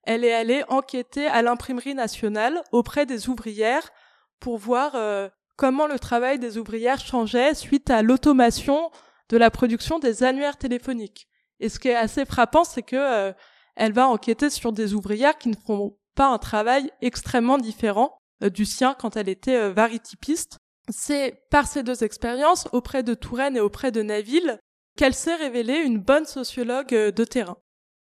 elle 0.04 0.24
est 0.24 0.32
allée 0.32 0.64
enquêter 0.68 1.26
à 1.26 1.42
l'imprimerie 1.42 1.94
nationale 1.94 2.62
auprès 2.72 3.06
des 3.06 3.28
ouvrières 3.28 3.90
pour 4.38 4.58
voir 4.58 4.94
euh, 4.94 5.28
comment 5.56 5.86
le 5.86 5.98
travail 5.98 6.38
des 6.38 6.58
ouvrières 6.58 7.00
changeait 7.00 7.54
suite 7.54 7.90
à 7.90 8.02
l'automation 8.02 8.90
de 9.28 9.36
la 9.36 9.50
production 9.50 9.98
des 9.98 10.22
annuaires 10.22 10.56
téléphoniques. 10.56 11.28
Et 11.60 11.68
ce 11.68 11.78
qui 11.78 11.88
est 11.88 11.94
assez 11.94 12.24
frappant, 12.24 12.64
c'est 12.64 12.82
que 12.82 12.96
euh, 12.96 13.32
elle 13.76 13.92
va 13.92 14.08
enquêter 14.08 14.50
sur 14.50 14.72
des 14.72 14.94
ouvrières 14.94 15.36
qui 15.36 15.48
ne 15.48 15.56
font 15.66 15.96
pas 16.14 16.28
un 16.28 16.38
travail 16.38 16.90
extrêmement 17.02 17.58
différent 17.58 18.18
euh, 18.42 18.48
du 18.48 18.64
sien 18.64 18.96
quand 18.98 19.16
elle 19.16 19.28
était 19.28 19.70
varitypiste. 19.70 20.58
C'est 20.88 21.42
par 21.50 21.68
ces 21.68 21.82
deux 21.82 22.02
expériences, 22.02 22.66
auprès 22.72 23.02
de 23.02 23.14
Touraine 23.14 23.56
et 23.56 23.60
auprès 23.60 23.92
de 23.92 24.02
Naville, 24.02 24.58
qu'elle 24.96 25.14
s'est 25.14 25.36
révélée 25.36 25.76
une 25.76 25.98
bonne 25.98 26.24
sociologue 26.24 26.88
de 26.88 27.24
terrain. 27.24 27.58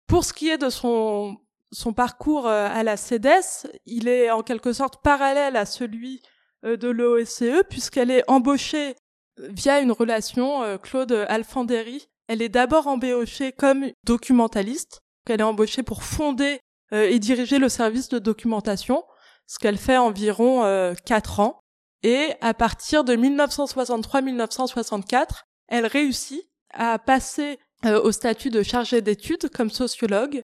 Pour 0.08 0.24
ce 0.24 0.34
qui 0.34 0.50
est 0.50 0.58
de 0.58 0.70
son 0.70 1.38
son 1.76 1.94
parcours 1.94 2.48
euh, 2.48 2.68
à 2.72 2.82
la 2.84 2.98
CEDES, 2.98 3.68
il 3.86 4.08
est 4.08 4.32
en 4.32 4.42
quelque 4.42 4.74
sorte 4.74 5.04
parallèle 5.04 5.56
à 5.56 5.66
celui 5.66 6.24
euh, 6.64 6.78
de 6.78 6.88
l'OSCE 6.88 7.64
puisqu'elle 7.70 8.10
est 8.12 8.24
embauchée 8.28 8.96
euh, 9.40 9.50
via 9.50 9.82
une 9.82 9.92
relation 9.92 10.80
Claude 10.80 11.12
Alfanderi. 11.12 12.08
Elle 12.28 12.42
est 12.42 12.50
d'abord 12.50 12.88
embauchée 12.88 13.52
comme 13.52 13.86
documentaliste, 14.04 15.02
qu'elle 15.26 15.42
est 15.42 15.44
embauchée 15.44 15.84
pour 15.84 16.02
fonder 16.04 16.60
et 16.92 17.20
diriger 17.20 17.60
le 17.60 17.70
service 17.70 18.10
de 18.10 18.18
documentation, 18.20 19.04
ce 19.48 19.58
qu'elle 19.60 19.78
fait 19.78 19.98
environ 19.98 20.96
quatre 21.06 21.40
ans. 21.40 21.60
Et 22.04 22.34
à 22.42 22.56
partir 22.56 23.04
de 23.04 23.16
1963-1964, 23.16 25.44
elle 25.68 25.88
réussit 25.88 26.44
à 26.74 27.00
passer 27.00 27.60
au 27.84 28.12
statut 28.12 28.50
de 28.50 28.64
chargée 28.64 29.02
d'études 29.02 29.50
comme 29.50 29.70
sociologue 29.70 30.42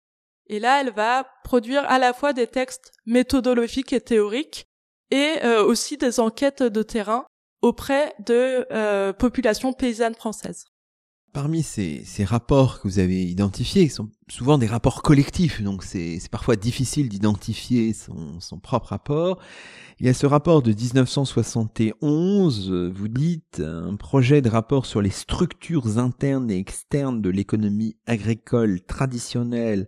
et 0.49 0.61
là, 0.61 0.81
elle 0.81 0.93
va 0.93 1.27
produire 1.45 1.85
à 1.89 1.99
la 1.99 2.13
fois 2.13 2.33
des 2.33 2.47
textes 2.47 2.93
méthodologiques 3.07 3.93
et 3.93 4.01
théoriques 4.01 4.67
et 5.11 5.37
euh, 5.45 5.63
aussi 5.65 5.97
des 5.97 6.21
enquêtes 6.21 6.63
de 6.63 6.83
terrain 6.83 7.27
auprès 7.61 8.15
de 8.21 8.67
euh, 8.73 9.13
populations 9.13 9.73
paysannes 9.73 10.15
françaises. 10.15 10.65
Parmi 11.33 11.63
ces, 11.63 12.03
rapports 12.25 12.81
que 12.81 12.89
vous 12.89 12.99
avez 12.99 13.23
identifiés, 13.23 13.85
qui 13.85 13.95
sont 13.95 14.11
souvent 14.29 14.59
des 14.59 14.67
rapports 14.67 15.03
collectifs, 15.03 15.63
donc 15.63 15.85
c'est 15.85 16.19
parfois 16.31 16.57
difficile 16.57 17.09
d'identifier 17.09 17.93
son, 17.93 18.41
son, 18.41 18.59
propre 18.59 18.89
rapport, 18.89 19.39
il 20.01 20.07
y 20.07 20.09
a 20.09 20.15
ce 20.15 20.27
rapport 20.27 20.63
de 20.63 20.73
1971, 20.73 22.73
vous 22.93 23.09
dites, 23.09 23.61
un 23.61 23.95
projet 23.97 24.43
de 24.43 24.49
rapport 24.49 24.87
sur 24.87 25.03
les 25.03 25.11
structures 25.11 25.99
internes 25.99 26.51
et 26.51 26.59
externes 26.59 27.21
de 27.21 27.31
l'économie 27.31 27.97
agricole 28.07 28.81
traditionnelle 28.81 29.87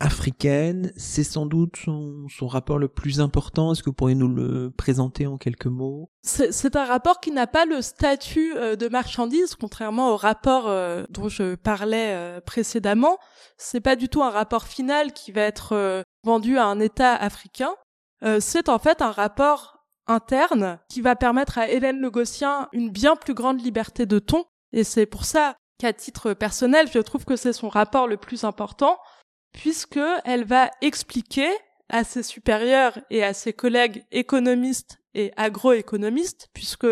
africaine. 0.00 0.92
C'est 0.96 1.24
sans 1.24 1.46
doute 1.46 1.76
son, 1.76 2.46
rapport 2.46 2.78
le 2.78 2.88
plus 2.88 3.20
important. 3.20 3.72
Est-ce 3.72 3.82
que 3.82 3.90
vous 3.90 3.94
pourriez 3.94 4.16
nous 4.16 4.28
le 4.28 4.70
présenter 4.70 5.26
en 5.26 5.36
quelques 5.36 5.66
mots? 5.66 6.10
C'est 6.22 6.76
un 6.76 6.84
rapport 6.84 7.20
qui 7.20 7.30
n'a 7.30 7.46
pas 7.46 7.66
le 7.66 7.82
statut 7.82 8.56
euh, 8.56 8.76
de 8.76 8.88
marchandise, 8.88 9.54
contrairement 9.54 10.10
au 10.10 10.16
rapport 10.16 10.68
euh, 10.68 11.04
dont 11.10 11.28
je 11.28 11.54
parlais 11.54 12.14
euh, 12.14 12.40
précédemment. 12.40 13.18
C'est 13.56 13.80
pas 13.80 13.94
du 13.94 14.08
tout 14.08 14.22
un 14.22 14.30
rapport 14.30 14.66
final 14.66 15.12
qui 15.12 15.32
va 15.32 15.42
être 15.42 16.04
vendu 16.24 16.56
à 16.56 16.64
un 16.64 16.80
État 16.80 17.14
africain. 17.14 17.74
C'est 18.40 18.70
en 18.70 18.78
fait 18.78 19.02
un 19.02 19.10
rapport 19.10 19.84
interne 20.06 20.78
qui 20.88 21.02
va 21.02 21.14
permettre 21.14 21.58
à 21.58 21.68
Hélène 21.68 22.00
Le 22.00 22.10
une 22.72 22.90
bien 22.90 23.16
plus 23.16 23.34
grande 23.34 23.60
liberté 23.60 24.06
de 24.06 24.18
ton. 24.18 24.44
Et 24.72 24.84
c'est 24.84 25.06
pour 25.06 25.24
ça 25.24 25.56
qu'à 25.78 25.92
titre 25.92 26.32
personnel, 26.32 26.88
je 26.92 26.98
trouve 27.00 27.24
que 27.24 27.36
c'est 27.36 27.52
son 27.52 27.68
rapport 27.68 28.06
le 28.06 28.16
plus 28.16 28.44
important 28.44 28.98
puisque 29.52 30.00
elle 30.24 30.44
va 30.44 30.70
expliquer 30.80 31.50
à 31.88 32.04
ses 32.04 32.22
supérieurs 32.22 32.98
et 33.10 33.24
à 33.24 33.34
ses 33.34 33.52
collègues 33.52 34.04
économistes 34.12 34.98
et 35.14 35.32
agroéconomistes, 35.36 36.48
puisque 36.54 36.86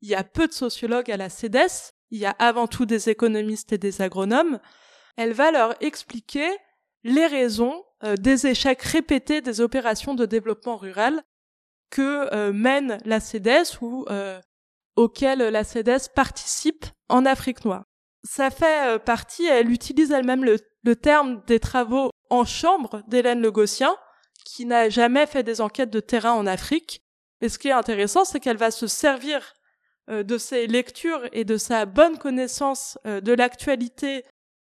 il 0.00 0.08
y 0.08 0.14
a 0.14 0.24
peu 0.24 0.46
de 0.46 0.52
sociologues 0.52 1.10
à 1.10 1.16
la 1.16 1.28
CEDES, 1.28 1.92
il 2.10 2.18
y 2.18 2.26
a 2.26 2.36
avant 2.38 2.68
tout 2.68 2.86
des 2.86 3.08
économistes 3.08 3.72
et 3.72 3.78
des 3.78 4.00
agronomes, 4.00 4.60
elle 5.16 5.32
va 5.32 5.50
leur 5.50 5.74
expliquer 5.82 6.48
les 7.02 7.26
raisons 7.26 7.84
euh, 8.04 8.16
des 8.16 8.46
échecs 8.46 8.82
répétés 8.82 9.40
des 9.40 9.60
opérations 9.60 10.14
de 10.14 10.26
développement 10.26 10.76
rural 10.76 11.22
que 11.90 12.32
euh, 12.34 12.52
mène 12.52 12.98
la 13.04 13.20
CEDES 13.20 13.80
ou 13.80 14.04
euh, 14.08 14.40
auxquelles 14.96 15.38
la 15.38 15.64
CEDES 15.64 16.08
participe 16.14 16.86
en 17.08 17.26
Afrique 17.26 17.64
noire. 17.64 17.84
Ça 18.24 18.50
fait 18.50 18.98
partie, 19.04 19.46
elle 19.46 19.70
utilise 19.70 20.10
elle-même 20.10 20.44
le 20.44 20.96
terme 20.96 21.42
des 21.46 21.60
travaux 21.60 22.10
en 22.30 22.44
chambre 22.44 23.02
d'Hélène 23.06 23.40
Le 23.40 23.50
Gossien, 23.50 23.94
qui 24.44 24.66
n'a 24.66 24.88
jamais 24.88 25.26
fait 25.26 25.42
des 25.42 25.60
enquêtes 25.60 25.90
de 25.90 26.00
terrain 26.00 26.32
en 26.32 26.46
Afrique. 26.46 27.02
Et 27.40 27.48
ce 27.48 27.58
qui 27.58 27.68
est 27.68 27.72
intéressant, 27.72 28.24
c'est 28.24 28.40
qu'elle 28.40 28.56
va 28.56 28.70
se 28.70 28.86
servir 28.86 29.54
euh, 30.10 30.22
de 30.22 30.38
ses 30.38 30.66
lectures 30.66 31.22
et 31.32 31.44
de 31.44 31.56
sa 31.56 31.86
bonne 31.86 32.18
connaissance 32.18 32.98
euh, 33.06 33.20
de 33.20 33.32
l'actualité 33.32 34.24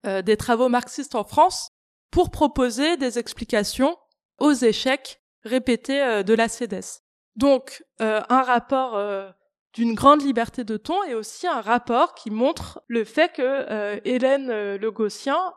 euh, 0.06 0.22
des 0.22 0.38
travaux 0.38 0.70
marxistes 0.70 1.16
en 1.16 1.24
France 1.24 1.70
pour 2.12 2.32
proposer 2.32 2.98
des 2.98 3.20
explications 3.20 3.98
aux 4.40 4.54
échecs 4.54 5.22
répétés 5.44 6.24
de 6.24 6.34
la 6.34 6.48
CEDES. 6.48 7.02
Donc, 7.36 7.84
un 8.00 8.42
rapport 8.42 8.98
d'une 9.76 9.94
grande 9.94 10.24
liberté 10.24 10.64
de 10.64 10.78
ton 10.78 11.04
et 11.04 11.14
aussi 11.14 11.48
un 11.48 11.62
rapport 11.62 12.16
qui 12.16 12.32
montre 12.32 12.82
le 12.88 13.04
fait 13.04 13.32
que 13.36 13.42
euh, 13.42 14.00
Hélène 14.06 14.50
euh, 14.50 14.78
Le 14.78 14.94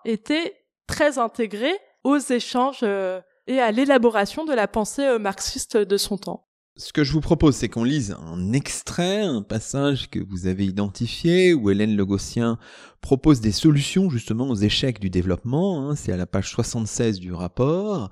était 0.04 0.56
très 0.88 1.18
intégrée 1.18 1.74
aux 2.02 2.18
échanges 2.18 2.80
euh, 2.82 3.20
et 3.46 3.60
à 3.60 3.70
l'élaboration 3.70 4.44
de 4.44 4.52
la 4.52 4.66
pensée 4.66 5.18
marxiste 5.18 5.76
de 5.76 5.96
son 5.96 6.18
temps. 6.18 6.44
Ce 6.76 6.92
que 6.92 7.02
je 7.02 7.12
vous 7.12 7.20
propose, 7.20 7.56
c'est 7.56 7.68
qu'on 7.68 7.82
lise 7.82 8.16
un 8.20 8.52
extrait, 8.52 9.22
un 9.22 9.42
passage 9.42 10.10
que 10.10 10.20
vous 10.20 10.46
avez 10.46 10.64
identifié, 10.64 11.54
où 11.54 11.70
Hélène 11.70 11.96
Le 11.96 12.04
Gossien 12.04 12.58
propose 13.00 13.40
des 13.40 13.52
solutions 13.52 14.10
justement 14.10 14.48
aux 14.48 14.54
échecs 14.54 15.00
du 15.00 15.10
développement. 15.10 15.88
Hein. 15.90 15.96
c'est 15.96 16.12
à 16.12 16.16
la 16.16 16.26
page 16.26 16.50
76 16.50 17.18
du 17.18 17.32
rapport. 17.32 18.10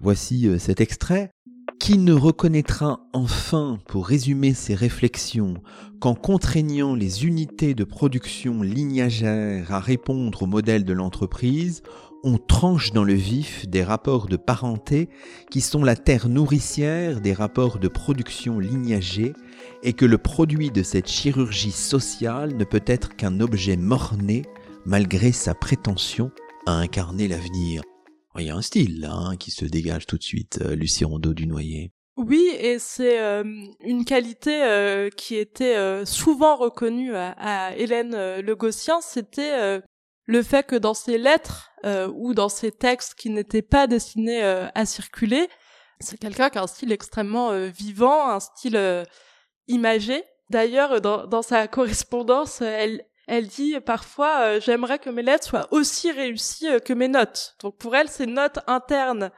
Voici 0.00 0.48
cet 0.58 0.80
extrait. 0.80 1.30
Qui 1.78 1.98
ne 1.98 2.12
reconnaîtra 2.12 3.00
enfin, 3.12 3.78
pour 3.86 4.06
résumer 4.06 4.54
ses 4.54 4.74
réflexions, 4.74 5.54
qu'en 6.00 6.14
contraignant 6.14 6.94
les 6.94 7.26
unités 7.26 7.74
de 7.74 7.84
production 7.84 8.62
lignagères 8.62 9.72
à 9.72 9.80
répondre 9.80 10.42
au 10.42 10.46
modèle 10.46 10.84
de 10.84 10.92
l'entreprise, 10.92 11.82
on 12.22 12.36
tranche 12.36 12.92
dans 12.92 13.04
le 13.04 13.14
vif 13.14 13.66
des 13.68 13.82
rapports 13.82 14.26
de 14.28 14.36
parenté 14.36 15.08
qui 15.50 15.60
sont 15.60 15.82
la 15.82 15.96
terre 15.96 16.28
nourricière 16.28 17.20
des 17.20 17.32
rapports 17.32 17.78
de 17.78 17.88
production 17.88 18.58
lignagés 18.58 19.32
et 19.82 19.94
que 19.94 20.04
le 20.04 20.18
produit 20.18 20.70
de 20.70 20.82
cette 20.82 21.08
chirurgie 21.08 21.72
sociale 21.72 22.56
ne 22.56 22.64
peut 22.64 22.84
être 22.86 23.16
qu'un 23.16 23.40
objet 23.40 23.76
mort-né 23.76 24.42
malgré 24.84 25.32
sa 25.32 25.54
prétention 25.54 26.30
à 26.66 26.72
incarner 26.72 27.26
l'avenir. 27.26 27.82
Il 28.40 28.46
y 28.46 28.50
a 28.50 28.56
un 28.56 28.62
style 28.62 29.08
hein, 29.10 29.36
qui 29.36 29.50
se 29.50 29.64
dégage 29.64 30.06
tout 30.06 30.16
de 30.16 30.22
suite, 30.22 30.60
euh, 30.62 30.74
Lucie 30.74 31.04
Rondeau 31.04 31.34
du 31.34 31.46
Noyer. 31.46 31.92
Oui, 32.16 32.50
et 32.58 32.78
c'est 32.78 33.20
euh, 33.20 33.44
une 33.80 34.04
qualité 34.04 34.62
euh, 34.62 35.10
qui 35.10 35.36
était 35.36 36.04
souvent 36.04 36.56
reconnue 36.56 37.14
à, 37.14 37.74
Hélène 37.76 38.12
Le 38.12 38.56
c'était 39.00 39.80
le 40.26 40.42
fait 40.42 40.66
que 40.66 40.76
dans 40.76 40.94
ses 40.94 41.18
lettres 41.18 41.70
ou 42.14 42.34
dans 42.34 42.48
ses 42.48 42.72
textes 42.72 43.14
qui 43.14 43.30
n'étaient 43.30 43.62
pas 43.62 43.86
destinés 43.86 44.42
à 44.42 44.84
circuler, 44.84 45.48
c'est 45.98 46.18
quelqu'un 46.18 46.50
qui 46.50 46.58
a 46.58 46.62
un 46.62 46.66
style 46.66 46.92
extrêmement 46.92 47.68
vivant, 47.68 48.28
un 48.28 48.40
style 48.40 49.06
imagé. 49.66 50.22
D'ailleurs, 50.50 51.00
dans, 51.00 51.42
sa 51.42 51.68
correspondance, 51.68 52.60
elle, 52.60 53.04
elle 53.30 53.46
dit 53.46 53.78
parfois 53.78 54.40
euh, 54.40 54.60
j'aimerais 54.60 54.98
que 54.98 55.08
mes 55.08 55.22
lettres 55.22 55.46
soient 55.46 55.68
aussi 55.70 56.10
réussies 56.10 56.68
euh, 56.68 56.78
que 56.80 56.92
mes 56.92 57.06
notes. 57.06 57.54
Donc 57.62 57.78
pour 57.78 57.94
elle, 57.94 58.08
ses 58.08 58.26
notes 58.26 58.58
internes 58.66 59.30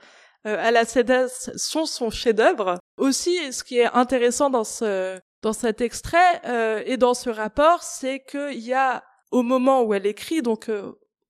euh, 0.46 0.56
à 0.58 0.70
la 0.70 0.86
CEDES 0.86 1.28
sont 1.56 1.84
son 1.84 2.08
chef-d'œuvre. 2.08 2.78
Aussi, 2.96 3.52
ce 3.52 3.62
qui 3.62 3.78
est 3.78 3.92
intéressant 3.92 4.48
dans 4.48 4.64
ce 4.64 5.20
dans 5.42 5.52
cet 5.52 5.80
extrait 5.80 6.40
et 6.86 6.96
dans 6.96 7.14
ce 7.14 7.28
rapport, 7.28 7.82
c'est 7.82 8.20
qu'il 8.20 8.60
y 8.60 8.74
a 8.74 9.02
au 9.32 9.42
moment 9.42 9.82
où 9.82 9.92
elle 9.92 10.06
écrit, 10.06 10.40
donc 10.40 10.70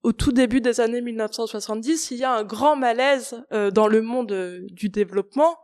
au 0.03 0.11
tout 0.11 0.31
début 0.31 0.61
des 0.61 0.79
années 0.81 1.01
1970, 1.01 2.11
il 2.11 2.17
y 2.17 2.23
a 2.23 2.31
un 2.31 2.43
grand 2.43 2.75
malaise 2.75 3.43
dans 3.49 3.87
le 3.87 4.03
monde 4.03 4.31
du 4.69 4.89
développement. 4.89 5.57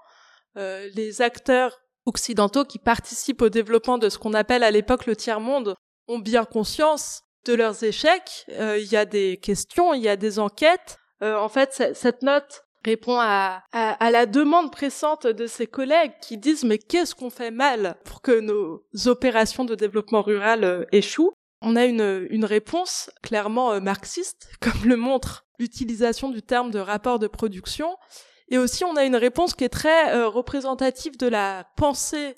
les 0.56 1.22
acteurs 1.22 1.80
occidentaux 2.08 2.66
qui 2.66 2.80
participent 2.80 3.44
au 3.44 3.50
développement 3.50 4.00
de 4.00 4.10
ce 4.10 4.18
qu'on 4.18 4.34
appelle 4.34 4.64
à 4.64 4.72
l'époque 4.72 5.06
le 5.06 5.16
tiers-monde 5.16 5.76
ont 6.10 6.20
bien 6.20 6.44
conscience 6.44 7.24
de 7.46 7.54
leurs 7.54 7.84
échecs. 7.84 8.46
Euh, 8.50 8.78
il 8.78 8.92
y 8.92 8.98
a 8.98 9.06
des 9.06 9.38
questions, 9.38 9.94
il 9.94 10.02
y 10.02 10.10
a 10.10 10.18
des 10.18 10.40
enquêtes. 10.40 10.98
Euh, 11.22 11.38
en 11.38 11.48
fait, 11.50 11.94
cette 11.94 12.22
note 12.24 12.64
répond 12.84 13.18
à, 13.20 13.64
à, 13.72 14.12
la 14.12 14.26
demande 14.26 14.72
pressante 14.72 15.28
de 15.28 15.48
ses 15.48 15.68
collègues 15.68 16.14
qui 16.22 16.38
disent 16.38 16.64
mais 16.64 16.78
qu'est-ce 16.78 17.14
qu'on 17.14 17.30
fait 17.30 17.52
mal 17.52 17.98
pour 18.06 18.22
que 18.22 18.40
nos 18.40 18.84
opérations 19.06 19.66
de 19.66 19.76
développement 19.76 20.22
rural 20.22 20.64
euh, 20.64 20.86
échouent? 20.92 21.34
On 21.62 21.76
a 21.76 21.86
une, 21.86 22.28
une 22.30 22.46
réponse 22.46 23.10
clairement 23.22 23.82
marxiste, 23.82 24.50
comme 24.62 24.86
le 24.86 24.96
montre 24.96 25.46
l'utilisation 25.60 26.30
du 26.30 26.42
terme 26.42 26.72
de 26.72 26.80
rapport 26.80 27.20
de 27.20 27.28
production. 27.28 27.98
Et 28.48 28.58
aussi, 28.58 28.86
on 28.86 28.96
a 28.96 29.04
une 29.04 29.18
réponse 29.18 29.54
qui 29.54 29.66
est 29.66 29.70
très 29.70 30.24
représentative 30.24 31.18
de 31.18 31.28
la 31.28 31.66
pensée 31.76 32.34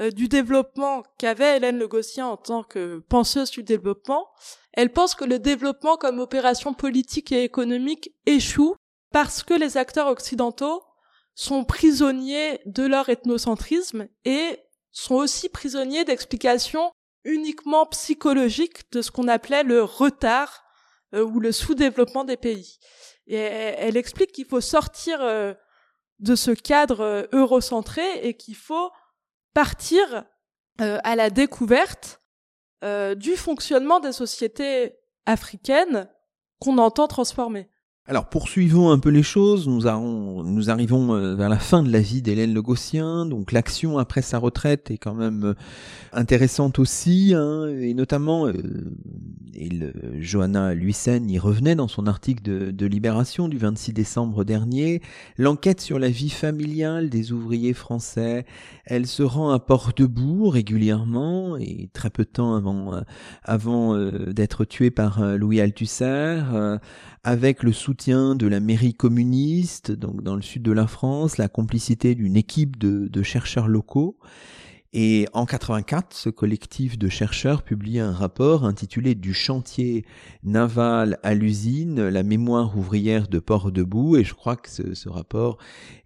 euh, 0.00 0.10
du 0.10 0.28
développement 0.28 1.02
qu'avait 1.18 1.56
Hélène 1.56 1.78
Le 1.78 1.88
en 2.22 2.36
tant 2.36 2.62
que 2.62 2.98
penseuse 3.08 3.50
du 3.50 3.62
développement, 3.62 4.28
elle 4.72 4.92
pense 4.92 5.14
que 5.14 5.24
le 5.24 5.38
développement 5.38 5.96
comme 5.96 6.20
opération 6.20 6.72
politique 6.72 7.32
et 7.32 7.42
économique 7.42 8.14
échoue 8.26 8.76
parce 9.10 9.42
que 9.42 9.54
les 9.54 9.76
acteurs 9.76 10.06
occidentaux 10.06 10.82
sont 11.34 11.64
prisonniers 11.64 12.60
de 12.66 12.84
leur 12.84 13.08
ethnocentrisme 13.08 14.08
et 14.24 14.60
sont 14.92 15.16
aussi 15.16 15.48
prisonniers 15.48 16.04
d'explications 16.04 16.92
uniquement 17.24 17.86
psychologiques 17.86 18.90
de 18.92 19.02
ce 19.02 19.10
qu'on 19.10 19.28
appelait 19.28 19.64
le 19.64 19.82
retard 19.82 20.62
euh, 21.14 21.24
ou 21.24 21.40
le 21.40 21.52
sous-développement 21.52 22.24
des 22.24 22.36
pays. 22.36 22.78
Et 23.26 23.36
elle, 23.36 23.96
explique 23.96 24.32
qu'il 24.32 24.46
faut 24.46 24.60
sortir 24.60 25.20
euh, 25.20 25.54
de 26.20 26.34
ce 26.34 26.50
cadre 26.50 27.28
eurocentré 27.32 28.26
et 28.26 28.34
qu'il 28.34 28.56
faut 28.56 28.90
partir 29.58 30.24
euh, 30.80 31.00
à 31.02 31.16
la 31.16 31.30
découverte 31.30 32.22
euh, 32.84 33.16
du 33.16 33.34
fonctionnement 33.34 33.98
des 33.98 34.12
sociétés 34.12 34.94
africaines 35.26 36.08
qu'on 36.60 36.78
entend 36.78 37.08
transformer. 37.08 37.68
Alors 38.10 38.24
poursuivons 38.24 38.90
un 38.90 38.98
peu 38.98 39.10
les 39.10 39.22
choses, 39.22 39.68
nous, 39.68 39.86
arrivons 39.86 41.14
euh, 41.14 41.34
vers 41.34 41.50
la 41.50 41.58
fin 41.58 41.82
de 41.82 41.92
la 41.92 42.00
vie 42.00 42.22
d'Hélène 42.22 42.54
Le 42.54 42.62
Gossien, 42.62 43.26
donc 43.26 43.52
l'action 43.52 43.98
après 43.98 44.22
sa 44.22 44.38
retraite 44.38 44.90
est 44.90 44.96
quand 44.96 45.12
même 45.12 45.44
euh, 45.44 45.54
intéressante 46.14 46.78
aussi, 46.78 47.34
hein, 47.36 47.68
et 47.68 47.92
notamment, 47.92 48.46
euh, 48.46 48.54
et 49.52 49.68
le, 49.68 49.92
Johanna 50.20 50.72
Luisen 50.72 51.28
y 51.28 51.38
revenait 51.38 51.74
dans 51.74 51.86
son 51.86 52.06
article 52.06 52.72
de, 52.72 52.86
Libération 52.86 53.46
du 53.46 53.58
26 53.58 53.92
décembre 53.92 54.42
dernier, 54.42 55.02
l'enquête 55.36 55.82
sur 55.82 55.98
la 55.98 56.08
vie 56.08 56.30
familiale 56.30 57.10
des 57.10 57.32
ouvriers 57.32 57.74
français, 57.74 58.46
elle 58.86 59.04
se 59.04 59.22
rend 59.22 59.50
à 59.50 59.58
Port-Debout 59.58 60.48
régulièrement, 60.48 61.58
et 61.58 61.90
très 61.92 62.08
peu 62.08 62.24
de 62.24 62.30
temps 62.30 62.54
avant, 62.54 63.02
avant 63.44 63.94
d'être 64.32 64.64
tuée 64.64 64.90
par 64.90 65.22
Louis 65.36 65.60
Althusser, 65.60 66.40
avec 67.24 67.62
le 67.62 67.72
soutien 67.72 68.34
de 68.34 68.46
la 68.46 68.60
mairie 68.60 68.94
communiste, 68.94 69.90
donc 69.92 70.22
dans 70.22 70.36
le 70.36 70.42
sud 70.42 70.62
de 70.62 70.72
la 70.72 70.86
France, 70.86 71.38
la 71.38 71.48
complicité 71.48 72.14
d'une 72.14 72.36
équipe 72.36 72.78
de, 72.78 73.22
chercheurs 73.22 73.68
locaux. 73.68 74.16
Et 74.94 75.26
en 75.34 75.44
84, 75.44 76.14
ce 76.16 76.30
collectif 76.30 76.98
de 76.98 77.10
chercheurs 77.10 77.62
publie 77.62 77.98
un 77.98 78.12
rapport 78.12 78.64
intitulé 78.64 79.14
Du 79.14 79.34
chantier 79.34 80.06
naval 80.42 81.18
à 81.22 81.34
l'usine, 81.34 82.08
la 82.08 82.22
mémoire 82.22 82.76
ouvrière 82.78 83.28
de 83.28 83.38
Port-Debout. 83.38 84.16
Et 84.16 84.24
je 84.24 84.32
crois 84.32 84.56
que 84.56 84.70
ce, 84.70 85.08
rapport 85.10 85.58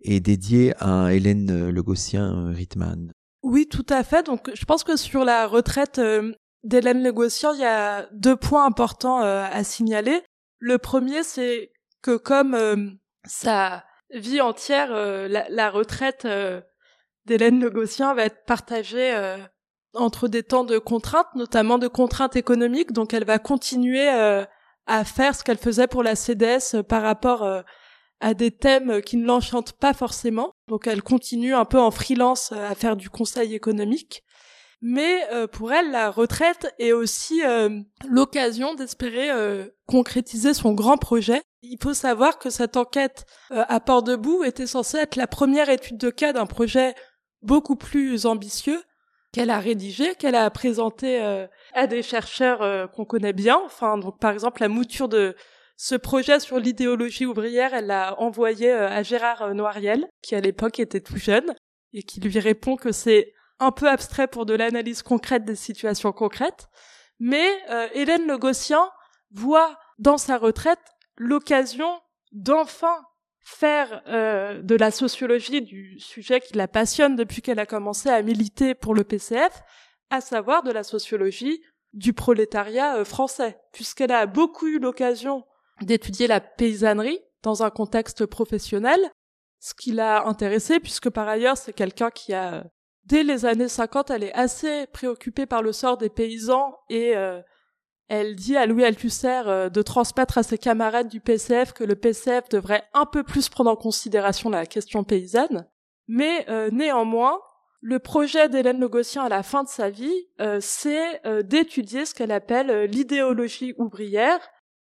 est 0.03 0.19
dédié 0.19 0.75
à 0.81 1.15
Hélène 1.15 1.71
Legossien-Rittmann. 1.71 3.13
Oui, 3.45 3.69
tout 3.71 3.87
à 3.89 4.03
fait. 4.03 4.27
Donc, 4.27 4.51
je 4.53 4.65
pense 4.65 4.83
que 4.83 4.97
sur 4.97 5.25
la 5.25 5.47
retraite 5.47 6.01
euh, 6.01 6.33
d'Hélène 6.65 7.05
Legossien, 7.05 7.53
il 7.55 7.61
y 7.61 7.65
a 7.65 8.09
deux 8.13 8.37
points 8.37 8.67
importants 8.67 9.23
euh, 9.23 9.45
à 9.51 9.63
signaler. 9.63 10.23
Le 10.65 10.79
premier, 10.79 11.25
c'est 11.25 11.73
que 12.03 12.17
comme 12.17 12.55
euh, 12.55 12.77
sa 13.25 13.85
vie 14.11 14.41
entière, 14.41 14.91
la, 14.93 15.49
la, 15.49 15.71
retraite 15.71 16.27
d'Hélène 17.27 17.61
Legossien 17.61 18.15
va 18.15 18.25
être 18.25 18.45
partagée 18.47 19.15
euh, 19.15 19.39
entre 19.95 20.29
des 20.29 20.43
temps 20.43 20.65
de 20.65 20.79
contraintes, 20.79 21.35
notamment 21.35 21.79
de 21.79 21.89
contraintes 21.89 22.37
économiques. 22.37 22.93
Donc 22.93 23.15
elle 23.15 23.25
va 23.25 23.39
continuer 23.39 24.09
euh, 24.11 24.45
à 24.87 25.05
faire 25.05 25.35
ce 25.35 25.45
qu'elle 25.45 25.59
faisait 25.59 25.87
pour 25.87 26.03
la 26.03 26.17
CDS 26.17 26.75
euh, 26.75 26.83
par 26.83 27.03
rapport 27.03 27.47
à 28.21 28.35
des 28.35 28.51
thèmes 28.51 29.03
qui 29.03 29.17
ne 29.17 29.27
l'enchantent 29.27 29.73
pas 29.73 29.95
forcément. 29.95 30.53
Donc 30.69 30.87
elle 30.87 31.03
continue 31.03 31.55
un 31.55 31.65
peu 31.65 31.81
en 31.81 31.91
freelance 31.91 32.53
à 32.53 32.75
faire 32.75 32.97
du 32.97 33.11
conseil 33.11 33.55
économique. 33.55 34.23
Mais 34.83 35.20
pour 35.53 35.72
elle, 35.72 35.93
la 35.93 36.11
retraite 36.11 36.74
est 36.80 36.91
aussi 36.91 37.41
l'occasion 38.09 38.74
d'espérer 38.74 39.30
concrétiser 39.87 40.55
son 40.55 40.72
grand 40.72 40.97
projet. 40.97 41.41
Il 41.62 41.78
faut 41.80 41.95
savoir 41.95 42.39
que 42.41 42.51
cette 42.51 42.76
enquête 42.76 43.24
à 43.51 43.78
Port-Debout 43.78 44.43
était 44.43 44.66
censée 44.66 44.99
être 44.99 45.14
la 45.14 45.28
première 45.28 45.70
étude 45.70 45.99
de 45.99 46.11
cas 46.11 46.33
d'un 46.33 46.47
projet 46.47 46.97
beaucoup 47.43 47.76
plus 47.76 48.26
ambitieux 48.26 48.83
qu'elle 49.33 49.51
a 49.51 49.59
rédigé, 49.59 50.14
qu'elle 50.14 50.35
a 50.35 50.49
présenté 50.51 51.22
euh, 51.22 51.47
à 51.72 51.87
des 51.87 52.03
chercheurs 52.03 52.62
euh, 52.62 52.87
qu'on 52.87 53.05
connaît 53.05 53.33
bien. 53.33 53.61
Enfin, 53.64 53.99
donc 53.99 54.18
par 54.18 54.33
exemple 54.33 54.61
la 54.61 54.68
mouture 54.68 55.09
de 55.09 55.35
ce 55.76 55.95
projet 55.95 56.39
sur 56.39 56.59
l'idéologie 56.59 57.26
ouvrière, 57.26 57.74
elle 57.74 57.87
l'a 57.87 58.20
envoyé 58.20 58.70
euh, 58.70 58.89
à 58.89 59.03
Gérard 59.03 59.55
Noiriel, 59.55 60.07
qui 60.22 60.35
à 60.35 60.41
l'époque 60.41 60.78
était 60.78 61.01
tout 61.01 61.16
jeune, 61.16 61.55
et 61.95 62.03
qui 62.03 62.20
lui 62.20 62.39
répond 62.39 62.76
que 62.76 62.93
c'est 62.93 63.33
un 63.61 63.70
peu 63.70 63.88
abstrait 63.88 64.28
pour 64.28 64.46
de 64.46 64.55
l'analyse 64.55 65.03
concrète 65.03 65.44
des 65.44 65.55
situations 65.55 66.12
concrètes. 66.12 66.68
Mais 67.18 67.46
Hélène 67.94 68.26
Le 68.26 68.36
Gossien 68.36 68.90
voit 69.30 69.78
dans 69.98 70.18
sa 70.18 70.38
retraite 70.38 70.80
l'occasion 71.16 72.00
d'enfin 72.32 72.96
faire 73.42 74.03
euh, 74.07 74.62
de 74.62 74.74
la 74.76 74.90
sociologie 74.90 75.62
du 75.62 75.98
sujet 75.98 76.40
qui 76.40 76.55
la 76.55 76.68
passionne 76.68 77.16
depuis 77.16 77.42
qu'elle 77.42 77.59
a 77.59 77.66
commencé 77.66 78.09
à 78.09 78.22
militer 78.22 78.74
pour 78.74 78.94
le 78.94 79.05
PCF, 79.05 79.62
à 80.11 80.20
savoir 80.20 80.62
de 80.62 80.70
la 80.70 80.84
sociologie 80.84 81.61
du 81.92 82.12
prolétariat 82.12 82.96
euh, 82.96 83.05
français, 83.05 83.59
puisqu'elle 83.72 84.12
a 84.12 84.26
beaucoup 84.26 84.66
eu 84.66 84.78
l'occasion 84.78 85.44
d'étudier 85.80 86.28
la 86.28 86.40
paysannerie 86.40 87.18
dans 87.42 87.64
un 87.64 87.70
contexte 87.70 88.26
professionnel, 88.26 89.00
ce 89.59 89.74
qui 89.74 89.90
l'a 89.90 90.26
intéressé, 90.26 90.78
puisque 90.78 91.11
par 91.11 91.28
ailleurs 91.28 91.57
c'est 91.57 91.72
quelqu'un 91.72 92.11
qui 92.11 92.32
a, 92.32 92.64
dès 93.07 93.22
les 93.22 93.44
années 93.44 93.68
50, 93.68 94.11
elle 94.11 94.24
est 94.24 94.32
assez 94.34 94.86
préoccupée 94.88 95.46
par 95.46 95.62
le 95.62 95.72
sort 95.72 95.98
des 95.98 96.09
paysans 96.09 96.76
et 96.88 97.16
euh, 97.16 97.40
elle 98.09 98.36
dit 98.36 98.57
à 98.57 98.66
Louis 98.66 98.84
Althusser 98.84 99.42
euh, 99.46 99.68
de 99.68 99.82
transmettre 99.82 100.38
à 100.38 100.42
ses 100.42 100.59
camarades 100.59 101.09
du 101.09 101.20
PCF 101.20 101.72
que 101.72 101.84
le 101.84 101.94
PCF 101.94 102.48
devrait 102.48 102.84
un 102.94 103.07
peu 103.07 103.22
plus 103.22 103.48
prendre 103.48 103.70
en 103.70 103.76
considération 103.76 104.50
la 104.50 104.66
question 104.66 105.05
paysanne. 105.05 105.66
Mais 106.09 106.46
euh, 106.48 106.70
néanmoins, 106.70 107.38
le 107.80 107.98
projet 107.98 108.48
d'Hélène 108.48 108.80
Legossien 108.80 109.24
à 109.24 109.28
la 109.28 109.42
fin 109.42 109.64
de 109.64 109.68
sa 109.68 109.90
vie, 109.90 110.28
c'est 110.61 111.20
d'étudier 111.42 112.07
ce 112.07 112.14
qu'elle 112.14 112.30
appelle 112.30 112.84
l'idéologie 112.84 113.74
ouvrière 113.76 114.38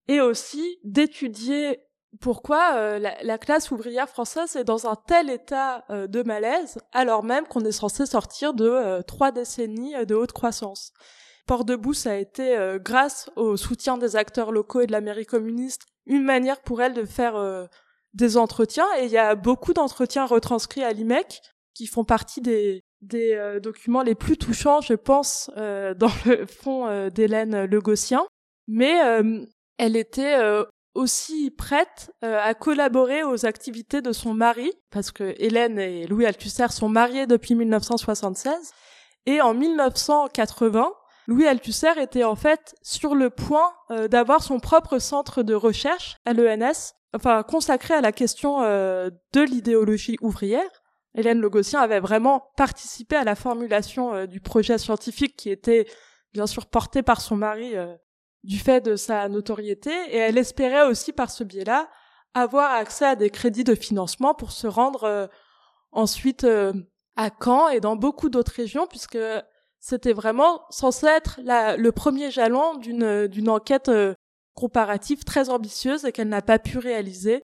et 0.08 0.20
aussi 0.20 0.80
d'étudier 0.82 1.78
pourquoi 2.20 2.98
la, 2.98 3.22
la, 3.22 3.38
classe 3.38 3.70
ouvrière 3.70 4.08
française 4.08 4.56
est 4.56 4.64
dans 4.64 4.86
un 4.86 4.96
tel 4.96 5.28
état 5.28 5.84
de 5.90 6.22
malaise 6.22 6.78
alors 6.92 7.22
même 7.22 7.46
qu'on 7.46 7.64
est 7.64 7.72
censé 7.72 8.06
sortir 8.06 8.54
de 8.54 9.02
trois 9.02 9.30
décennies 9.30 9.94
de 10.06 10.14
haute 10.14 10.32
croissance. 10.32 10.92
Port 11.48 11.64
debout, 11.64 11.94
ça 11.94 12.10
a 12.10 12.16
été, 12.16 12.58
euh, 12.58 12.78
grâce 12.78 13.30
au 13.34 13.56
soutien 13.56 13.96
des 13.96 14.16
acteurs 14.16 14.52
locaux 14.52 14.82
et 14.82 14.86
de 14.86 14.92
la 14.92 15.00
mairie 15.00 15.24
communiste, 15.24 15.86
une 16.04 16.22
manière 16.22 16.60
pour 16.60 16.82
elle 16.82 16.92
de 16.92 17.06
faire 17.06 17.36
euh, 17.36 17.64
des 18.12 18.36
entretiens. 18.36 18.86
Et 18.98 19.06
il 19.06 19.10
y 19.10 19.16
a 19.16 19.34
beaucoup 19.34 19.72
d'entretiens 19.72 20.26
retranscrits 20.26 20.84
à 20.84 20.92
l'IMEC 20.92 21.40
qui 21.72 21.86
font 21.86 22.04
partie 22.04 22.42
des, 22.42 22.84
des 23.00 23.32
euh, 23.32 23.60
documents 23.60 24.02
les 24.02 24.14
plus 24.14 24.36
touchants, 24.36 24.82
je 24.82 24.92
pense, 24.92 25.50
dans 25.56 26.12
le 26.26 26.44
fond 26.44 27.08
d'Hélène 27.08 27.64
Legossien. 27.64 28.26
Mais 28.66 29.00
elle 29.78 29.96
était 29.96 30.36
aussi 30.98 31.50
prête 31.50 32.12
à 32.22 32.52
collaborer 32.54 33.22
aux 33.22 33.46
activités 33.46 34.02
de 34.02 34.12
son 34.12 34.34
mari, 34.34 34.72
parce 34.90 35.12
que 35.12 35.34
Hélène 35.38 35.78
et 35.78 36.06
Louis 36.06 36.26
Althusser 36.26 36.68
sont 36.70 36.88
mariés 36.88 37.26
depuis 37.26 37.54
1976. 37.54 38.72
Et 39.26 39.40
en 39.40 39.54
1980, 39.54 40.92
Louis 41.28 41.46
Althusser 41.46 42.00
était 42.00 42.24
en 42.24 42.34
fait 42.34 42.74
sur 42.82 43.14
le 43.14 43.28
point 43.28 43.74
euh, 43.90 44.08
d'avoir 44.08 44.42
son 44.42 44.58
propre 44.58 44.98
centre 44.98 45.42
de 45.42 45.52
recherche 45.52 46.16
à 46.24 46.32
l'ENS, 46.32 46.94
enfin 47.14 47.42
consacré 47.42 47.92
à 47.92 48.00
la 48.00 48.12
question 48.12 48.62
euh, 48.62 49.10
de 49.34 49.42
l'idéologie 49.42 50.16
ouvrière. 50.22 50.82
Hélène 51.14 51.40
Logossien 51.40 51.80
avait 51.80 52.00
vraiment 52.00 52.50
participé 52.56 53.14
à 53.16 53.24
la 53.24 53.34
formulation 53.34 54.14
euh, 54.14 54.26
du 54.26 54.40
projet 54.40 54.78
scientifique 54.78 55.36
qui 55.36 55.50
était 55.50 55.86
bien 56.32 56.46
sûr 56.46 56.64
porté 56.64 57.02
par 57.02 57.20
son 57.20 57.36
mari 57.36 57.74
du 58.44 58.58
fait 58.58 58.80
de 58.80 58.96
sa 58.96 59.28
notoriété 59.28 59.90
et 60.10 60.16
elle 60.16 60.38
espérait 60.38 60.86
aussi 60.86 61.12
par 61.12 61.30
ce 61.30 61.44
biais-là 61.44 61.88
avoir 62.34 62.72
accès 62.72 63.04
à 63.04 63.16
des 63.16 63.30
crédits 63.30 63.64
de 63.64 63.74
financement 63.74 64.34
pour 64.34 64.52
se 64.52 64.66
rendre 64.66 65.28
ensuite 65.92 66.46
à 67.16 67.30
Caen 67.42 67.68
et 67.68 67.80
dans 67.80 67.96
beaucoup 67.96 68.28
d'autres 68.28 68.52
régions 68.54 68.86
puisque 68.86 69.18
c'était 69.80 70.12
vraiment 70.12 70.62
censé 70.70 71.06
être 71.06 71.40
le 71.44 71.90
premier 71.90 72.30
jalon 72.30 72.76
d'une 72.76 73.48
enquête 73.48 73.88
euh, 73.88 74.14
comparative 74.54 75.24
très 75.24 75.50
ambitieuse 75.50 76.04
et 76.04 76.12
qu'elle 76.12 76.28
n'a 76.28 76.42
pas 76.42 76.58
pu 76.58 76.78
réaliser 76.78 77.42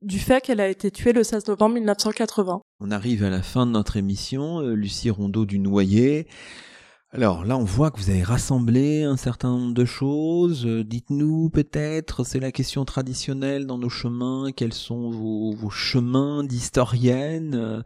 du 0.00 0.18
fait 0.18 0.40
qu'elle 0.40 0.60
a 0.60 0.68
été 0.68 0.90
tuée 0.90 1.12
le 1.12 1.22
16 1.22 1.46
novembre 1.48 1.74
1980. 1.74 2.60
On 2.80 2.90
arrive 2.90 3.24
à 3.24 3.30
la 3.30 3.42
fin 3.42 3.66
de 3.66 3.72
notre 3.72 3.96
émission, 3.96 4.60
euh, 4.60 4.74
Lucie 4.74 5.10
Rondeau 5.10 5.44
du 5.44 5.58
Noyer. 5.58 6.26
Alors 7.14 7.44
là, 7.44 7.58
on 7.58 7.64
voit 7.64 7.90
que 7.90 7.98
vous 7.98 8.08
avez 8.08 8.22
rassemblé 8.22 9.02
un 9.02 9.18
certain 9.18 9.50
nombre 9.50 9.74
de 9.74 9.84
choses. 9.84 10.64
Euh, 10.64 10.82
dites-nous 10.82 11.50
peut-être, 11.50 12.24
c'est 12.24 12.40
la 12.40 12.52
question 12.52 12.86
traditionnelle 12.86 13.66
dans 13.66 13.76
nos 13.76 13.90
chemins, 13.90 14.46
quels 14.56 14.72
sont 14.72 15.10
vos, 15.10 15.52
vos 15.52 15.68
chemins 15.68 16.42
d'historienne? 16.42 17.54
Euh, 17.54 17.82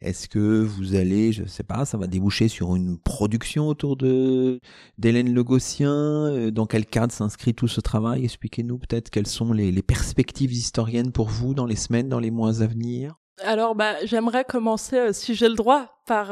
Est-ce 0.00 0.28
que 0.28 0.62
vous 0.62 0.94
allez, 0.94 1.32
je 1.32 1.42
ne 1.42 1.48
sais 1.48 1.64
pas, 1.64 1.84
ça 1.84 1.98
va 1.98 2.06
déboucher 2.06 2.46
sur 2.46 2.76
une 2.76 2.96
production 2.96 3.66
autour 3.66 3.96
de 3.96 4.60
d'Hélène 4.98 5.34
Legossien 5.34 5.90
euh, 5.90 6.52
Dans 6.52 6.66
quel 6.66 6.86
cadre 6.86 7.12
s'inscrit 7.12 7.54
tout 7.54 7.66
ce 7.66 7.80
travail? 7.80 8.22
Expliquez-nous 8.22 8.78
peut-être 8.78 9.10
quelles 9.10 9.26
sont 9.26 9.52
les, 9.52 9.72
les 9.72 9.82
perspectives 9.82 10.52
historiennes 10.52 11.10
pour 11.10 11.28
vous 11.28 11.54
dans 11.54 11.66
les 11.66 11.74
semaines, 11.74 12.08
dans 12.08 12.20
les 12.20 12.30
mois 12.30 12.62
à 12.62 12.68
venir. 12.68 13.16
Alors, 13.42 13.74
bah, 13.74 13.94
j'aimerais 14.04 14.44
commencer, 14.44 15.12
si 15.12 15.34
j'ai 15.34 15.48
le 15.48 15.56
droit, 15.56 15.88
par 16.06 16.30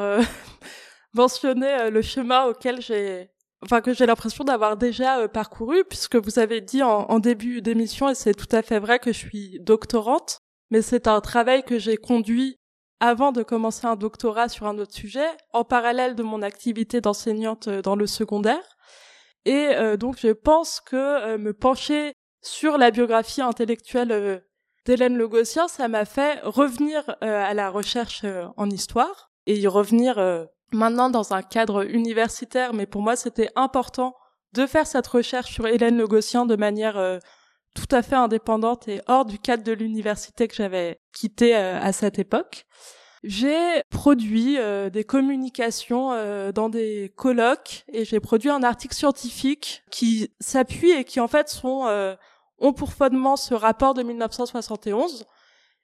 mentionner 1.14 1.72
euh, 1.72 1.90
le 1.90 2.02
chemin 2.02 2.44
auquel 2.46 2.80
j'ai 2.80 3.30
enfin 3.62 3.80
que 3.80 3.92
j'ai 3.92 4.06
l'impression 4.06 4.44
d'avoir 4.44 4.76
déjà 4.76 5.18
euh, 5.18 5.28
parcouru 5.28 5.84
puisque 5.84 6.16
vous 6.16 6.38
avez 6.38 6.60
dit 6.60 6.82
en, 6.82 7.18
début 7.18 7.60
d'émission 7.60 8.08
et 8.08 8.14
c'est 8.14 8.34
tout 8.34 8.54
à 8.54 8.62
fait 8.62 8.78
vrai 8.78 8.98
que 8.98 9.12
je 9.12 9.18
suis 9.18 9.58
doctorante 9.60 10.38
mais 10.70 10.82
c'est 10.82 11.08
un 11.08 11.20
travail 11.20 11.64
que 11.64 11.78
j'ai 11.78 11.96
conduit 11.96 12.56
avant 13.00 13.32
de 13.32 13.42
commencer 13.42 13.86
un 13.86 13.96
doctorat 13.96 14.48
sur 14.48 14.66
un 14.66 14.78
autre 14.78 14.94
sujet 14.94 15.28
en 15.52 15.64
parallèle 15.64 16.14
de 16.14 16.22
mon 16.22 16.42
activité 16.42 17.00
d'enseignante 17.00 17.68
euh, 17.68 17.82
dans 17.82 17.96
le 17.96 18.06
secondaire. 18.06 18.76
Et 19.44 19.96
donc 19.96 20.18
je 20.20 20.28
pense 20.28 20.80
que 20.80 21.38
me 21.38 21.54
pencher 21.54 22.12
sur 22.42 22.76
la 22.76 22.90
biographie 22.90 23.40
intellectuelle 23.40 24.42
d'Hélène 24.84 25.16
Le 25.16 25.44
ça 25.44 25.88
m'a 25.88 26.04
fait 26.04 26.40
revenir 26.42 27.16
à 27.22 27.54
la 27.54 27.70
recherche 27.70 28.26
en 28.58 28.68
histoire 28.68 29.30
et 29.46 29.56
y 29.56 29.66
revenir 29.66 30.18
maintenant 30.72 31.10
dans 31.10 31.32
un 31.32 31.42
cadre 31.42 31.86
universitaire, 31.86 32.74
mais 32.74 32.86
pour 32.86 33.02
moi 33.02 33.16
c'était 33.16 33.50
important 33.56 34.14
de 34.52 34.66
faire 34.66 34.86
cette 34.86 35.06
recherche 35.06 35.52
sur 35.52 35.66
Hélène 35.66 35.98
Le 35.98 36.06
Gossien 36.06 36.46
de 36.46 36.56
manière 36.56 36.96
euh, 36.96 37.18
tout 37.74 37.88
à 37.90 38.02
fait 38.02 38.16
indépendante 38.16 38.88
et 38.88 39.00
hors 39.06 39.24
du 39.24 39.38
cadre 39.38 39.62
de 39.62 39.72
l'université 39.72 40.48
que 40.48 40.54
j'avais 40.54 41.00
quitté 41.12 41.56
euh, 41.56 41.80
à 41.80 41.92
cette 41.92 42.18
époque. 42.18 42.66
J'ai 43.24 43.82
produit 43.90 44.58
euh, 44.58 44.90
des 44.90 45.04
communications 45.04 46.12
dans 46.52 46.68
des 46.68 47.12
colloques 47.16 47.84
et 47.92 48.04
j'ai 48.04 48.20
produit 48.20 48.48
un 48.48 48.62
article 48.62 48.94
scientifique 48.94 49.82
qui 49.90 50.30
s'appuie 50.40 50.92
et 50.92 51.04
qui 51.04 51.20
en 51.20 51.28
fait 51.28 51.48
sont 51.48 52.16
ont 52.60 52.72
pour 52.72 52.92
fondement 52.92 53.36
ce 53.36 53.54
rapport 53.54 53.94
de 53.94 54.02
1971. 54.02 55.24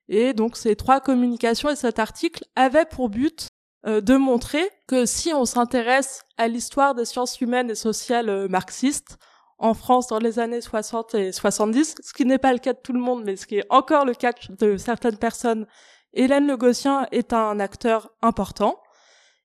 Et 0.08 0.32
donc 0.32 0.56
ces 0.56 0.76
trois 0.76 1.00
communications 1.00 1.70
et 1.70 1.76
cet 1.76 1.98
article 1.98 2.44
avaient 2.56 2.84
pour 2.84 3.08
but 3.08 3.48
euh, 3.86 4.00
de 4.00 4.16
montrer 4.16 4.66
que 4.86 5.04
si 5.04 5.34
on 5.34 5.44
s'intéresse 5.44 6.22
à 6.38 6.48
l'histoire 6.48 6.94
des 6.94 7.04
sciences 7.04 7.40
humaines 7.42 7.70
et 7.70 7.74
sociales 7.74 8.30
euh, 8.30 8.48
marxistes 8.48 9.18
en 9.58 9.74
France 9.74 10.06
dans 10.06 10.18
les 10.18 10.38
années 10.38 10.62
60 10.62 11.14
et 11.14 11.32
70, 11.32 11.96
ce 12.02 12.12
qui 12.14 12.24
n'est 12.24 12.38
pas 12.38 12.54
le 12.54 12.60
cas 12.60 12.72
de 12.72 12.78
tout 12.78 12.94
le 12.94 13.00
monde, 13.00 13.24
mais 13.24 13.36
ce 13.36 13.46
qui 13.46 13.58
est 13.58 13.66
encore 13.68 14.06
le 14.06 14.14
cas 14.14 14.32
de 14.48 14.78
certaines 14.78 15.18
personnes, 15.18 15.66
Hélène 16.14 16.46
Le 16.46 16.56
Gossien 16.56 17.06
est 17.12 17.34
un 17.34 17.60
acteur 17.60 18.10
important. 18.22 18.80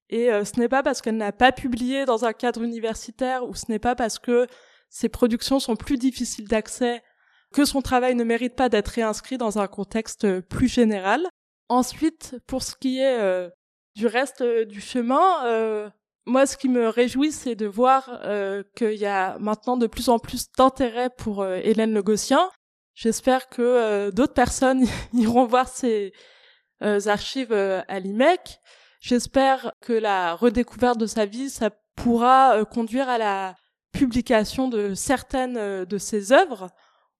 Et 0.09 0.31
euh, 0.31 0.45
ce 0.45 0.57
n'est 0.57 0.69
pas 0.69 0.83
parce 0.83 1.01
qu'elle 1.01 1.17
n'a 1.17 1.33
pas 1.33 1.51
publié 1.51 2.05
dans 2.05 2.23
un 2.23 2.31
cadre 2.31 2.63
universitaire 2.63 3.45
ou 3.45 3.55
ce 3.55 3.65
n'est 3.67 3.77
pas 3.77 3.95
parce 3.95 4.19
que 4.19 4.47
ses 4.89 5.09
productions 5.09 5.59
sont 5.59 5.75
plus 5.75 5.97
difficiles 5.97 6.47
d'accès 6.47 7.03
que 7.53 7.65
son 7.65 7.81
travail 7.81 8.15
ne 8.15 8.23
mérite 8.23 8.55
pas 8.55 8.69
d'être 8.69 8.87
réinscrit 8.87 9.37
dans 9.37 9.59
un 9.59 9.67
contexte 9.67 10.39
plus 10.41 10.69
général. 10.69 11.27
Ensuite, 11.67 12.37
pour 12.47 12.63
ce 12.63 12.75
qui 12.75 12.99
est 12.99 13.49
du 13.99 14.07
reste 14.07 14.39
euh, 14.39 14.63
du 14.63 14.79
chemin, 14.79 15.45
euh, 15.45 15.89
moi, 16.25 16.45
ce 16.45 16.55
qui 16.55 16.69
me 16.69 16.87
réjouit, 16.87 17.33
c'est 17.33 17.55
de 17.55 17.65
voir 17.65 18.21
euh, 18.23 18.63
qu'il 18.77 18.93
y 18.93 19.05
a 19.05 19.37
maintenant 19.39 19.75
de 19.75 19.87
plus 19.87 20.07
en 20.07 20.19
plus 20.19 20.49
d'intérêt 20.57 21.09
pour 21.09 21.45
Hélène 21.45 21.93
Le 21.93 22.01
Gossien. 22.01 22.49
J'espère 22.93 23.49
que 23.49 24.09
d'autres 24.11 24.33
personnes 24.33 24.85
iront 25.13 25.45
voir 25.45 25.67
ces 25.67 26.13
archives 26.81 27.51
à 27.53 27.99
l'IMEC. 27.99 28.59
J'espère 29.01 29.73
que 29.81 29.93
la 29.93 30.35
redécouverte 30.35 30.99
de 30.99 31.07
sa 31.07 31.25
vie, 31.25 31.49
ça 31.49 31.71
pourra 31.95 32.63
conduire 32.65 33.09
à 33.09 33.17
la 33.17 33.55
publication 33.91 34.67
de 34.67 34.93
certaines 34.93 35.85
de 35.85 35.97
ses 35.97 36.31
œuvres 36.31 36.69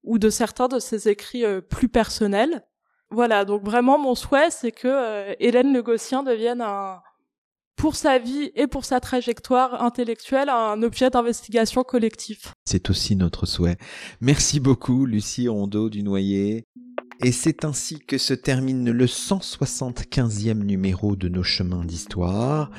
ou 0.04 0.20
de 0.20 0.30
certains 0.30 0.68
de 0.68 0.80
ses 0.80 1.10
écrits 1.10 1.46
plus 1.70 1.90
personnels. 1.90 2.64
Voilà, 3.12 3.44
donc 3.44 3.64
vraiment 3.64 3.98
mon 3.98 4.16
souhait, 4.16 4.52
c'est 4.52 4.72
que 4.72 4.88
euh, 4.88 5.34
Hélène 5.40 5.74
Le 5.74 5.82
devienne 5.82 6.62
un, 6.62 7.02
pour 7.76 7.96
sa 7.96 8.20
vie 8.20 8.52
et 8.56 8.68
pour 8.68 8.86
sa 8.86 9.00
trajectoire 9.00 9.82
intellectuelle, 9.82 10.50
un 10.50 10.84
objet 10.84 11.10
d'investigation 11.10 11.84
collectif. 11.84 12.54
C'est 12.66 12.90
aussi 12.90 13.16
notre 13.16 13.46
souhait. 13.46 13.78
Merci 14.22 14.60
beaucoup, 14.60 15.06
Lucie 15.06 15.48
Rondeau 15.48 15.90
du 15.90 16.04
Noyer. 16.04 16.66
Et 17.24 17.32
c'est 17.32 17.66
ainsi 17.66 18.00
que 18.00 18.18
se 18.18 18.34
termine 18.34 18.92
le 18.92 19.06
175e 19.06 20.64
numéro 20.64 21.16
de 21.16 21.30
nos 21.30 21.44
chemins 21.44 21.84
d'histoire 21.84 22.70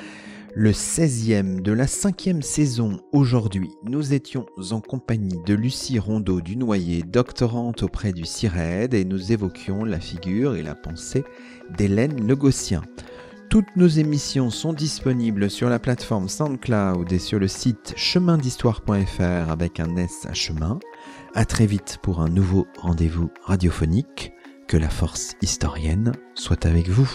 le 0.54 0.72
16e 0.72 1.62
de 1.62 1.72
la 1.72 1.86
cinquième 1.86 2.42
saison 2.42 3.00
aujourd'hui. 3.12 3.70
Nous 3.84 4.14
étions 4.14 4.46
en 4.70 4.80
compagnie 4.80 5.38
de 5.46 5.54
Lucie 5.54 5.98
Rondeau 5.98 6.40
du 6.40 6.56
Noyer, 6.56 7.02
doctorante 7.02 7.82
auprès 7.82 8.12
du 8.12 8.24
CIRED, 8.24 8.94
et 8.94 9.04
nous 9.04 9.32
évoquions 9.32 9.84
la 9.84 10.00
figure 10.00 10.56
et 10.56 10.62
la 10.62 10.74
pensée 10.74 11.24
d'Hélène 11.76 12.26
Legossien. 12.26 12.82
Toutes 13.48 13.76
nos 13.76 13.88
émissions 13.88 14.50
sont 14.50 14.72
disponibles 14.72 15.50
sur 15.50 15.68
la 15.68 15.78
plateforme 15.78 16.28
SoundCloud 16.28 17.12
et 17.12 17.18
sur 17.18 17.38
le 17.38 17.48
site 17.48 17.94
chemindhistoire.fr 17.96 19.50
avec 19.50 19.80
un 19.80 19.96
S 19.96 20.26
à 20.28 20.34
chemin. 20.34 20.78
À 21.34 21.44
très 21.44 21.66
vite 21.66 21.98
pour 22.02 22.20
un 22.20 22.28
nouveau 22.28 22.66
rendez-vous 22.78 23.30
radiophonique. 23.44 24.32
Que 24.68 24.76
la 24.76 24.88
force 24.88 25.34
historienne 25.42 26.12
soit 26.36 26.64
avec 26.64 26.88
vous. 26.88 27.10